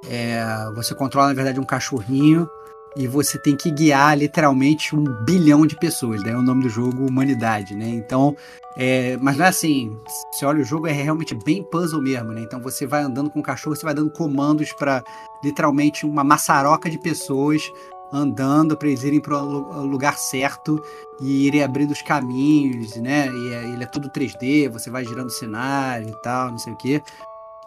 [0.09, 0.43] É,
[0.75, 2.49] você controla, na verdade, um cachorrinho
[2.97, 6.23] e você tem que guiar literalmente um bilhão de pessoas.
[6.23, 7.89] Daí é o nome do jogo Humanidade, né?
[7.89, 8.35] Então,
[8.75, 9.95] é, mas não é assim.
[10.33, 12.41] Você olha o jogo, é realmente bem puzzle mesmo, né?
[12.41, 15.05] Então você vai andando com o cachorro, você vai dando comandos para
[15.45, 17.71] literalmente uma maçaroca de pessoas
[18.13, 20.83] andando para eles irem para o lugar certo
[21.21, 23.29] e irem abrindo os caminhos, né?
[23.29, 26.73] E é- ele é tudo 3D, você vai girando o cenário e tal, não sei
[26.73, 27.03] o quê.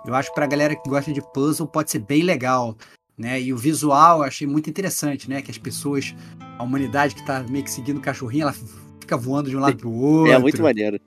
[0.06, 2.76] Eu acho que pra galera que gosta de puzzle pode ser bem legal,
[3.18, 3.42] né?
[3.42, 5.42] E o visual eu achei muito interessante, né?
[5.42, 6.16] Que as pessoas,
[6.58, 8.56] a humanidade que tá meio que seguindo o cachorrinho, ela
[9.02, 11.00] fica voando de um lado pro outro é muito maneiro.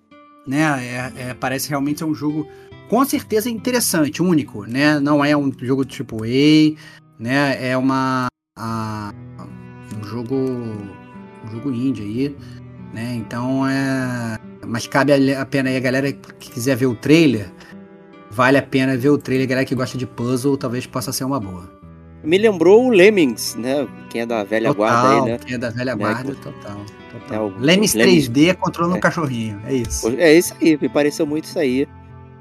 [0.47, 0.63] né?
[0.85, 2.47] É, é- parece realmente ser um jogo
[2.91, 5.01] com certeza interessante, único, né?
[5.01, 6.77] Não é um jogo tipo A,
[7.19, 7.67] né?
[7.71, 8.27] É uma
[8.57, 9.13] a-
[9.99, 12.37] um jogo um jogo indie aí,
[12.95, 13.15] né?
[13.17, 17.51] Então é, mas cabe a pena aí a galera que quiser ver o trailer,
[18.31, 21.25] vale a pena ver o trailer, a galera que gosta de puzzle, talvez possa ser
[21.25, 21.71] uma boa.
[22.23, 23.89] Me lembrou o Lemmings, né?
[24.09, 25.39] Quem é da velha guarda aí, né?
[25.45, 27.47] quem é da velha Né, guarda, que- total, É, total.
[27.49, 28.99] o- Lemmings Lemmings- 3D controlando É.
[28.99, 30.09] um cachorrinho, é isso.
[30.17, 31.89] É isso aí, me pareceu muito isso aí.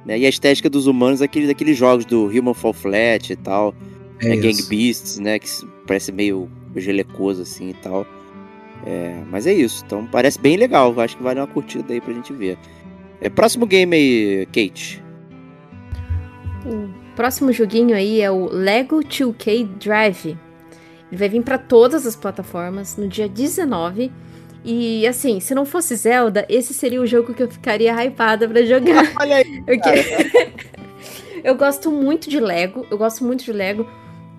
[0.05, 0.19] Né?
[0.19, 3.73] E a estética dos humanos, aquele, daqueles jogos do Human Fall Flat e tal.
[4.19, 4.35] É né?
[4.35, 4.61] Gang.
[4.69, 5.39] Beasts, né?
[5.39, 5.47] Que
[5.91, 8.07] parece meio gelecoso assim e tal.
[8.85, 9.83] É, mas é isso.
[9.85, 10.97] Então parece bem legal.
[11.01, 12.57] Acho que vale uma curtida aí pra gente ver.
[13.19, 15.03] É, próximo game aí, Kate.
[16.65, 20.37] O próximo joguinho aí é o Lego 2K Drive.
[21.11, 24.09] Ele vai vir pra todas as plataformas no dia 19.
[24.63, 28.63] E assim, se não fosse Zelda, esse seria o jogo que eu ficaria hypada pra
[28.63, 29.11] jogar.
[29.19, 29.61] Olha aí.
[29.63, 29.89] Porque
[31.43, 33.85] eu gosto muito de Lego, eu gosto muito de Lego.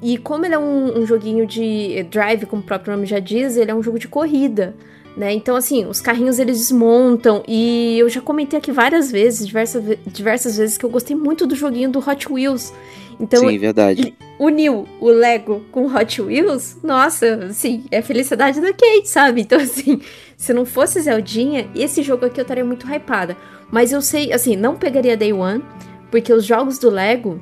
[0.03, 3.57] E como ele é um, um joguinho de drive, como o próprio nome já diz,
[3.57, 4.75] ele é um jogo de corrida,
[5.17, 5.33] né?
[5.33, 7.43] Então, assim, os carrinhos eles desmontam.
[7.47, 11.47] E eu já comentei aqui várias vezes, diversas, ve- diversas vezes, que eu gostei muito
[11.47, 12.73] do joguinho do Hot Wheels.
[13.21, 14.13] Então, Sim, verdade.
[14.41, 19.43] uniu o Lego com Hot Wheels, nossa, assim, é a felicidade da Kate, sabe?
[19.43, 20.01] Então, assim,
[20.37, 23.37] se não fosse Zeldinha, esse jogo aqui eu estaria muito hypada.
[23.71, 25.63] Mas eu sei, assim, não pegaria Day One,
[26.11, 27.41] porque os jogos do Lego,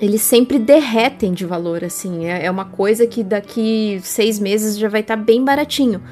[0.00, 2.26] eles sempre derretem de valor, assim.
[2.26, 6.02] É, é uma coisa que daqui seis meses já vai estar bem baratinho.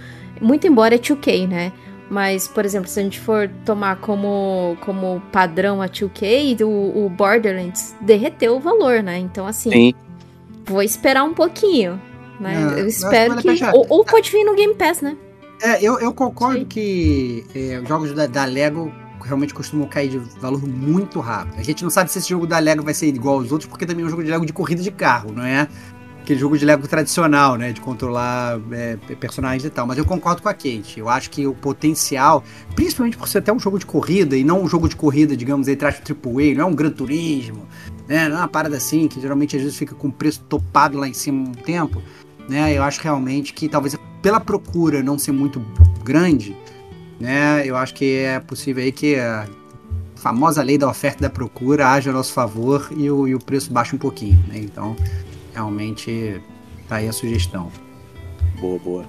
[0.41, 1.73] Muito embora é 2K, né?
[2.09, 7.11] Mas, por exemplo, se a gente for tomar como, como padrão a 2K, o, o
[7.11, 9.19] Borderlands derreteu o valor, né?
[9.19, 9.95] Então, assim, Sim.
[10.65, 12.01] vou esperar um pouquinho.
[12.39, 12.77] Né?
[12.77, 13.49] É, eu espero que.
[13.73, 15.17] Ou, ou, pode vir no Game Pass, né?
[15.63, 16.65] É, eu, eu concordo Sim.
[16.67, 18.93] que é, os jogos da, da Lego
[19.23, 21.59] realmente costumam cair de valor muito rápido.
[21.59, 23.87] A gente não sabe se esse jogo da Lego vai ser igual aos outros, porque
[23.87, 25.69] também é um jogo de Lego de corrida de carro, não é?
[26.27, 27.73] aquele jogo de Lego tradicional, né?
[27.73, 29.87] De controlar é, personagens e tal.
[29.87, 30.99] Mas eu concordo com a Kate.
[30.99, 32.43] Eu acho que o potencial,
[32.75, 35.69] principalmente por ser até um jogo de corrida, e não um jogo de corrida, digamos,
[35.69, 37.67] aí traz AAA, não é um Gran Turismo,
[38.09, 38.29] né?
[38.29, 41.09] Não é uma parada assim, que geralmente às vezes fica com o preço topado lá
[41.09, 42.03] em cima um tempo,
[42.49, 42.77] né?
[42.77, 45.65] Eu acho realmente que talvez pela procura não ser muito
[46.03, 46.57] grande,
[47.21, 47.63] né?
[47.65, 49.47] Eu acho que é possível aí que a
[50.17, 53.39] famosa lei da oferta e da procura haja a nosso favor e o, e o
[53.39, 54.59] preço baixe um pouquinho, né?
[54.59, 54.97] Então,
[55.53, 56.41] realmente
[56.89, 57.71] tá aí a sugestão.
[58.61, 59.05] Boa, boa.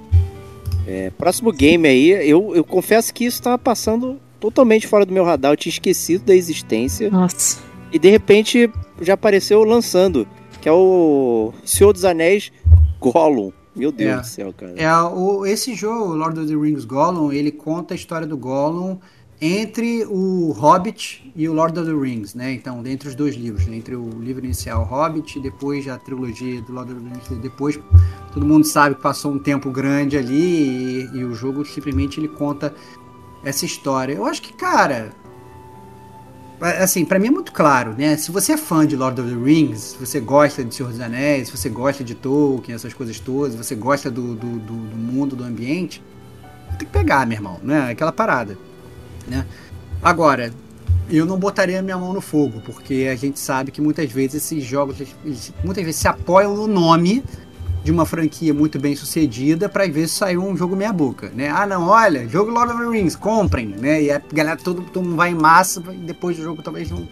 [0.86, 5.26] É, próximo game aí, eu, eu confesso que isso tava passando totalmente fora do meu
[5.26, 7.10] radar, eu tinha esquecido da existência.
[7.10, 7.60] Nossa.
[7.92, 8.70] E de repente
[9.02, 10.28] já apareceu lançando,
[10.62, 12.52] que é o Senhor dos Anéis
[13.00, 13.52] Gollum.
[13.78, 14.74] Meu Deus é, do céu, cara.
[14.76, 18.98] É, o, esse jogo, Lord of the Rings Gollum, ele conta a história do Gollum
[19.40, 22.54] entre o Hobbit e o Lord of the Rings, né?
[22.54, 23.78] Então, entre os dois livros, né?
[23.78, 27.42] entre o livro inicial Hobbit e depois a trilogia do Lord of the Rings.
[27.42, 27.80] Depois,
[28.34, 32.28] todo mundo sabe que passou um tempo grande ali e, e o jogo simplesmente ele
[32.28, 32.74] conta
[33.44, 34.14] essa história.
[34.14, 35.12] Eu acho que, cara,
[36.62, 38.18] assim, para mim é muito claro, né?
[38.18, 41.00] Se você é fã de Lord of the Rings, se você gosta de Senhor dos
[41.00, 44.74] Anéis, se você gosta de Tolkien, essas coisas todas, se você gosta do, do, do,
[44.74, 46.02] do mundo, do ambiente,
[46.70, 47.92] tem que pegar, meu irmão, né?
[47.92, 48.58] Aquela parada
[49.28, 49.46] né?
[50.02, 50.52] Agora,
[51.10, 54.64] eu não botaria minha mão no fogo, porque a gente sabe que muitas vezes esses
[54.64, 54.98] jogos
[55.64, 57.24] muitas vezes se apoiam no nome
[57.88, 61.48] de uma franquia muito bem sucedida para às vezes sair um jogo meia boca, né?
[61.48, 64.04] Ah, não, olha, jogo Lord of the Rings, comprem, né?
[64.04, 67.08] E a galera todo, todo mundo vai em massa e depois do jogo talvez não,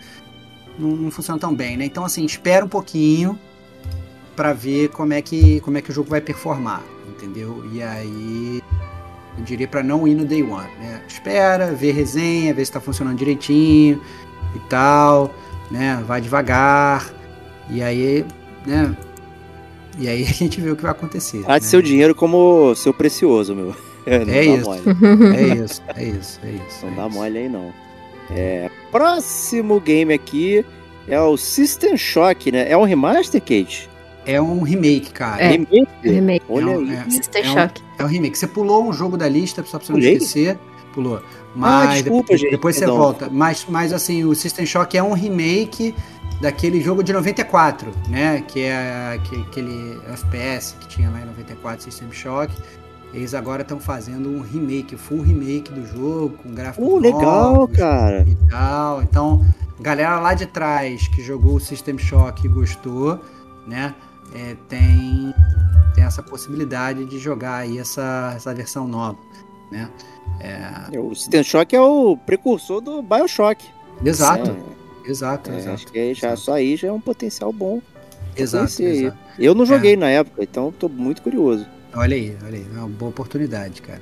[0.77, 1.85] não, não funcione tão bem, né?
[1.85, 3.39] Então assim, espera um pouquinho
[4.35, 7.63] para ver como é que como é que o jogo vai performar, entendeu?
[7.71, 8.61] E aí
[9.37, 11.01] eu diria para não ir no day one, né?
[11.07, 14.01] Espera, vê resenha, vê se está funcionando direitinho
[14.53, 15.33] e tal,
[15.71, 16.03] né?
[16.05, 17.13] Vai devagar
[17.69, 18.25] e aí,
[18.65, 18.93] né?
[19.97, 21.43] E aí a gente vê o que vai acontecer.
[21.43, 21.69] Trate né?
[21.69, 23.75] seu dinheiro como seu precioso, meu.
[24.07, 24.71] É, é isso.
[24.71, 26.85] é isso, é isso, é isso.
[26.85, 27.17] Não é dá isso.
[27.17, 27.73] mole aí não.
[28.29, 30.63] É, próximo game aqui
[31.07, 32.69] é o System Shock, né?
[32.69, 33.89] É um remaster, Kate?
[34.25, 35.41] É um remake, cara.
[35.41, 35.87] É, remake?
[36.03, 36.45] remake.
[36.49, 36.95] Olha é um, aí.
[36.95, 37.81] É, System é Shock.
[37.81, 38.37] Um, é um remake.
[38.37, 40.13] Você pulou um jogo da lista, só pra você não Pulei?
[40.13, 40.59] esquecer.
[40.93, 41.17] Pulou.
[41.17, 41.21] Ah,
[41.55, 42.51] Mas ah, desculpa, depois, gente.
[42.51, 43.29] depois você volta.
[43.31, 45.93] Mas, mas assim, o System Shock é um remake
[46.45, 48.43] daquele jogo de 94, né?
[48.47, 52.53] Que é aquele FPS que tinha lá em 94, System Shock.
[53.13, 58.25] Eles agora estão fazendo um remake, full remake do jogo, com gráficos uh, legal, cara.
[58.27, 59.01] e tal.
[59.01, 59.45] Então,
[59.79, 63.19] galera lá de trás que jogou o System Shock e gostou,
[63.65, 63.95] né?
[64.33, 65.33] é, tem,
[65.93, 69.17] tem essa possibilidade de jogar aí essa, essa versão nova,
[69.71, 69.89] né?
[70.39, 70.99] É...
[70.99, 73.65] O System Shock é o precursor do Bioshock.
[74.03, 75.75] Exato, é, exato, é, exato.
[75.75, 76.39] Acho que já, exato.
[76.41, 77.81] só aí já é um potencial bom.
[78.35, 79.17] Exato, exato.
[79.39, 79.97] Eu não joguei é.
[79.97, 81.65] na época, então estou muito curioso.
[81.93, 84.01] Olha aí, olha aí, é uma boa oportunidade, cara.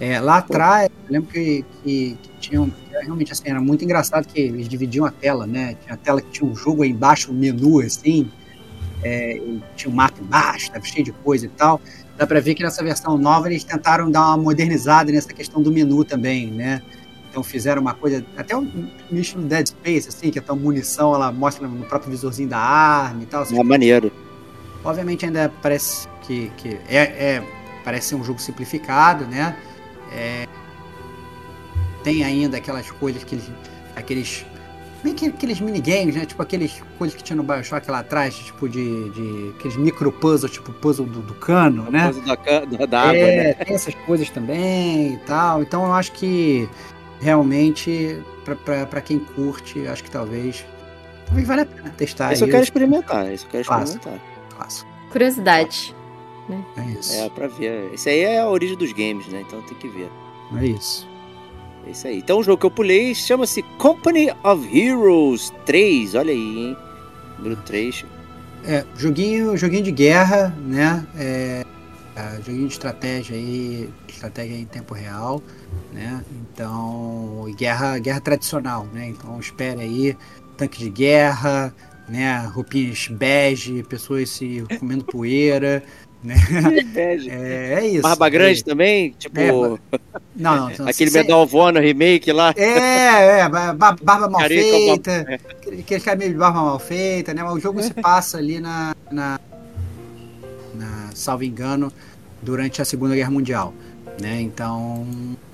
[0.00, 2.72] É, lá atrás, eu lembro que, que, que tinham.
[2.90, 5.76] Realmente assim, era muito engraçado que eles dividiam a tela, né?
[5.82, 8.30] Tinha a tela que tinha um jogo aí embaixo, um menu, assim
[9.04, 9.40] é,
[9.76, 11.80] tinha um mapa embaixo, estava cheio de coisa e tal.
[12.16, 15.70] Dá para ver que nessa versão nova eles tentaram dar uma modernizada nessa questão do
[15.70, 16.82] menu também, né?
[17.34, 21.32] Então fizeram uma coisa, até um estilo Dead Space, assim, que a tua munição ela
[21.32, 23.42] mostra no próprio visorzinho da arma e tal.
[23.42, 24.12] É maneiro.
[24.84, 27.42] Obviamente ainda parece que, que é, é,
[27.84, 29.56] parece ser um jogo simplificado, né?
[30.12, 30.46] É,
[32.04, 33.50] tem ainda aquelas coisas que eles,
[33.96, 34.46] aqueles
[35.04, 36.24] Meio que aqueles minigames, né?
[36.24, 39.10] Tipo aqueles coisas que tinha no Bioshock lá atrás, tipo de.
[39.10, 42.06] de aqueles micro puzzles, tipo puzzle do, do cano, né?
[42.06, 43.52] Puzzle da, da, da água, é, né?
[43.52, 45.60] Tem essas coisas também e tal.
[45.60, 46.66] Então eu acho que
[47.24, 48.22] realmente,
[48.86, 50.64] para quem curte, acho que talvez.
[51.24, 52.34] Talvez valha a pena testar.
[52.34, 54.20] Isso eu quero experimentar, isso eu quero experimentar.
[54.54, 54.90] Clássico.
[55.10, 55.96] Curiosidade.
[56.48, 56.62] Né?
[56.76, 57.14] É isso.
[57.14, 57.94] É, pra ver.
[57.94, 59.42] Isso aí é a origem dos games, né?
[59.46, 60.10] Então tem que ver.
[60.60, 61.08] É isso.
[61.86, 62.18] É isso aí.
[62.18, 66.14] Então o jogo que eu pulei chama-se Company of Heroes 3.
[66.14, 66.76] Olha aí, hein?
[67.38, 68.04] Número 3.
[68.66, 71.06] É, joguinho, joguinho de guerra, né?
[71.16, 71.64] É,
[72.16, 75.42] é, joguinho de estratégia aí, estratégia em tempo real,
[75.92, 76.24] né?
[76.52, 79.08] Então, guerra, guerra tradicional, né?
[79.08, 80.16] Então, espere aí,
[80.56, 81.74] tanque de guerra,
[82.08, 82.38] né?
[82.52, 85.82] Roupinhas bege, pessoas se comendo poeira,
[86.24, 86.34] Né?
[86.96, 88.02] É, é, isso.
[88.02, 88.64] Barba Grande é.
[88.64, 89.10] também?
[89.18, 89.38] Tipo.
[89.38, 89.52] É,
[90.34, 90.88] não, não, não.
[90.88, 91.18] Aquele se...
[91.18, 92.54] Medal of Honor remake lá?
[92.56, 93.48] É, é.
[93.48, 95.26] Barba mal feita.
[95.78, 97.42] Aquele cara meio de barba mal feita, né?
[97.42, 99.38] Mas o jogo se passa ali na, na.
[101.14, 101.92] Salvo engano,
[102.42, 103.72] durante a Segunda Guerra Mundial.
[104.20, 104.40] Né?
[104.40, 105.06] Então,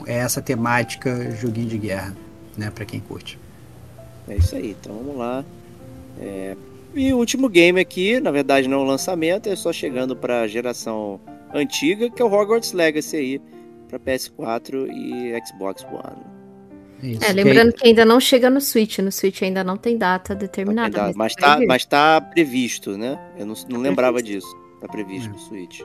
[0.06, 2.16] é essa temática joguinho de guerra,
[2.58, 2.70] né?
[2.70, 3.38] Pra quem curte.
[4.28, 5.44] É isso aí, então vamos lá.
[6.20, 6.56] É,
[6.94, 10.42] e o último game aqui, na verdade não é um lançamento, é só chegando para
[10.42, 11.20] a geração
[11.54, 13.42] antiga, que é o Hogwarts Legacy aí,
[13.88, 16.30] para PS4 e Xbox One.
[17.02, 17.24] Isso.
[17.24, 21.06] É, lembrando que ainda não chega no Switch, no Switch ainda não tem data determinada.
[21.06, 23.18] Não mas, tá, mas tá previsto, né?
[23.38, 24.46] Eu não, não tá lembrava previsto.
[24.46, 24.59] disso.
[24.80, 25.32] Tá previsto é.
[25.32, 25.80] no Switch.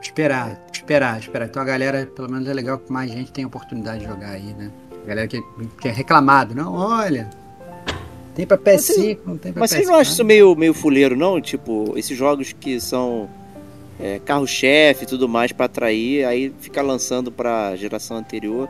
[0.00, 1.46] Esperar, esperar, esperar.
[1.46, 4.54] Então a galera, pelo menos é legal que mais gente tem oportunidade de jogar aí,
[4.54, 4.70] né?
[5.04, 5.42] A galera que
[5.80, 7.30] tinha reclamado, não, olha,
[8.36, 9.76] tem pra PS5, não tem pra Mas PS4.
[9.76, 11.40] você não acha isso meio, meio fuleiro, não?
[11.40, 13.30] Tipo, esses jogos que são
[13.98, 18.68] é, carro-chefe e tudo mais para atrair, aí fica lançando pra geração anterior.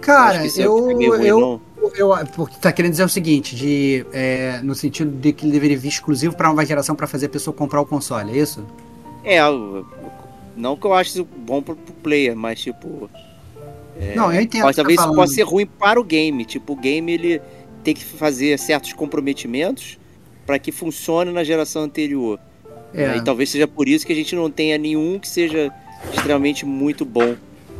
[0.00, 1.60] Cara, eu, é eu,
[1.96, 5.76] eu, eu, tá querendo dizer o seguinte, de, é, no sentido de que ele deveria
[5.76, 8.64] vir exclusivo para nova geração para fazer a pessoa comprar o console, é isso?
[9.26, 9.40] É,
[10.56, 13.10] não que eu ache isso bom pro, pro player, mas tipo.
[14.00, 14.64] É, não, eu entendo.
[14.64, 16.44] Mas talvez tá isso possa ser ruim para o game.
[16.44, 17.42] Tipo, o game ele
[17.82, 19.98] tem que fazer certos comprometimentos
[20.46, 22.38] para que funcione na geração anterior.
[22.94, 23.16] É.
[23.16, 25.72] E talvez seja por isso que a gente não tenha nenhum que seja
[26.14, 27.34] extremamente muito bom.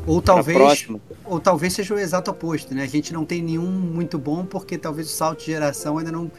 [0.07, 0.87] Ou talvez,
[1.25, 2.85] ou talvez seja o exato oposto, né?
[2.85, 6.31] A gente não tem nenhum muito bom porque talvez o salto de geração ainda não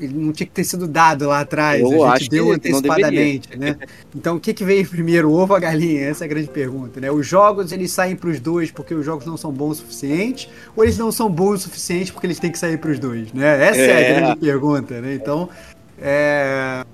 [0.00, 1.80] ele não tinha que ter sido dado lá atrás.
[1.80, 3.76] Eu a gente deu antecipadamente, né?
[4.14, 6.02] Então, o que, que veio primeiro, o ovo ou a galinha?
[6.02, 7.10] Essa é a grande pergunta, né?
[7.10, 10.50] Os jogos, eles saem para os dois porque os jogos não são bons o suficiente,
[10.74, 13.32] ou eles não são bons o suficiente porque eles têm que sair para os dois,
[13.32, 13.68] né?
[13.68, 15.14] Essa é, é a grande pergunta, né?
[15.14, 15.48] Então,
[15.98, 16.84] é...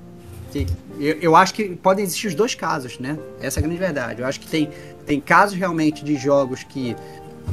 [1.00, 3.18] Eu, eu acho que podem existir os dois casos, né?
[3.40, 4.20] Essa é a grande verdade.
[4.20, 4.68] Eu acho que tem,
[5.06, 6.94] tem casos realmente de jogos que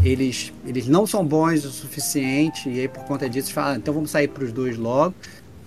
[0.04, 3.94] eles, eles não são bons o suficiente, e aí por conta disso falam, ah, então
[3.94, 5.14] vamos sair para os dois logo.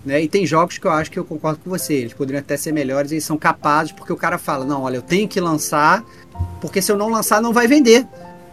[0.05, 0.21] Né?
[0.21, 2.73] E tem jogos que eu acho que eu concordo com você, eles poderiam até ser
[2.73, 6.03] melhores e são capazes, porque o cara fala, não, olha, eu tenho que lançar,
[6.59, 8.05] porque se eu não lançar não vai vender.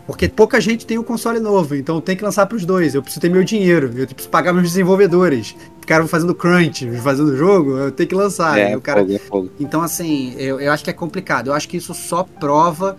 [0.06, 2.96] Porque pouca gente tem o console novo, então eu tenho que lançar para os dois.
[2.96, 5.54] Eu preciso ter meu dinheiro, eu preciso pagar meus desenvolvedores.
[5.80, 8.58] Ficaram fazendo crunch, fazendo jogo, eu tenho que lançar.
[8.58, 9.02] É, cara...
[9.02, 9.20] É.
[9.60, 11.48] Então, assim, eu, eu acho que é complicado.
[11.48, 12.96] Eu acho que isso só prova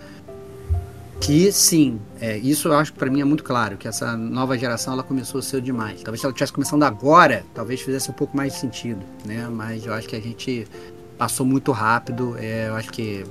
[1.22, 4.58] que sim, é, isso eu acho que para mim é muito claro, que essa nova
[4.58, 6.02] geração ela começou cedo demais.
[6.02, 9.48] Talvez se ela tivesse começando agora, talvez fizesse um pouco mais de sentido, né?
[9.48, 10.68] Mas eu acho que a gente
[11.18, 12.36] passou muito rápido.
[12.40, 13.24] É, eu acho que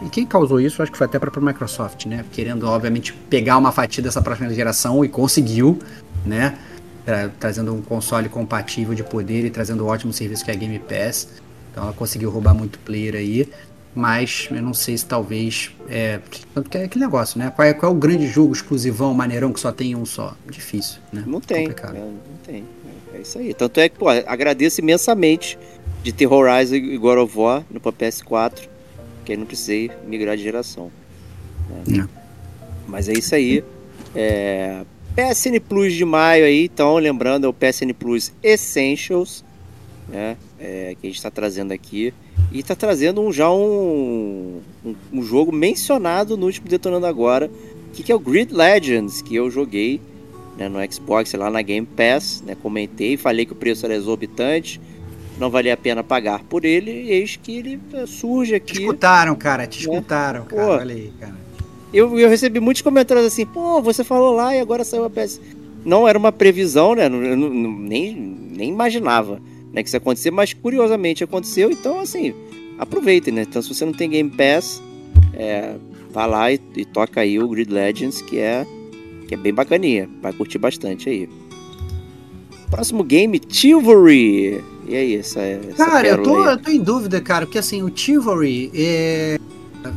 [0.00, 2.24] e quem causou isso, eu acho que foi até a Microsoft, né?
[2.30, 5.78] Querendo obviamente pegar uma fatia dessa próxima geração e conseguiu,
[6.24, 6.56] né?
[7.04, 10.56] Tra trazendo um console compatível de poder e trazendo um ótimo serviço que é a
[10.56, 11.28] Game Pass.
[11.72, 13.48] Então ela conseguiu roubar muito player aí
[13.98, 15.72] mas eu não sei se talvez.
[15.88, 16.20] É,
[16.72, 17.50] é aquele negócio, né?
[17.50, 20.36] Qual é, qual é o grande jogo exclusivão, maneirão, que só tem um só?
[20.48, 21.24] Difícil, né?
[21.26, 21.66] Não tem.
[21.66, 22.64] É, não tem.
[23.12, 23.52] É isso aí.
[23.52, 25.58] Tanto é que, pô, agradeço imensamente
[26.04, 28.68] de ter Horizon e God of War no PS4,
[29.24, 30.92] que aí não precisei migrar de geração.
[31.84, 32.08] Né?
[32.86, 33.64] Mas é isso aí.
[34.14, 34.84] É,
[35.16, 39.44] PSN Plus de maio aí, então, lembrando, é o PSN Plus Essentials,
[40.08, 40.36] né?
[40.60, 42.12] É, que a gente está trazendo aqui.
[42.50, 47.50] E está trazendo um, já um, um, um, jogo mencionado no último Detonando Agora,
[47.92, 50.00] que, que é o Grid Legends, que eu joguei
[50.58, 54.80] né, no Xbox, lá na Game Pass, né, comentei, falei que o preço era exorbitante,
[55.38, 58.72] não valia a pena pagar por ele, e eis que ele eh, surge aqui.
[58.72, 59.94] Te escutaram, cara, te né?
[59.94, 61.34] escutaram, cara, pô, olha aí, cara.
[61.94, 65.40] Eu, eu recebi muitos comentários assim, pô, você falou lá e agora saiu a PS.
[65.84, 69.40] Não era uma previsão, né, eu nem, nem imaginava
[69.72, 72.34] né, que isso acontecer, mas curiosamente aconteceu, então assim,
[72.78, 73.42] aproveitem, né?
[73.42, 74.82] Então se você não tem Game Pass,
[75.34, 75.74] é,
[76.10, 78.66] vá lá e, e, toca aí o Grid Legends, que é,
[79.26, 81.28] que é bem bacaninha, vai curtir bastante aí.
[82.70, 84.62] Próximo game, Chivalry.
[84.86, 87.90] E aí, essa, essa Cara, eu tô, eu tô em dúvida, cara, porque assim, o
[87.94, 89.38] Chivalry é...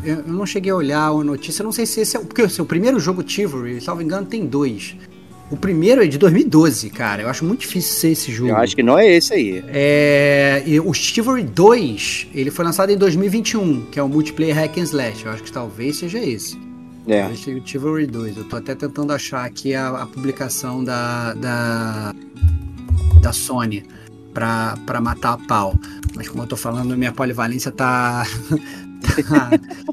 [0.04, 2.20] Eu não cheguei a olhar a notícia, não sei se esse é.
[2.20, 4.96] Porque assim, o primeiro jogo Chivalry, salvo engano, tem dois.
[5.52, 7.24] O primeiro é de 2012, cara.
[7.24, 8.52] Eu acho muito difícil ser esse jogo.
[8.52, 9.62] Eu acho que não é esse aí.
[9.68, 14.78] É, e o Chivalry 2, ele foi lançado em 2021, que é o multiplayer hack
[14.78, 15.26] and slash.
[15.26, 16.58] Eu acho que talvez seja esse.
[17.06, 17.28] É.
[17.28, 18.38] O Chivalry 2.
[18.38, 22.16] Eu tô até tentando achar aqui a, a publicação da, da,
[23.22, 23.84] da Sony
[24.34, 25.76] pra, pra matar a pau.
[26.16, 28.26] Mas como eu tô falando, minha polivalência tá,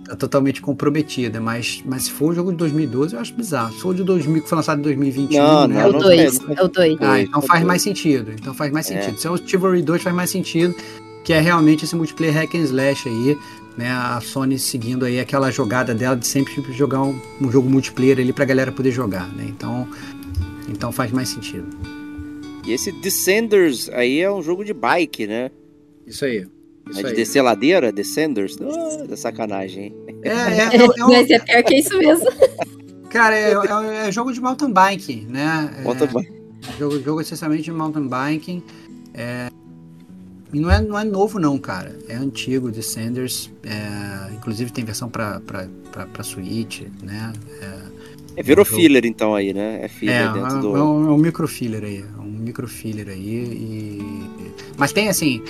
[0.07, 1.41] tá totalmente comprometida.
[1.41, 3.73] Mas, mas se for o jogo de 2012, eu acho bizarro.
[3.73, 5.81] Se for o de 2000, que foi lançado em 2021, não, né?
[5.81, 6.99] É o 2, é o 2.
[7.01, 8.33] Ah, então faz mais sentido.
[8.33, 9.01] Então faz mais é.
[9.01, 9.21] sentido.
[9.21, 10.75] Se é o Chivalry 2, faz mais sentido.
[11.25, 13.37] Que é realmente esse multiplayer hack and slash aí.
[13.77, 18.19] né, a Sony seguindo aí aquela jogada dela de sempre jogar um, um jogo multiplayer
[18.19, 19.47] ali pra galera poder jogar, né?
[19.49, 19.87] Então,
[20.69, 21.67] então faz mais sentido.
[22.67, 25.51] E esse Descenders aí é um jogo de bike, né?
[26.07, 26.47] Isso aí.
[26.91, 27.15] Isso é de aí.
[27.15, 28.57] descer ladeira, Descenders?
[28.61, 29.95] Oh, da sacanagem, hein?
[30.23, 30.33] É, é,
[30.77, 31.09] é, é um...
[31.09, 32.27] Mas é pior que isso mesmo.
[33.11, 35.81] Cara, é, é, é, jogo de mountain bike, né?
[35.83, 36.33] Mountain bike.
[36.79, 38.63] Jogo, jogo essencialmente de mountain biking.
[39.15, 39.49] É,
[40.53, 41.99] e não é, não é novo, não, cara.
[42.09, 43.51] É antigo, Descenders.
[43.65, 47.33] É, inclusive tem versão pra, pra, pra, pra Switch, né?
[47.61, 48.77] É, é virou jogo...
[48.77, 49.81] filler, então, aí, né?
[49.83, 50.77] É filler é, dentro é, do.
[50.77, 51.99] É um, é um microfiller aí.
[51.99, 53.19] É um microfiller aí.
[53.19, 54.25] E...
[54.79, 55.43] Mas tem, assim.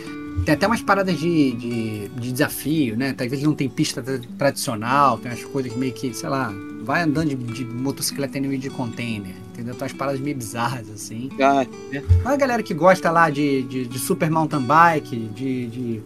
[0.44, 3.14] Tem até umas paradas de, de, de desafio, né?
[3.18, 4.02] Vezes não tem pista
[4.36, 6.52] tradicional, tem umas coisas meio que, sei lá,
[6.82, 9.74] vai andando de, de motocicleta meio de container, entendeu?
[9.74, 11.28] Tem umas paradas meio bizarras, assim.
[11.40, 11.66] Ah.
[11.92, 12.02] Né?
[12.24, 16.02] A galera que gosta lá de, de, de super mountain bike, de, de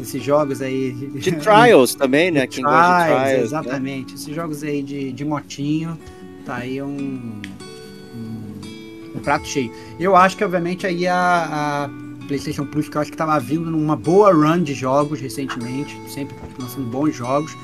[0.00, 0.92] esses jogos aí.
[0.92, 2.46] De trials também, né?
[2.46, 3.32] Quem trials, gosta de trials.
[3.32, 3.42] Né?
[3.42, 4.08] Exatamente.
[4.08, 4.14] Né?
[4.14, 5.98] Esses jogos aí de, de motinho,
[6.44, 7.40] tá aí um,
[8.14, 8.52] um,
[9.16, 9.72] um, prato cheio.
[9.98, 13.70] Eu acho que, obviamente, aí a, a PlayStation Plus, que eu acho que tava vindo
[13.70, 17.56] numa boa run de jogos recentemente, sempre lançando bons jogos.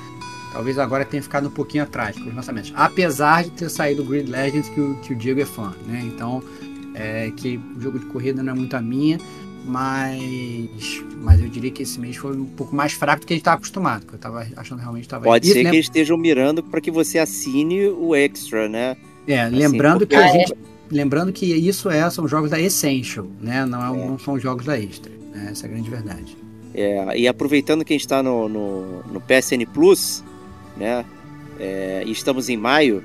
[0.52, 2.72] Talvez agora tenha ficado um pouquinho atrás com os lançamentos.
[2.76, 6.02] Apesar de ter saído o Grid Legends, que o, que o Diego é fã, né?
[6.05, 6.43] Então,
[6.94, 9.18] é, que o jogo de corrida não é muito a minha,
[9.64, 13.36] mas, mas eu diria que esse mês foi um pouco mais fraco do que a
[13.36, 15.70] gente estava acostumado, que eu estava achando realmente estava Pode ser né?
[15.70, 18.97] que eles estejam mirando para que você assine o extra, né?
[19.26, 20.52] É, assim, lembrando que a gente,
[20.93, 23.64] lembrando que isso é, são jogos da Essential, né?
[23.66, 24.06] Não, é, é.
[24.06, 25.48] não são jogos da Extra, né?
[25.51, 26.36] Essa é a grande verdade.
[26.74, 30.23] É, e aproveitando que a gente está no, no, no PSN Plus,
[30.77, 31.05] né?
[31.59, 33.02] É, e estamos em maio,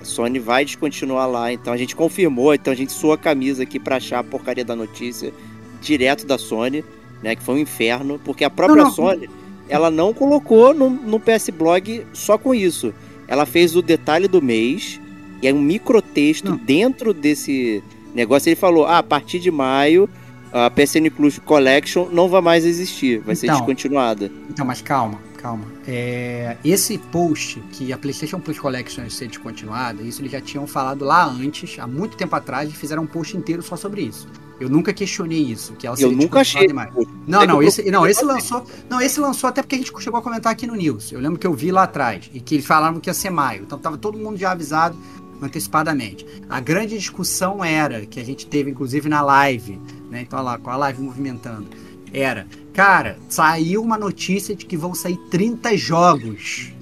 [0.00, 1.52] a Sony vai descontinuar lá.
[1.52, 4.64] Então a gente confirmou, então a gente suou a camisa aqui para achar a porcaria
[4.64, 5.32] da notícia
[5.80, 6.84] direto da Sony,
[7.22, 7.36] né?
[7.36, 8.92] Que foi um inferno, porque a própria não, não.
[8.92, 9.28] Sony
[9.68, 12.92] ela não colocou no, no PS Blog só com isso.
[13.26, 15.00] Ela fez o detalhe do mês,
[15.42, 16.56] e é um microtexto não.
[16.56, 17.82] dentro desse
[18.14, 18.48] negócio.
[18.48, 20.08] Ele falou: ah, a partir de maio
[20.52, 24.30] a PSN Plus Collection não vai mais existir, vai então, ser descontinuada.
[24.50, 25.64] Então, mas calma calma.
[25.86, 30.66] É, esse post que a PlayStation Plus Collection ia ser descontinuada, isso eles já tinham
[30.66, 34.28] falado lá antes, há muito tempo atrás, e fizeram um post inteiro só sobre isso.
[34.60, 36.68] Eu nunca questionei isso, que ela Eu nunca achei.
[37.26, 40.22] Não, não, esse, não, esse lançou, não, esse lançou até porque a gente chegou a
[40.22, 41.10] comentar aqui no News.
[41.10, 43.62] Eu lembro que eu vi lá atrás e que eles falaram que ia ser maio.
[43.62, 44.96] Então tava todo mundo já avisado
[45.44, 46.26] antecipadamente.
[46.48, 50.22] A grande discussão era que a gente teve inclusive na live, né?
[50.22, 51.68] Então olha lá, com a live movimentando
[52.12, 56.72] era, cara, saiu uma notícia de que vão sair 30 jogos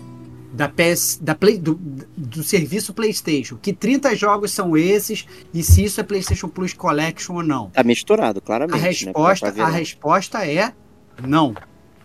[0.53, 1.79] da PS, da Play, do,
[2.17, 3.57] do serviço PlayStation.
[3.57, 7.71] Que 30 jogos são esses e se isso é PlayStation Plus Collection ou não?
[7.71, 8.79] Tá misturado, claramente.
[8.79, 8.89] A né?
[8.89, 9.63] resposta, né?
[9.63, 10.73] a resposta é
[11.25, 11.55] não.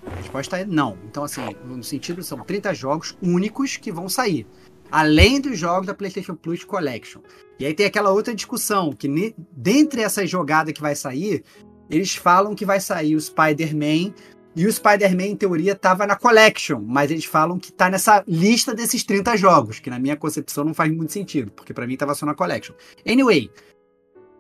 [0.06, 0.95] A resposta é não.
[1.10, 4.45] Então, assim, no sentido, são 30 jogos únicos que vão sair.
[4.91, 7.22] Além dos jogos da PlayStation Plus Collection.
[7.60, 11.44] E aí tem aquela outra discussão, que dentre essas jogadas que vai sair,
[11.90, 14.14] eles falam que vai sair o Spider-Man.
[14.56, 18.74] E o Spider-Man, em teoria, estava na Collection, mas eles falam que está nessa lista
[18.74, 22.16] desses 30 jogos, que na minha concepção não faz muito sentido, porque para mim estava
[22.16, 22.74] só na Collection.
[23.06, 23.52] Anyway,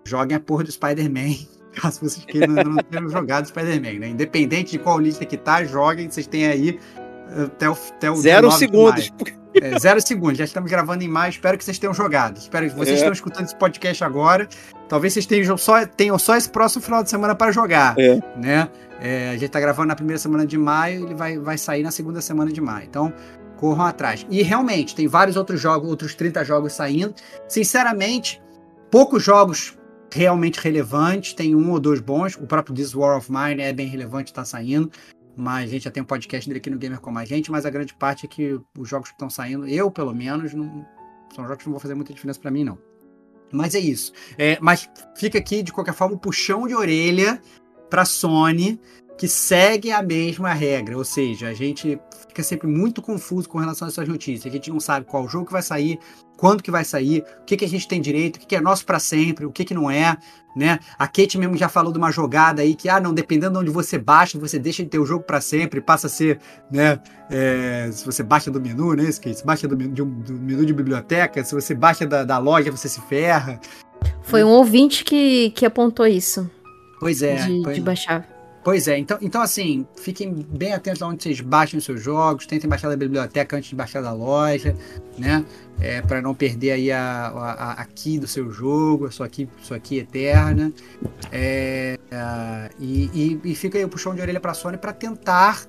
[0.05, 1.35] joguem a porra do Spider-Man,
[1.75, 4.07] caso vocês queiram não tenham jogado Spider-Man, né?
[4.07, 6.79] Independente de qual lista que tá, joguem, vocês têm aí
[7.31, 9.11] eh, até o, até o Zero segundos.
[9.61, 12.37] É, zero segundos, já estamos gravando em maio, espero que vocês tenham jogado.
[12.37, 12.95] Espero que vocês é.
[12.95, 14.47] estão escutando esse podcast agora.
[14.89, 17.95] Talvez vocês tenham só, tenham só esse próximo final de semana para jogar.
[17.97, 18.19] É.
[18.37, 18.69] Né?
[18.99, 21.91] É, a gente está gravando na primeira semana de maio, ele vai, vai sair na
[21.91, 22.85] segunda semana de maio.
[22.85, 23.13] Então,
[23.57, 24.25] corram atrás.
[24.29, 27.13] E realmente, tem vários outros jogos, outros 30 jogos saindo.
[27.47, 28.41] Sinceramente,
[28.91, 29.77] poucos jogos
[30.11, 32.35] realmente relevantes, tem um ou dois bons.
[32.35, 34.91] O próprio This War of Mine é bem relevante, está saindo
[35.35, 37.65] mas a gente já tem um podcast dele aqui no Gamer com a gente, mas
[37.65, 40.85] a grande parte é que os jogos que estão saindo, eu pelo menos, não,
[41.33, 42.77] são jogos que não vão fazer muita diferença para mim, não.
[43.51, 44.11] Mas é isso.
[44.37, 47.41] É, mas fica aqui, de qualquer forma, o um puxão de orelha
[47.89, 48.79] para Sony,
[49.17, 50.97] que segue a mesma regra.
[50.97, 54.45] Ou seja, a gente fica sempre muito confuso com relação a essas notícias.
[54.45, 55.97] A gente não sabe qual jogo que vai sair,
[56.37, 58.61] quando que vai sair, o que, que a gente tem direito, o que, que é
[58.61, 60.17] nosso para sempre, o que, que não é,
[60.55, 60.79] né?
[60.99, 63.71] A Kate mesmo já falou de uma jogada aí que, ah, não, dependendo de onde
[63.71, 66.39] você baixa, você deixa de ter o jogo para sempre, passa a ser,
[66.69, 66.99] né?
[67.29, 69.09] É, se você baixa do menu, né?
[69.11, 72.69] Se baixa do, de um, do menu de biblioteca, se você baixa da, da loja,
[72.69, 73.59] você se ferra.
[74.21, 76.49] Foi um ouvinte que, que apontou isso.
[76.99, 77.35] Pois é.
[77.35, 77.75] De, pois...
[77.75, 78.34] de baixar.
[78.65, 82.47] Pois é, então, então assim, fiquem bem atentos a onde vocês baixem os seus jogos,
[82.47, 84.75] tentem baixar da biblioteca antes de baixar da loja,
[85.19, 85.45] né?
[85.79, 89.47] É, para não perder aí a, a, a key do seu jogo, a sua key,
[89.61, 90.73] sua key eterna.
[91.31, 91.99] É,
[92.79, 95.61] e, e, e fica aí o puxão de orelha para a Sony para tentar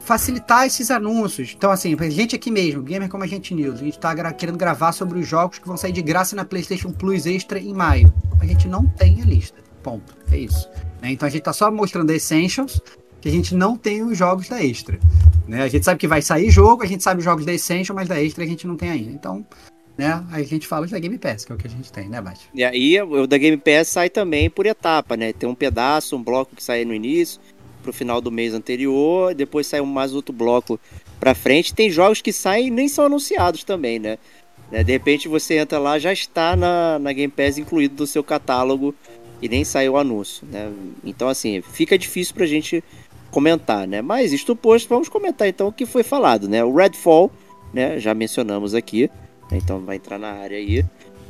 [0.00, 1.54] facilitar esses anúncios.
[1.56, 4.34] Então, assim, a gente aqui mesmo, Gamer Como a Gente News, a gente tá gra
[4.34, 7.72] querendo gravar sobre os jogos que vão sair de graça na PlayStation Plus Extra em
[7.72, 8.12] maio.
[8.38, 9.64] A gente não tem a lista.
[9.82, 10.14] Ponto.
[10.30, 10.68] É isso.
[11.04, 11.12] Né?
[11.12, 12.80] Então a gente tá só mostrando a Essentials,
[13.20, 14.98] que a gente não tem os jogos da Extra.
[15.46, 15.62] Né?
[15.62, 18.08] A gente sabe que vai sair jogo, a gente sabe os jogos da Essential, mas
[18.08, 19.10] da Extra a gente não tem ainda.
[19.10, 19.46] Então,
[19.98, 20.24] né?
[20.32, 22.20] Aí a gente fala da Game Pass, que é o que a gente tem, né,
[22.22, 22.48] Bate?
[22.54, 25.32] E aí o da Game Pass sai também por etapa, né?
[25.32, 27.38] Tem um pedaço, um bloco que sai no início,
[27.82, 30.80] pro final do mês anterior, depois sai mais outro bloco
[31.20, 31.74] pra frente.
[31.74, 34.18] Tem jogos que saem e nem são anunciados também, né?
[34.72, 34.82] né?
[34.82, 38.94] De repente você entra lá, já está na, na Game Pass incluído no seu catálogo
[39.44, 40.72] e nem saiu o anúncio, né?
[41.04, 42.82] Então, assim, fica difícil pra gente
[43.30, 44.00] comentar, né?
[44.00, 46.64] Mas isto posto, vamos comentar então o que foi falado, né?
[46.64, 47.30] O Redfall,
[47.70, 48.00] né?
[48.00, 49.10] Já mencionamos aqui,
[49.50, 49.58] né?
[49.62, 50.82] então vai entrar na área aí.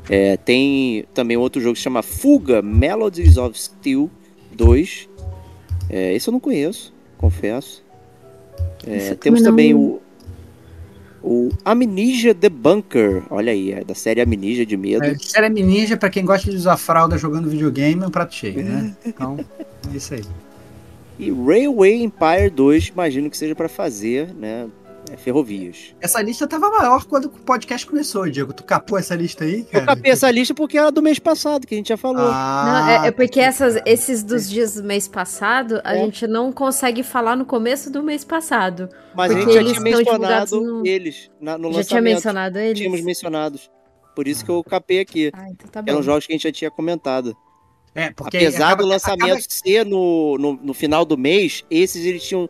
[0.09, 4.09] É, tem também outro jogo que se chama Fuga Melodies of Steel
[4.53, 5.09] 2,
[5.91, 7.83] é, esse eu não conheço, confesso.
[8.87, 9.51] É, temos não...
[9.51, 10.01] também o,
[11.25, 13.23] o Amnesia The Bunker.
[13.31, 15.03] Olha aí, é da série Amnesia de medo.
[15.05, 18.63] É, série Amnesia, pra quem gosta de usar fralda jogando videogame, é um prato cheio,
[18.63, 18.95] né?
[19.05, 19.39] Então,
[19.91, 20.23] é isso aí.
[21.19, 24.67] E Railway Empire 2, imagino que seja para fazer, né?
[25.11, 25.95] É, ferrovias.
[26.01, 28.53] Essa lista tava maior quando o podcast começou, Diego.
[28.53, 29.85] Tu capou essa lista aí, cara?
[29.85, 32.27] Eu capei essa lista porque era do mês passado, que a gente já falou.
[32.27, 35.99] Ah, não, é, é, porque essas, esses dos dias do mês passado, a é.
[35.99, 38.89] gente não consegue falar no começo do mês passado.
[39.15, 40.87] Mas a gente já tinha mencionado no...
[40.87, 41.83] eles na, no já lançamento.
[41.83, 42.79] Já tinha mencionado eles?
[42.79, 43.71] Tínhamos mencionados.
[44.15, 45.31] Por isso que eu capei aqui.
[45.35, 47.37] Ah, então tá Eram jogos que a gente já tinha comentado.
[47.95, 49.47] É, porque Apesar acaba, do lançamento acaba...
[49.49, 52.49] ser no, no, no, final do mês, esses eles tinham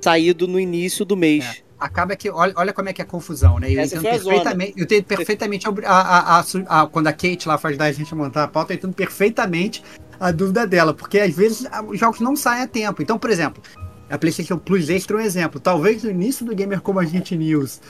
[0.00, 1.62] saído no início do mês.
[1.78, 3.70] Acaba que olha, olha como é que é a confusão, né?
[3.70, 6.44] Eu Essa entendo perfeitamente, eu entendo perfeitamente a, a, a,
[6.82, 9.82] a, quando a Kate lá faz da gente montar a pauta, eu entendo perfeitamente
[10.18, 13.02] a dúvida dela, porque às vezes os jogos não saem a tempo.
[13.02, 13.62] Então, por exemplo,
[14.08, 15.60] a PlayStation Plus Extra é um exemplo.
[15.60, 17.80] Talvez no início do Gamer Como a Gente News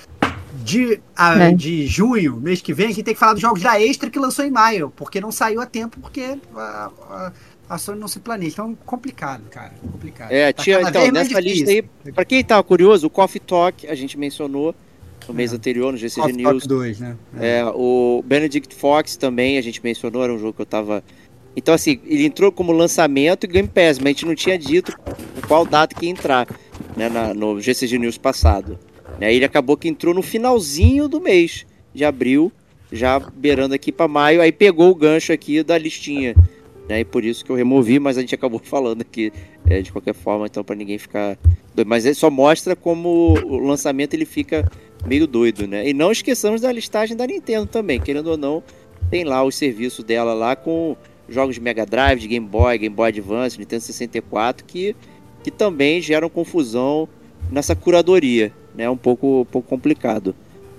[0.65, 1.53] de, a, é.
[1.53, 4.19] de junho, mês que vem, a gente tem que falar dos jogos da Extra que
[4.19, 7.33] lançou em maio, porque não saiu a tempo, porque a, a
[7.79, 8.53] Sony não se planeja.
[8.53, 9.73] Então, complicado, cara.
[9.81, 10.31] Complicado.
[10.31, 11.83] É, tá tinha, então, nessa lista aí,
[12.15, 14.75] pra quem tava curioso, o Coffee Talk, a gente mencionou
[15.27, 15.57] no mês é.
[15.57, 16.63] anterior, no GCG Coffee News.
[16.63, 17.17] Talk 2, né?
[17.39, 17.59] É.
[17.59, 17.65] é.
[17.67, 21.03] o Benedict Fox também, a gente mencionou, era um jogo que eu tava.
[21.57, 24.97] Então, assim, ele entrou como lançamento e Game Pass, mas a gente não tinha dito
[25.49, 26.47] qual data que ia entrar,
[26.97, 28.79] né, na, no GCG News passado.
[29.19, 32.53] Né, ele acabou que entrou no finalzinho do mês de abril,
[32.93, 36.37] já beirando aqui para maio, aí pegou o gancho aqui da listinha
[36.89, 37.01] né?
[37.01, 39.33] E por isso que eu removi, mas a gente acabou falando aqui
[39.69, 41.39] é, de qualquer forma, então para ninguém ficar
[41.75, 41.89] doido.
[41.89, 44.71] Mas ele só mostra como o lançamento ele fica
[45.07, 45.89] meio doido, né?
[45.89, 48.63] E não esqueçamos da listagem da Nintendo também, querendo ou não,
[49.11, 50.97] tem lá os serviços dela lá com
[51.29, 54.95] jogos de Mega Drive, de Game Boy, Game Boy Advance, Nintendo 64 que,
[55.43, 57.09] que também geram confusão
[57.51, 58.89] nessa curadoria, né?
[58.89, 60.35] Um pouco, um pouco complicado.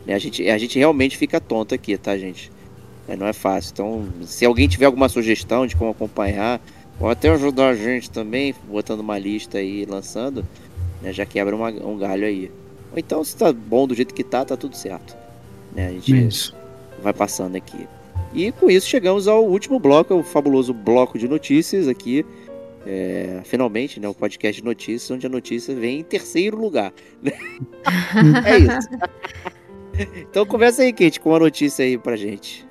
[0.05, 0.13] Né?
[0.13, 2.51] A gente, a gente realmente fica tonto aqui, tá, gente?
[3.07, 3.71] É, não é fácil.
[3.73, 6.61] Então, se alguém tiver alguma sugestão de como acompanhar,
[6.99, 10.45] ou até ajudar a gente também, botando uma lista aí lançando,
[11.01, 12.51] né, já quebra uma, um galho aí.
[12.91, 15.15] Ou então, se tá bom do jeito que tá, tá tudo certo.
[15.73, 16.55] Né, a gente isso.
[17.01, 17.87] vai passando aqui.
[18.33, 22.25] E com isso chegamos ao último bloco, o fabuloso bloco de notícias aqui.
[22.85, 26.91] É, finalmente, né, o podcast de notícias, onde a notícia vem em terceiro lugar.
[28.45, 28.89] É isso.
[30.29, 32.66] então começa aí, Kate, com uma notícia aí pra gente.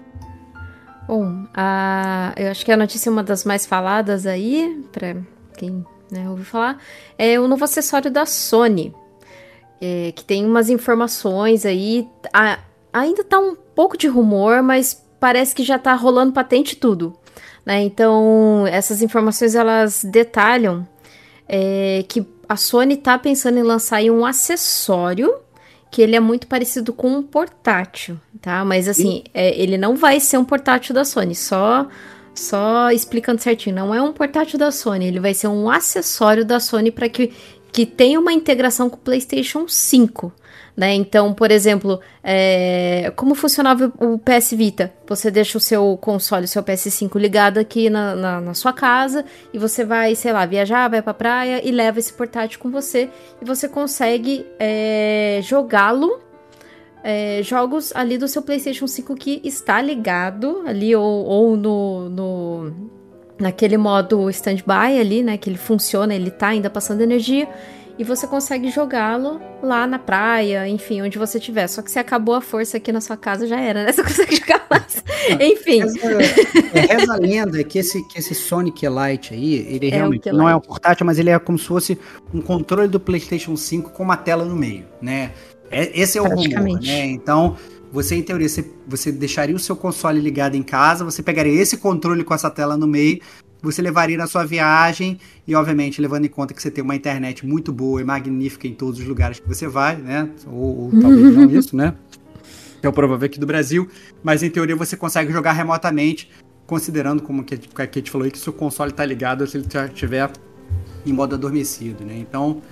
[1.07, 5.17] Bom, a, eu acho que a notícia é uma das mais faladas aí, para
[5.57, 6.83] quem né, ouviu falar,
[7.17, 8.93] é o novo acessório da Sony,
[9.81, 12.09] é, que tem umas informações aí.
[12.33, 12.59] A,
[12.93, 17.17] ainda tá um pouco de rumor, mas parece que já tá rolando patente tudo.
[17.65, 17.83] Né?
[17.83, 20.87] Então, essas informações elas detalham
[21.49, 25.35] é, que a Sony tá pensando em lançar um acessório
[25.91, 28.65] que ele é muito parecido com um portátil, tá?
[28.65, 31.89] Mas assim, é, ele não vai ser um portátil da Sony, só
[32.35, 36.61] só explicando certinho, não é um portátil da Sony, ele vai ser um acessório da
[36.61, 37.33] Sony para que
[37.73, 40.33] que tenha uma integração com o PlayStation 5.
[40.77, 40.93] Né?
[40.93, 44.93] Então, por exemplo, é, como funcionava o PS Vita?
[45.07, 49.25] Você deixa o seu console, o seu PS5 ligado aqui na, na, na, sua casa
[49.55, 53.09] e você vai, sei lá, viajar, vai pra praia e leva esse portátil com você
[53.41, 56.21] e você consegue é, jogá-lo.
[57.03, 62.73] É, jogos ali do seu PlayStation 5 que está ligado ali ou, ou no, no
[63.39, 65.39] naquele modo standby ali, né?
[65.39, 67.49] Que ele funciona, ele tá ainda passando energia
[67.99, 71.67] e você consegue jogá-lo lá na praia, enfim, onde você estiver.
[71.67, 73.93] Só que se acabou a força aqui na sua casa, já era, né?
[73.97, 75.03] Você consegue jogar mais.
[75.41, 75.81] enfim.
[75.81, 75.99] Reza,
[76.75, 80.49] é, reza a lenda que esse, que esse Sonic Lite aí, ele é realmente não
[80.49, 81.99] é um portátil, mas ele é como se fosse
[82.35, 85.33] um controle do PlayStation 5 com uma tela no meio, né?
[85.71, 87.07] É, esse é o rumor, né?
[87.07, 87.57] Então,
[87.91, 91.79] você, em teoria, você, você deixaria o seu console ligado em casa, você pegaria esse
[91.79, 93.21] controle com essa tela no meio,
[93.67, 97.45] você levaria na sua viagem e, obviamente, levando em conta que você tem uma internet
[97.45, 100.31] muito boa e magnífica em todos os lugares que você vai, né?
[100.47, 101.95] Ou, ou talvez não isso, né?
[102.81, 103.89] Que é o provável aqui do Brasil,
[104.23, 106.31] mas em teoria você consegue jogar remotamente,
[106.67, 109.87] considerando como que a Kate falou aí, que seu console está ligado se ele já
[109.87, 110.31] estiver
[111.05, 112.17] em modo adormecido, né?
[112.17, 112.63] Então,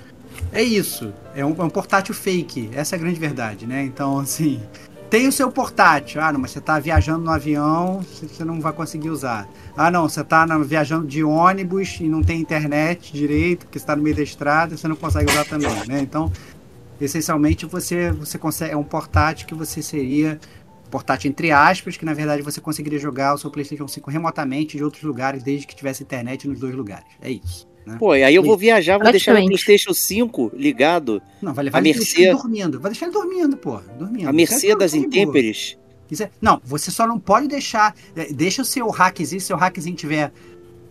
[0.52, 1.12] é isso.
[1.34, 2.70] É um, é um portátil fake.
[2.72, 3.82] Essa é a grande verdade, né?
[3.84, 4.60] Então, assim,
[5.14, 6.20] tem o seu portátil.
[6.20, 9.48] Ah, não, mas você está viajando no avião, você não vai conseguir usar.
[9.76, 14.02] Ah, não, você está viajando de ônibus e não tem internet direito, porque está no
[14.02, 16.00] meio da estrada, você não consegue usar também, né?
[16.00, 16.32] Então,
[17.00, 18.72] essencialmente, você, você consegue.
[18.72, 20.40] É um portátil que você seria.
[20.90, 24.82] Portátil entre aspas, que na verdade você conseguiria jogar o seu PlayStation 5 remotamente de
[24.82, 27.06] outros lugares, desde que tivesse internet nos dois lugares.
[27.22, 27.68] É isso.
[27.86, 27.96] Né?
[27.98, 31.20] Pô, e aí eu vou viajar, vou deixar o PlayStation 5 ligado.
[31.42, 32.22] Não, vai levar a mercê...
[32.22, 32.80] ele dormindo.
[32.80, 33.78] Vai deixar ele dormindo, pô.
[33.98, 34.28] Dormindo.
[34.28, 35.76] A mercê das intempéries.
[36.40, 37.94] Não, você só não pode deixar.
[38.14, 40.32] É, deixa o seu hackzinho, se o hackzinho tiver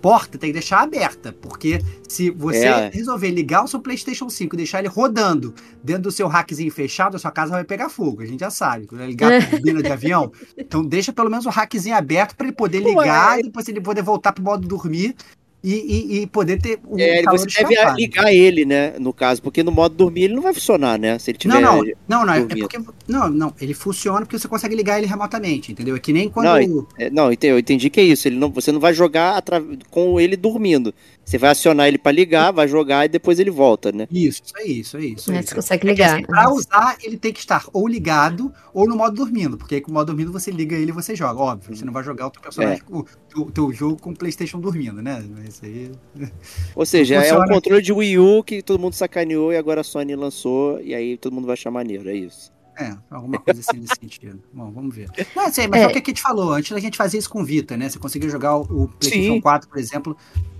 [0.02, 1.34] porta, tem que deixar aberta.
[1.41, 2.90] Porque se você é.
[2.90, 7.15] resolver ligar o seu PlayStation 5 e deixar ele rodando dentro do seu hackzinho fechado,
[7.15, 8.22] a sua casa vai pegar fogo.
[8.22, 8.86] A gente já sabe.
[8.86, 10.32] Quando ligar a turbina de avião.
[10.57, 13.40] Então deixa pelo menos o hackzinho aberto para ele poder ligar Ué.
[13.40, 15.15] e depois ele poder voltar pro modo dormir
[15.64, 18.95] e, e, e, poder ter um é, você deve ligar ele, né?
[18.99, 21.18] No caso, porque no modo dormir ele não vai funcionar, né?
[21.18, 21.53] Se ele tiver.
[21.53, 22.77] Não, não, não, não é porque.
[23.07, 25.95] Não, não, ele funciona porque você consegue ligar ele remotamente, entendeu?
[25.95, 26.48] É que nem quando.
[26.48, 28.27] Não, é, não eu entendi que é isso.
[28.27, 29.41] Ele não, você não vai jogar
[29.90, 30.94] com ele dormindo.
[31.25, 34.07] Você vai acionar ele para ligar, vai jogar e depois ele volta, né?
[34.11, 35.13] Isso, isso aí, isso aí.
[35.13, 35.37] Isso aí.
[35.37, 36.09] É, você consegue ligar.
[36.09, 39.75] É assim, para usar, ele tem que estar ou ligado ou no modo dormindo, porque
[39.75, 41.39] aí com o modo dormindo você liga ele e você joga.
[41.39, 42.93] Óbvio, você não vai jogar o teu personagem, é.
[42.93, 43.05] o,
[43.41, 45.23] o teu jogo com o PlayStation dormindo, né?
[45.47, 45.91] Isso aí.
[46.75, 49.83] Ou seja, é um controle de Wii U que todo mundo sacaneou e agora a
[49.83, 52.52] Sony lançou e aí todo mundo vai achar maneiro, é isso.
[52.77, 54.41] É, alguma coisa assim nesse sentido.
[54.51, 55.09] Bom, vamos ver.
[55.35, 55.83] Não, sei, mas é.
[55.83, 57.89] é o que a gente falou, antes da gente fazer isso com o Vita, né?
[57.89, 59.41] Você conseguiu jogar o PlayStation Sim.
[59.41, 60.17] 4, por exemplo,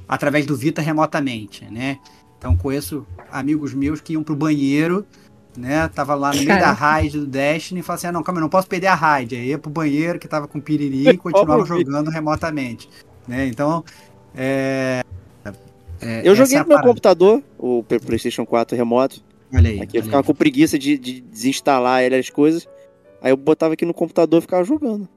[0.08, 2.00] através do Vita remotamente, né?
[2.38, 5.06] Então conheço amigos meus que iam pro banheiro,
[5.58, 5.88] né?
[5.88, 8.42] Tava lá no meio da raid do Destiny e falavam assim: ah, não, calma, eu
[8.42, 9.36] não posso perder a raid.
[9.36, 12.90] Aí ia pro banheiro que tava com piriri e continuava jogando remotamente.
[13.28, 13.48] Né?
[13.48, 13.84] Então,
[14.36, 15.04] é,
[16.02, 19.24] é, eu joguei é no meu computador, o PlayStation 4 remoto.
[19.54, 19.82] Olha aí.
[19.82, 20.28] Aqui eu ficava aí.
[20.28, 22.68] com preguiça de, de desinstalar ele, as coisas.
[23.22, 25.08] Aí eu botava aqui no computador e ficava jogando.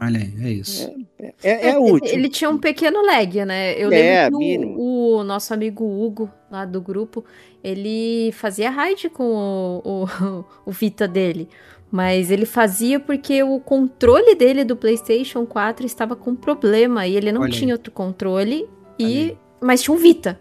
[0.00, 0.92] Olha aí, é isso.
[1.18, 2.12] É, é, é, é útil.
[2.12, 3.74] Ele tinha um pequeno lag, né?
[3.80, 7.24] Eu é, lembro que o, o, nosso amigo Hugo, lá do grupo,
[7.62, 11.48] ele fazia raid com o, o, o, Vita dele.
[11.90, 17.30] Mas ele fazia porque o controle dele do PlayStation 4 estava com problema e ele
[17.30, 17.72] não Olha tinha aí.
[17.72, 18.68] outro controle,
[18.98, 20.40] e mas tinha um Vita.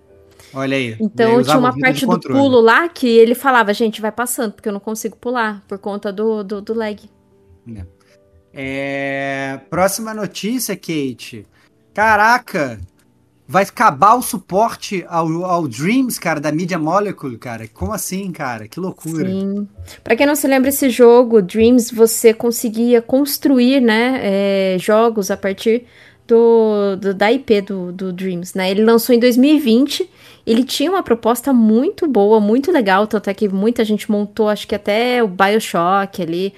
[0.53, 0.95] Olha aí.
[0.99, 4.73] Então tinha uma parte do pulo lá que ele falava, gente, vai passando, porque eu
[4.73, 6.99] não consigo pular por conta do, do, do lag.
[7.75, 7.85] É.
[8.53, 9.59] É...
[9.69, 11.45] Próxima notícia, Kate.
[11.93, 12.79] Caraca!
[13.45, 17.67] Vai acabar o suporte ao, ao Dreams, cara, da Media Molecule, cara.
[17.67, 18.67] Como assim, cara?
[18.67, 19.29] Que loucura.
[19.29, 19.67] Sim.
[20.01, 25.35] Pra quem não se lembra esse jogo, Dreams, você conseguia construir, né, é, jogos a
[25.35, 25.85] partir
[26.33, 28.71] do, do, da IP do, do Dreams, né?
[28.71, 30.09] Ele lançou em 2020.
[30.45, 34.67] Ele tinha uma proposta muito boa, muito legal, tanto é que muita gente montou, acho
[34.67, 36.53] que até o BioShock ali,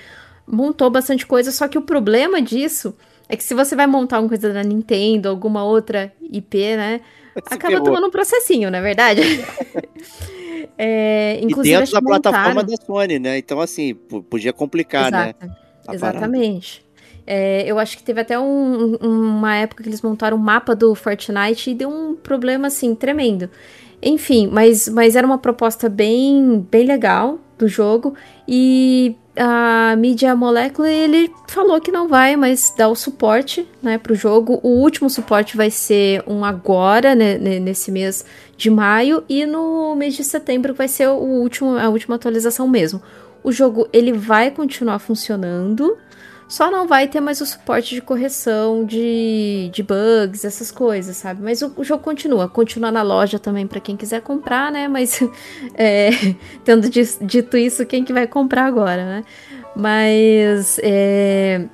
[0.48, 2.96] montou bastante coisa, só que o problema disso
[3.30, 7.02] é que se você vai montar alguma coisa da Nintendo, alguma outra IP, né?
[7.36, 9.22] acaba tomando um processinho, não é verdade?
[10.78, 12.22] é, inclusive, e dentro da montaram...
[12.22, 13.38] plataforma da Sony, né?
[13.38, 15.36] Então, assim, podia complicar, né?
[15.38, 15.46] Exato.
[15.46, 15.56] né?
[15.94, 16.85] Exatamente.
[17.28, 20.94] É, eu acho que teve até um, uma época que eles montaram um mapa do
[20.94, 23.50] Fortnite e deu um problema, assim, tremendo.
[24.02, 28.14] Enfim, mas, mas era uma proposta bem, bem legal do jogo.
[28.48, 34.16] E a Media Molecule, ele falou que não vai mais dar o suporte, né, pro
[34.16, 34.60] jogo.
[34.62, 38.24] O último suporte vai ser um agora, né, nesse mês
[38.56, 43.02] de maio, e no mês de setembro vai ser o último, a última atualização mesmo.
[43.44, 45.98] O jogo, ele vai continuar funcionando,
[46.48, 51.42] só não vai ter mais o suporte de correção de, de bugs, essas coisas, sabe?
[51.42, 52.48] Mas o, o jogo continua.
[52.48, 54.88] Continua na loja também para quem quiser comprar, né?
[54.88, 55.20] Mas
[55.74, 56.10] é,
[56.64, 59.24] tendo dito isso, quem que vai comprar agora, né?
[59.76, 61.66] Mas é,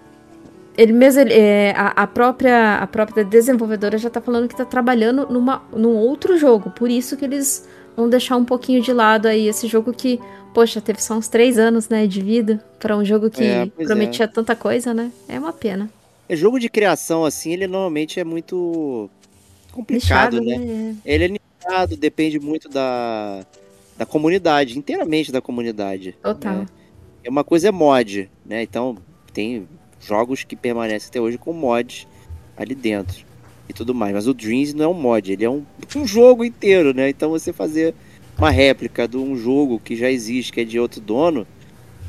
[0.78, 4.66] ele mesmo, ele, é, a, a, própria, a própria desenvolvedora já tá falando que tá
[4.66, 6.70] trabalhando numa, num outro jogo.
[6.72, 10.20] Por isso que eles vão deixar um pouquinho de lado aí esse jogo que,
[10.54, 14.26] poxa, teve só uns três anos, né, de vida para um jogo que é, prometia
[14.26, 14.28] é.
[14.28, 15.12] tanta coisa, né?
[15.28, 15.90] É uma pena.
[16.28, 19.10] É jogo de criação assim, ele normalmente é muito
[19.72, 20.58] complicado, né?
[20.58, 20.96] né?
[21.06, 23.46] Ele é nichado, depende muito da
[23.98, 26.16] da comunidade, inteiramente da comunidade.
[26.24, 26.56] Total.
[26.56, 26.66] Né?
[27.24, 28.64] É uma coisa é mod, né?
[28.64, 28.98] Então
[29.32, 29.68] tem
[30.00, 32.08] jogos que permanecem até hoje com mods
[32.58, 33.24] ali dentro
[33.70, 34.14] e tudo mais.
[34.14, 35.64] Mas o Dreams não é um mod, ele é um,
[35.96, 37.10] um jogo inteiro, né?
[37.10, 37.94] Então você fazer
[38.42, 41.46] uma réplica de um jogo que já existe, que é de outro dono,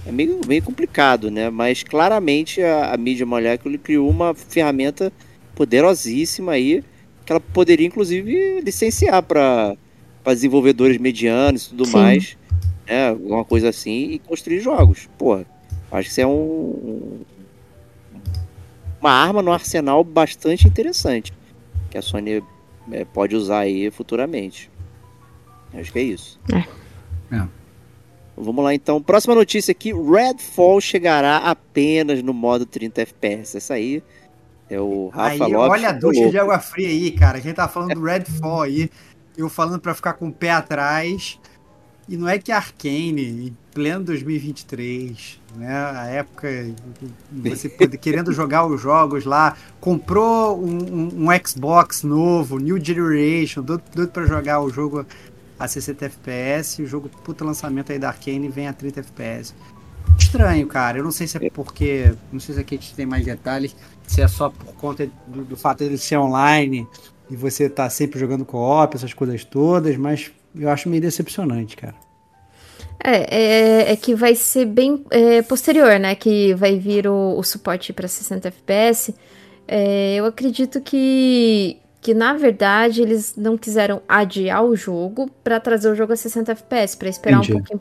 [0.07, 1.51] é meio, meio complicado, né?
[1.51, 5.13] Mas claramente a, a Media Molecule criou uma ferramenta
[5.55, 6.83] poderosíssima aí,
[7.27, 9.77] que ela poderia inclusive licenciar para
[10.25, 11.93] desenvolvedores medianos e tudo Sim.
[11.93, 12.39] mais,
[12.89, 13.11] né?
[13.11, 15.11] Alguma coisa assim, e construir jogos.
[15.19, 15.45] Porra,
[15.91, 17.21] acho que isso é um,
[18.99, 21.31] uma arma no arsenal bastante interessante
[21.91, 22.43] que a Sony
[22.91, 24.71] é, pode usar aí futuramente.
[25.75, 26.39] Acho que é isso.
[26.53, 27.37] É.
[27.37, 27.49] é.
[28.37, 29.03] Vamos lá então.
[29.03, 33.57] Próxima notícia aqui: Redfall chegará apenas no modo 30 FPS.
[33.57, 34.03] Essa aí
[34.69, 35.71] é o Rafa aí, Lopes.
[35.71, 37.39] Olha a ducha de água fria aí, cara.
[37.39, 38.91] A gente tá falando do Redfall aí.
[39.37, 41.39] Eu falando para ficar com o pé atrás.
[42.09, 45.73] E não é que Arcane, em pleno 2023, né?
[45.73, 46.49] A época
[47.31, 54.09] você querendo jogar os jogos lá, comprou um, um, um Xbox novo, New Generation, doido,
[54.09, 55.07] para jogar o jogo
[55.59, 59.55] a 60 FPS, o jogo puta lançamento aí da Arcane vem a 30 FPS.
[60.19, 60.99] Estranho, cara.
[60.99, 63.75] Eu não sei se é porque, não sei se aqui a gente tem mais detalhes,
[64.07, 66.87] se é só por conta do, do fato de ser online
[67.31, 71.95] e você tá sempre jogando co-op, essas coisas todas, mas eu acho meio decepcionante, cara.
[73.05, 76.15] É, é, é, que vai ser bem é, posterior, né?
[76.15, 79.15] Que vai vir o, o suporte para 60 FPS.
[79.67, 85.89] É, eu acredito que, que, na verdade, eles não quiseram adiar o jogo para trazer
[85.89, 87.53] o jogo a 60 FPS, para esperar Entendi.
[87.53, 87.79] um pouquinho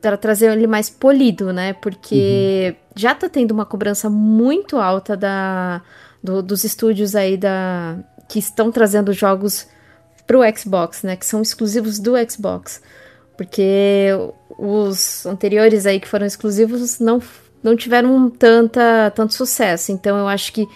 [0.00, 1.74] para trazer ele mais polido, né?
[1.74, 2.86] Porque uhum.
[2.96, 5.82] já tá tendo uma cobrança muito alta da,
[6.24, 9.68] do, dos estúdios aí da, que estão trazendo jogos
[10.26, 11.14] pro Xbox, né?
[11.14, 12.80] Que são exclusivos do Xbox.
[13.36, 14.08] Porque
[14.58, 17.20] os anteriores aí que foram exclusivos não,
[17.62, 19.92] não tiveram tanta, tanto sucesso.
[19.92, 20.66] Então eu acho que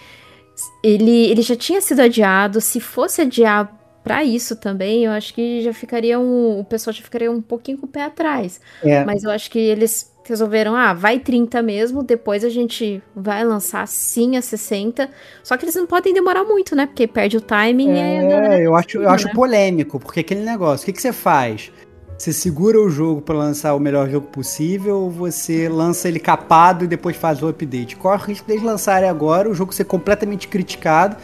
[0.83, 2.61] ele, ele já tinha sido adiado.
[2.61, 7.03] Se fosse adiar para isso também, eu acho que já ficaria um, o pessoal já
[7.03, 8.61] ficaria um pouquinho com o pé atrás.
[8.83, 9.03] É.
[9.03, 13.87] Mas eu acho que eles resolveram, ah, vai 30 mesmo, depois a gente vai lançar
[13.87, 15.09] sim a 60.
[15.43, 16.85] Só que eles não podem demorar muito, né?
[16.85, 17.91] Porque perde o timing.
[17.91, 19.33] É, eu acho, eu acho né?
[19.33, 21.71] polêmico, porque aquele negócio, o que, que você faz?
[22.17, 26.83] Você segura o jogo para lançar o melhor jogo possível ou você lança ele capado
[26.83, 27.95] e depois faz o update?
[27.95, 31.15] Corre o risco deles lançarem agora, o jogo ser completamente criticado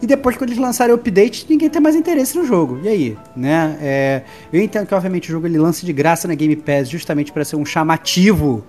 [0.00, 2.78] e depois quando eles lançarem o update ninguém tem mais interesse no jogo.
[2.84, 3.76] E aí, né?
[3.80, 7.32] É, eu entendo que obviamente o jogo ele lança de graça na Game Pass justamente
[7.32, 8.64] para ser um chamativo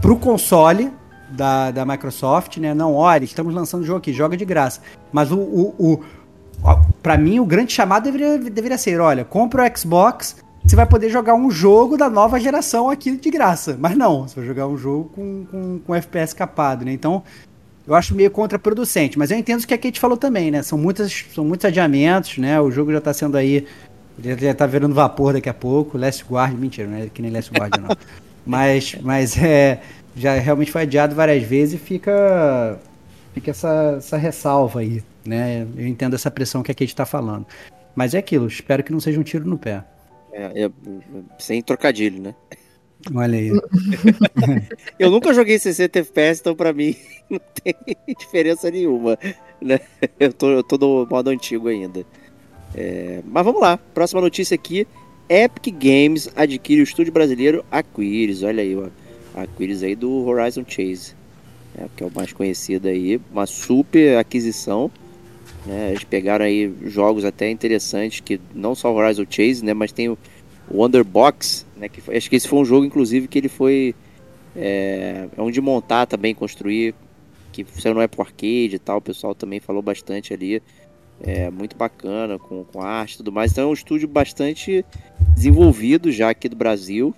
[0.00, 0.90] pro console
[1.30, 2.74] da, da Microsoft, né?
[2.74, 4.80] Não, olha, estamos lançando o jogo aqui, joga de graça.
[5.12, 6.00] Mas o, o, o
[7.00, 11.10] para mim o grande chamado deveria, deveria ser, olha, compra o Xbox você vai poder
[11.10, 13.76] jogar um jogo da nova geração aqui de graça.
[13.78, 16.92] Mas não, você vai jogar um jogo com, com, com FPS capado, né?
[16.92, 17.22] Então,
[17.86, 19.18] eu acho meio contraproducente.
[19.18, 20.62] Mas eu entendo o que a Kate falou também, né?
[20.62, 22.60] São, muitas, são muitos adiamentos, né?
[22.60, 23.66] O jogo já tá sendo aí.
[24.22, 25.98] Ele já tá virando vapor daqui a pouco.
[25.98, 27.96] Last Guard, mentira, não é que nem Last Guard, não.
[28.46, 29.80] mas, mas é.
[30.14, 32.78] Já realmente foi adiado várias vezes e fica.
[33.32, 35.66] Fica essa, essa ressalva aí, né?
[35.74, 37.46] Eu entendo essa pressão que a Kate tá falando.
[37.96, 39.82] Mas é aquilo, espero que não seja um tiro no pé.
[40.32, 40.70] É, é,
[41.38, 42.34] sem trocadilho, né?
[43.14, 43.50] Olha aí.
[44.98, 46.94] eu nunca joguei 60 FPS, então pra mim
[47.28, 47.74] não tem
[48.18, 49.18] diferença nenhuma.
[49.60, 49.80] Né?
[50.18, 52.04] Eu, tô, eu tô no modo antigo ainda.
[52.74, 54.86] É, mas vamos lá, próxima notícia aqui.
[55.28, 58.42] Epic Games adquire o estúdio brasileiro Aquiris.
[58.42, 58.88] Olha aí, ó.
[59.34, 61.14] Aquiris aí do Horizon Chase.
[61.76, 63.20] É, que é o mais conhecido aí.
[63.30, 64.90] Uma super aquisição.
[65.64, 65.90] Né?
[65.90, 69.72] Eles pegaram aí jogos até interessantes, que não só o Horizon Chase, né?
[69.74, 70.18] Mas tem o
[70.70, 71.88] Wonderbox, né?
[71.88, 73.94] Que foi, acho que esse foi um jogo, inclusive, que ele foi...
[74.54, 76.94] É, é onde montar também, construir,
[77.52, 80.62] que você não é pro arcade e tal, o pessoal também falou bastante ali.
[81.22, 83.52] É muito bacana, com, com arte e tudo mais.
[83.52, 84.84] Então é um estúdio bastante
[85.34, 87.14] desenvolvido já aqui do Brasil.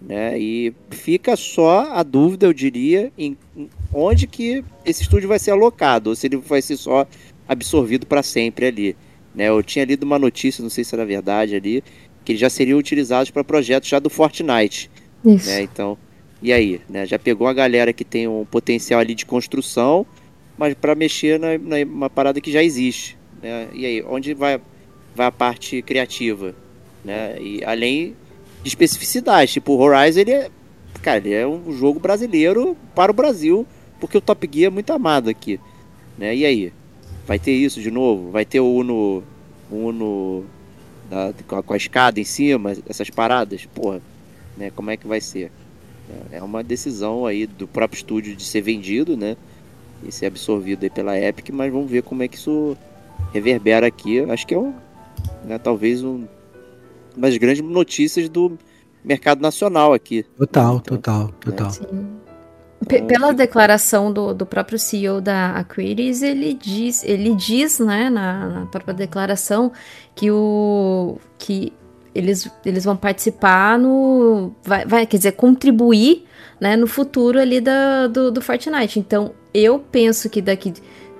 [0.00, 0.38] Né?
[0.38, 3.36] E fica só a dúvida, eu diria, em
[3.92, 7.06] onde que esse estúdio vai ser alocado, ou se ele vai ser só
[7.52, 8.96] absorvido para sempre ali.
[9.34, 9.48] Né?
[9.48, 11.82] Eu tinha lido uma notícia, não sei se era verdade ali,
[12.24, 14.90] que eles já seriam utilizados para projetos já do Fortnite.
[15.24, 15.48] Isso.
[15.48, 15.62] Né?
[15.62, 15.98] Então,
[16.42, 16.80] e aí?
[16.88, 17.06] Né?
[17.06, 20.06] Já pegou a galera que tem um potencial ali de construção,
[20.56, 23.18] mas para mexer na, na, parada que já existe.
[23.42, 23.68] Né?
[23.72, 24.60] E aí, onde vai,
[25.14, 26.54] vai a parte criativa?
[27.04, 27.36] né?
[27.40, 28.16] E além
[28.62, 30.50] de especificidade, tipo, o Horizon ele é,
[31.02, 33.66] cara, ele é um jogo brasileiro para o Brasil,
[33.98, 35.58] porque o Top Gear é muito amado aqui,
[36.18, 36.34] né?
[36.34, 36.72] E aí,
[37.26, 38.30] vai ter isso de novo?
[38.30, 39.22] Vai ter o Uno,
[39.70, 40.44] o Uno
[41.08, 41.32] da,
[41.62, 44.00] com a escada em cima, essas paradas, porra,
[44.56, 44.70] né?
[44.70, 45.50] Como é que vai ser?
[46.32, 49.36] É, é uma decisão aí do próprio estúdio de ser vendido, né?
[50.04, 52.76] E ser absorvido aí pela Epic, mas vamos ver como é que isso
[53.32, 54.20] reverbera aqui.
[54.30, 54.72] Acho que é um,
[55.44, 56.26] né, talvez um,
[57.16, 58.58] uma das grandes notícias do
[59.04, 60.22] mercado nacional aqui.
[60.38, 61.66] Total, então, total, total.
[61.66, 61.72] Né?
[61.72, 62.20] Sim.
[62.82, 68.48] Então, pela declaração do, do próprio CEO da Aquiris, ele diz, ele diz, né, na,
[68.48, 69.70] na, própria declaração
[70.14, 71.72] que o que
[72.14, 76.24] eles, eles vão participar no, vai, vai quer dizer, contribuir,
[76.58, 78.98] né, no futuro ali da, do, do Fortnite.
[78.98, 80.72] Então, eu penso que daqui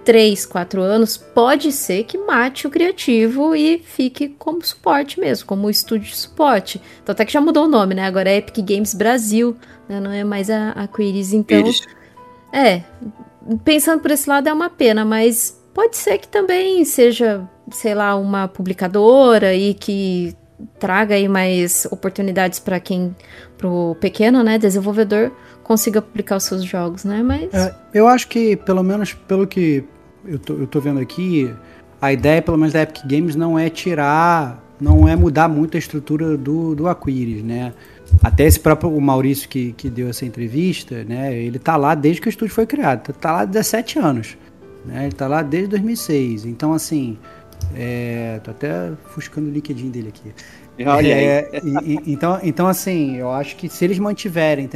[0.04, 5.68] 3, 4 anos, pode ser que mate o criativo e fique como suporte mesmo, como
[5.68, 6.80] estúdio de suporte.
[7.02, 8.06] Então até que já mudou o nome, né?
[8.06, 9.56] Agora é Epic Games Brasil,
[9.88, 10.00] né?
[10.00, 11.32] não é mais a, a Quiris.
[11.32, 11.62] Então,
[12.52, 12.82] é,
[13.64, 18.16] pensando por esse lado é uma pena, mas pode ser que também seja, sei lá,
[18.16, 20.36] uma publicadora e que
[20.78, 23.14] traga aí mais oportunidades para quem,
[23.56, 25.32] pro pequeno, né, desenvolvedor,
[25.70, 27.22] consiga publicar os seus jogos, né?
[27.22, 27.54] Mas.
[27.54, 29.84] É, eu acho que, pelo menos pelo que
[30.24, 31.54] eu tô, eu tô vendo aqui,
[32.02, 35.78] a ideia, pelo menos da Epic Games, não é tirar, não é mudar muito a
[35.78, 37.72] estrutura do, do Aquiris, né?
[38.20, 41.32] Até esse próprio o Maurício que, que deu essa entrevista, né?
[41.36, 44.36] Ele tá lá desde que o estúdio foi criado, tá, tá lá há 17 anos,
[44.84, 45.04] né?
[45.04, 46.46] Ele tá lá desde 2006.
[46.46, 47.16] Então, assim,
[47.76, 50.34] é, tô até fuscando o LinkedIn dele aqui.
[50.84, 54.66] Olha é, e, e, então, então, assim, eu acho que se eles mantiverem,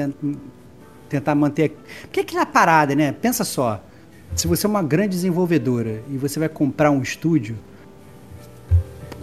[1.14, 1.76] tentar manter.
[2.02, 3.12] Porque é aquela parada, né?
[3.12, 3.82] Pensa só.
[4.34, 7.56] Se você é uma grande desenvolvedora e você vai comprar um estúdio,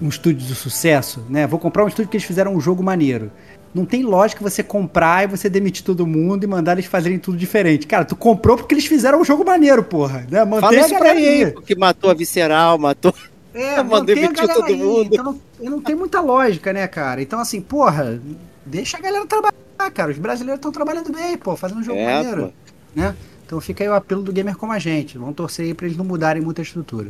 [0.01, 1.45] um estúdio de sucesso, né?
[1.45, 3.31] Vou comprar um estúdio que eles fizeram um jogo maneiro.
[3.73, 7.37] Não tem lógica você comprar e você demitir todo mundo e mandar eles fazerem tudo
[7.37, 7.87] diferente.
[7.87, 10.25] Cara, tu comprou porque eles fizeram um jogo maneiro, porra.
[10.29, 10.43] Né?
[10.43, 11.51] Mantém Fala isso pra aí.
[11.51, 13.13] Porque matou a Visceral, matou...
[13.53, 15.09] É, mandou demitir todo mundo.
[15.11, 15.23] Então
[15.59, 17.21] não, não tem muita lógica, né, cara?
[17.21, 18.19] Então assim, porra,
[18.65, 19.53] deixa a galera trabalhar
[19.85, 22.47] ah, cara, os brasileiros estão trabalhando bem, pô, fazendo um jogo é, maneiro.
[22.47, 22.99] Pô.
[22.99, 23.15] Né?
[23.45, 25.17] Então fica aí o apelo do gamer como a gente.
[25.17, 27.09] Vamos torcer aí pra eles não mudarem muita estrutura.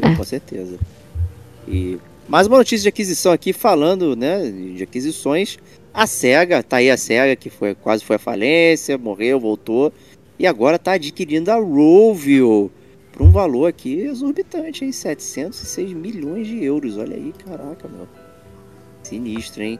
[0.00, 0.14] É.
[0.14, 0.78] Com certeza.
[1.66, 1.98] E
[2.28, 5.58] mais uma notícia de aquisição aqui, falando né, de aquisições.
[5.92, 9.92] A SEGA, tá aí a SEGA, que foi, quase foi à falência, morreu, voltou.
[10.38, 12.70] E agora tá adquirindo a Rovio
[13.12, 14.92] por um valor aqui exorbitante, hein?
[14.92, 16.96] 706 milhões de euros.
[16.96, 18.08] Olha aí, caraca, meu.
[19.02, 19.78] Sinistro, hein?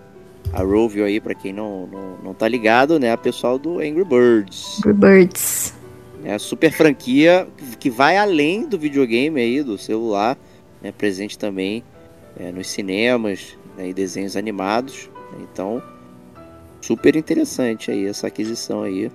[0.53, 3.13] A Rovio aí, para quem não, não, não tá ligado, né?
[3.13, 4.79] A pessoal do Angry Birds.
[4.79, 5.75] Angry Birds.
[6.25, 7.49] É a super franquia
[7.81, 10.39] que vai além do videogame aí, do celular,
[10.81, 10.93] né?
[10.93, 11.83] Presente também
[12.39, 13.89] é, nos cinemas né?
[13.89, 15.11] e desenhos animados.
[15.41, 15.83] Então,
[16.81, 19.11] super interessante aí essa aquisição aí.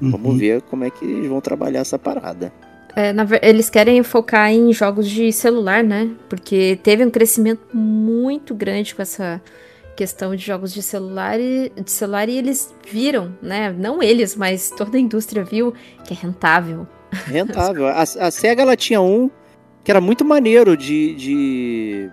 [0.00, 0.10] Uhum.
[0.10, 2.52] Vamos ver como é que eles vão trabalhar essa parada.
[2.94, 6.10] É, na, eles querem focar em jogos de celular, né?
[6.28, 9.40] Porque teve um crescimento muito grande com essa
[9.96, 13.72] questão de jogos de celular e, de celular e eles viram, né?
[13.72, 15.72] Não eles, mas toda a indústria viu
[16.04, 16.86] que é rentável.
[17.26, 17.86] Rentável.
[17.86, 19.30] a, a SEGA ela tinha um
[19.82, 22.10] que era muito maneiro de, de.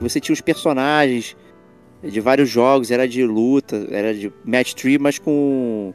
[0.00, 1.36] Você tinha os personagens
[2.02, 5.92] de vários jogos, era de luta, era de match tree, mas com.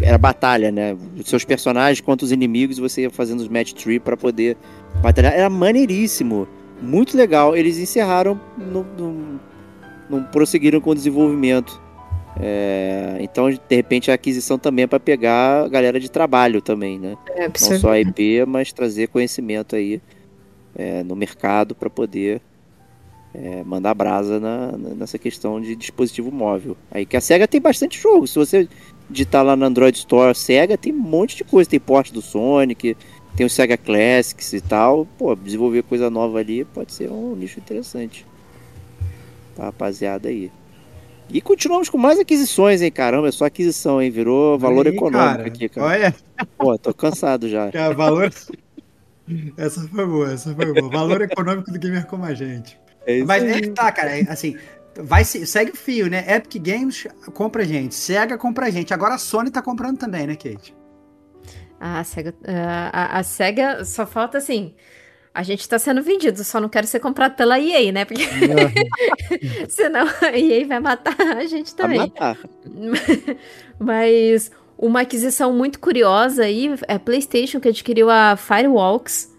[0.00, 0.96] Era batalha, né?
[1.18, 4.56] Os seus personagens contra os inimigos, você ia fazendo os match tree para poder
[5.02, 5.32] batalhar.
[5.32, 6.46] Era maneiríssimo.
[6.80, 7.56] Muito legal.
[7.56, 9.40] Eles encerraram no, no
[10.08, 11.80] não prosseguiram com o desenvolvimento.
[12.40, 16.98] É, então, de repente, a aquisição também é para pegar a galera de trabalho também,
[16.98, 17.16] né?
[17.28, 20.00] É, não só a IP, mas trazer conhecimento aí
[20.74, 22.40] é, no mercado para poder
[23.34, 26.76] é, mandar brasa na, nessa questão de dispositivo móvel.
[26.90, 28.26] Aí que a SEGA tem bastante jogo.
[28.26, 28.68] Se você
[29.10, 31.68] digitar lá na Android Store SEGA, tem um monte de coisa.
[31.68, 32.96] Tem porte do Sonic,
[33.36, 35.06] tem o Sega Classics e tal.
[35.18, 38.26] Pô, desenvolver coisa nova ali pode ser um nicho interessante
[39.52, 40.50] pra rapaziada aí.
[41.30, 42.90] E continuamos com mais aquisições, hein?
[42.90, 44.10] Caramba, é só aquisição, hein?
[44.10, 45.86] Virou valor aí, econômico cara, aqui, cara.
[45.86, 46.14] Olha.
[46.58, 47.70] Pô, tô cansado já.
[47.70, 48.30] Cara, valor.
[49.56, 50.90] Essa foi boa, essa foi boa.
[50.90, 52.78] Valor econômico do gamer como a gente.
[53.06, 54.18] É Mas é que tá, cara.
[54.18, 54.56] É, assim,
[54.96, 56.24] vai segue o fio, né?
[56.28, 58.92] Epic Games compra a gente, Sega compra a gente.
[58.92, 60.74] Agora a Sony tá comprando também, né, Kate?
[61.80, 62.34] Ah, a Sega,
[62.92, 64.74] a, a Sega só falta assim
[65.34, 68.04] a gente tá sendo vendido, só não quero ser comprado pela EA, né?
[68.04, 68.22] Porque
[69.68, 71.98] senão a EA vai matar a gente também.
[71.98, 72.38] Vai matar.
[73.78, 79.32] Mas uma aquisição muito curiosa aí é a PlayStation que adquiriu a Firewalks,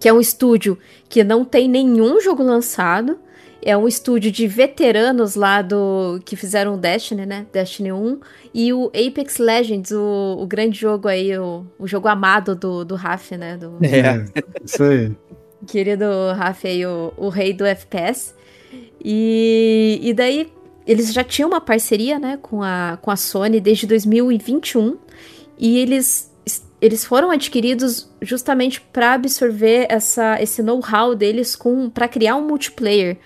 [0.00, 0.76] que é um estúdio
[1.08, 3.18] que não tem nenhum jogo lançado
[3.62, 7.46] é um estúdio de veteranos lá do que fizeram o Destiny, né?
[7.52, 8.20] Destiny 1
[8.54, 12.94] e o Apex Legends, o, o grande jogo aí, o, o jogo amado do, do
[12.94, 13.56] Raf, né?
[13.56, 14.24] Do, é,
[14.64, 15.12] isso aí.
[15.66, 16.04] Querido
[16.34, 18.34] Raf aí, o, o rei do FPS.
[19.02, 20.50] E, e daí
[20.86, 24.96] eles já tinham uma parceria, né, com a, com a Sony desde 2021
[25.58, 26.30] e eles
[26.80, 31.56] eles foram adquiridos justamente para absorver essa, esse know-how deles
[31.92, 33.18] para criar um multiplayer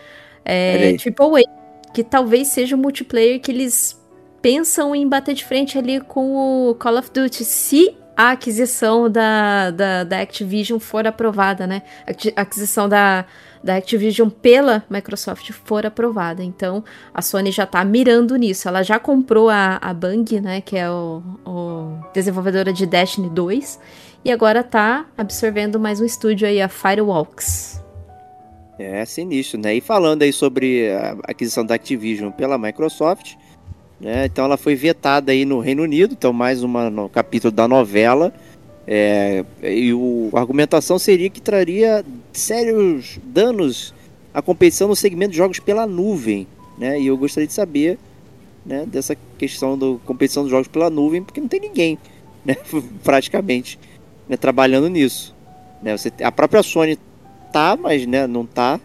[0.45, 4.01] é, Triple A, que talvez seja o multiplayer que eles
[4.43, 9.71] pensam em bater de frente ali com o Call of Duty, se a aquisição da,
[9.71, 11.83] da, da Activision for aprovada, né?
[12.37, 13.25] A aquisição da,
[13.63, 16.43] da Activision pela Microsoft for aprovada.
[16.43, 18.69] Então, a Sony já tá mirando nisso.
[18.69, 20.61] Ela já comprou a, a Bang, né?
[20.61, 23.81] Que é o, o desenvolvedora de Destiny 2.
[24.25, 27.84] E agora tá absorvendo mais um estúdio aí, a Firewalks.
[28.79, 29.77] É sinistro, né?
[29.77, 33.35] E falando aí sobre a aquisição da Activision pela Microsoft,
[34.01, 34.27] né?
[34.27, 38.35] Então ela foi vetada aí no Reino Unido, então mais um capítulo da novela.
[38.87, 43.95] É, e o, a argumentação seria que traria sérios danos
[44.33, 46.47] à competição no segmento de jogos pela nuvem,
[46.77, 47.01] né?
[47.01, 47.97] E eu gostaria de saber,
[48.67, 51.97] né, dessa questão da competição dos jogos pela nuvem, porque não tem ninguém,
[52.45, 52.57] né,
[53.05, 53.79] praticamente,
[54.29, 55.35] né, trabalhando nisso.
[55.81, 55.97] Né?
[55.97, 56.99] Você, a própria Sony
[57.55, 58.81] tá, mas né, não tá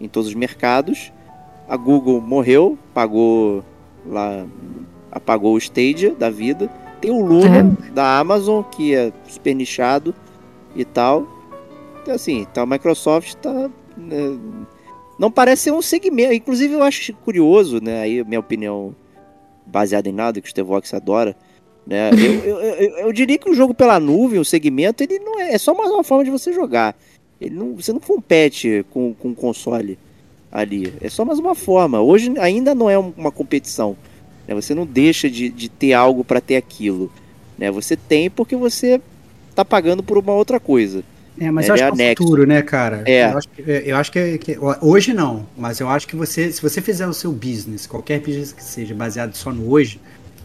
[0.00, 1.12] em todos os mercados.
[1.68, 3.64] A Google morreu, pagou
[4.04, 4.44] lá,
[5.12, 6.68] apagou o Stadia da vida.
[7.00, 7.90] Tem o Luna é.
[7.92, 10.12] da Amazon, que é super nichado
[10.74, 11.28] e tal.
[12.02, 13.70] Então, assim, então a Microsoft tá.
[13.96, 14.36] Né,
[15.16, 16.32] não parece ser um segmento.
[16.32, 18.00] Inclusive, eu acho curioso, né?
[18.00, 18.96] Aí, minha opinião
[19.64, 21.36] baseada em nada, que o Stevox adora.
[21.86, 22.10] Né?
[22.12, 25.54] Eu, eu, eu, eu, diria que o jogo pela nuvem, o segmento, ele não é,
[25.54, 26.96] é só mais uma forma de você jogar.
[27.40, 29.98] Ele não, você não compete com, com o console
[30.50, 30.92] ali.
[31.00, 32.00] É só mais uma forma.
[32.00, 33.96] Hoje ainda não é uma competição.
[34.46, 34.54] Né?
[34.54, 37.12] Você não deixa de, de ter algo para ter aquilo.
[37.56, 37.70] Né?
[37.70, 39.00] Você tem porque você
[39.54, 41.02] tá pagando por uma outra coisa.
[41.40, 43.02] É, mas eu acho é que é o futuro, né, cara?
[43.06, 43.30] É.
[43.30, 46.60] Eu acho, que, eu acho que, que, hoje não, mas eu acho que você, se
[46.60, 50.00] você fizer o seu business, qualquer business que seja baseado só no hoje,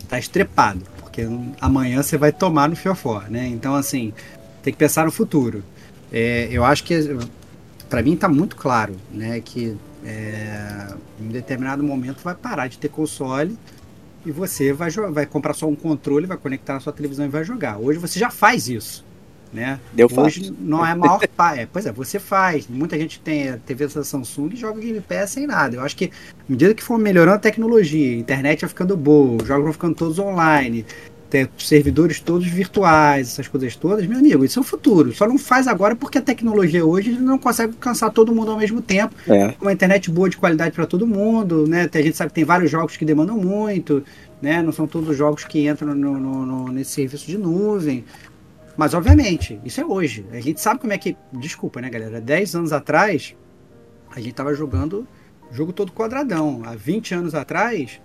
[0.08, 1.28] tá estrepado, porque
[1.60, 3.48] amanhã você vai tomar no fiofó, né?
[3.48, 4.14] Então, assim,
[4.62, 5.64] tem que pensar no futuro.
[6.14, 7.18] É, eu acho que,
[7.90, 9.76] para mim, está muito claro né, que
[10.06, 13.58] é, em determinado momento vai parar de ter console
[14.24, 17.44] e você vai, vai comprar só um controle, vai conectar na sua televisão e vai
[17.44, 17.78] jogar.
[17.80, 19.04] Hoje você já faz isso.
[19.52, 19.80] Né?
[19.94, 20.56] Deu Hoje faço.
[20.60, 21.20] não é maior
[21.56, 22.68] é, Pois é, você faz.
[22.68, 25.76] Muita gente tem a TV da Samsung e joga Game Pass sem nada.
[25.76, 29.42] Eu acho que, à medida que for melhorando a tecnologia, a internet vai ficando boa,
[29.42, 30.86] os jogos vão ficando todos online,
[31.34, 35.12] ter servidores todos virtuais, essas coisas todas, meu amigo, isso é o futuro.
[35.14, 38.84] Só não faz agora porque a tecnologia hoje não consegue alcançar todo mundo ao mesmo
[38.84, 39.16] tempo.
[39.28, 39.56] É.
[39.60, 41.90] Uma internet boa de qualidade para todo mundo, né?
[41.92, 44.04] A gente sabe que tem vários jogos que demandam muito,
[44.40, 44.62] né?
[44.62, 48.06] Não são todos os jogos que entram no, no, no, nesse serviço de nuvem.
[48.78, 50.24] Mas, obviamente, isso é hoje.
[50.32, 51.18] A gente sabe como é que.
[51.32, 52.22] Desculpa, né, galera?
[52.22, 53.36] 10 anos atrás,
[54.16, 55.08] a gente tava jogando
[55.52, 56.62] jogo todo quadradão.
[56.64, 58.00] Há 20 anos atrás,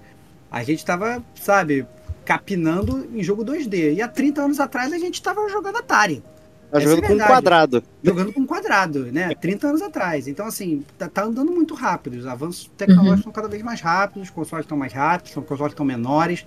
[0.51, 1.87] a gente tava, sabe,
[2.29, 3.95] capinando em jogo 2D.
[3.95, 6.23] E há 30 anos atrás a gente estava jogando Atari.
[6.71, 7.83] Tá jogando é com um quadrado.
[8.03, 9.35] Jogando com um quadrado, né?
[9.35, 10.29] 30 anos atrás.
[10.29, 12.19] Então, assim, tá, tá andando muito rápido.
[12.19, 13.33] Os avanços tecnológicos uhum.
[13.33, 16.45] cada vez mais rápidos, os consoles estão mais rápidos, os consoles estão menores,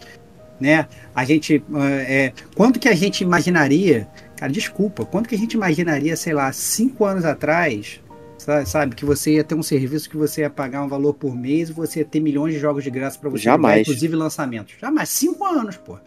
[0.60, 0.88] né?
[1.16, 1.64] A gente.
[2.08, 4.08] É, quanto que a gente imaginaria.
[4.38, 8.00] Cara, desculpa, quanto que a gente imaginaria, sei lá, cinco anos atrás,
[8.66, 8.96] sabe?
[8.96, 11.74] Que você ia ter um serviço que você ia pagar um valor por mês e
[11.74, 13.74] você ia ter milhões de jogos de graça para você Jamais.
[13.74, 14.76] jogar, inclusive lançamentos.
[14.80, 15.10] Jamais.
[15.10, 15.98] Cinco anos, pô.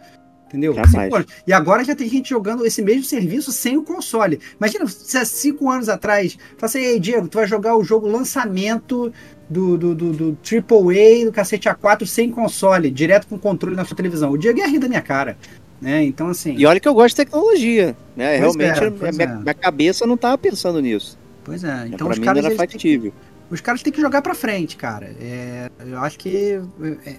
[0.47, 0.73] Entendeu?
[0.73, 1.27] Cinco anos.
[1.45, 4.39] E agora já tem gente jogando esse mesmo serviço sem o console.
[4.59, 8.07] Imagina se há cinco anos atrás, fala assim, ei, Diego, tu vai jogar o jogo
[8.07, 9.11] lançamento
[9.49, 13.97] do, do, do, do AAA, do cacete A4 sem console, direto com controle na sua
[13.97, 14.31] televisão.
[14.31, 15.37] O Diego ia rir da minha cara.
[15.81, 16.03] Né?
[16.03, 16.55] Então, assim.
[16.57, 17.95] E olha que eu gosto de tecnologia.
[18.15, 18.37] Né?
[18.37, 19.35] Realmente, é, minha, é.
[19.37, 21.17] minha, cabeça não estava pensando nisso.
[21.45, 22.43] Pois é, então os caras.
[22.43, 23.11] Era factível.
[23.11, 25.15] Que, os caras têm que jogar pra frente, cara.
[25.21, 26.59] É, eu acho que.
[27.05, 27.15] É,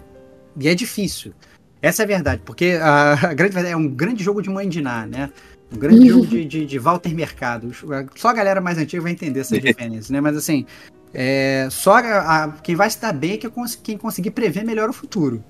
[0.58, 1.32] e é difícil.
[1.80, 4.82] Essa é a verdade, porque a, a grande é um grande jogo de mãe de
[4.82, 5.30] Ná, né?
[5.72, 7.70] Um grande jogo de, de, de, Walter Mercado.
[8.16, 10.20] Só a galera mais antiga vai entender essa diferença, né?
[10.20, 10.66] Mas assim,
[11.14, 13.48] é, só a, a, quem vai se dar bem é que
[13.82, 15.44] quem conseguir prever melhor o futuro.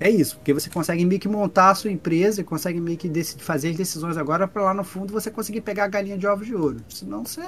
[0.00, 3.10] É isso, porque você consegue meio que montar a sua empresa e consegue meio que
[3.38, 6.46] fazer as decisões agora para lá no fundo você conseguir pegar a galinha de ovos
[6.46, 6.78] de ouro.
[6.88, 7.42] Senão você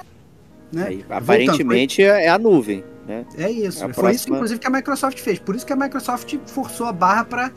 [0.71, 0.99] né?
[1.09, 2.83] Aparentemente Voltando, é a nuvem.
[3.07, 3.25] Né?
[3.37, 3.79] É isso.
[3.79, 4.11] É Foi próxima...
[4.11, 5.39] isso, inclusive, que a Microsoft fez.
[5.39, 7.51] Por isso que a Microsoft forçou a barra para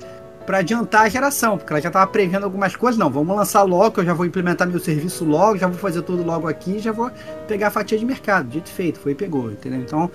[0.47, 2.99] para adiantar a geração, porque ela já estava prevendo algumas coisas.
[2.99, 6.25] Não, vamos lançar logo, eu já vou implementar meu serviço logo, já vou fazer tudo
[6.25, 7.09] logo aqui, já vou
[7.47, 8.49] pegar a fatia de mercado.
[8.49, 9.81] Dito feito, foi e pegou, entendeu?
[9.81, 10.11] Então,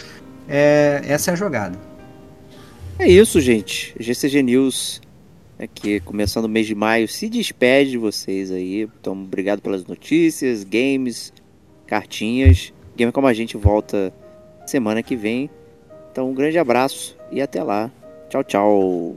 [0.45, 1.79] é, essa é a jogada.
[2.99, 3.95] É isso, gente.
[3.97, 5.01] GCG News
[5.57, 8.89] aqui começando o mês de maio se despede de vocês aí.
[8.99, 11.31] Então, obrigado pelas notícias, games,
[11.87, 12.73] cartinhas.
[12.95, 14.13] Game como a gente volta
[14.65, 15.49] semana que vem.
[16.11, 17.91] Então, um grande abraço e até lá.
[18.29, 19.15] Tchau, tchau.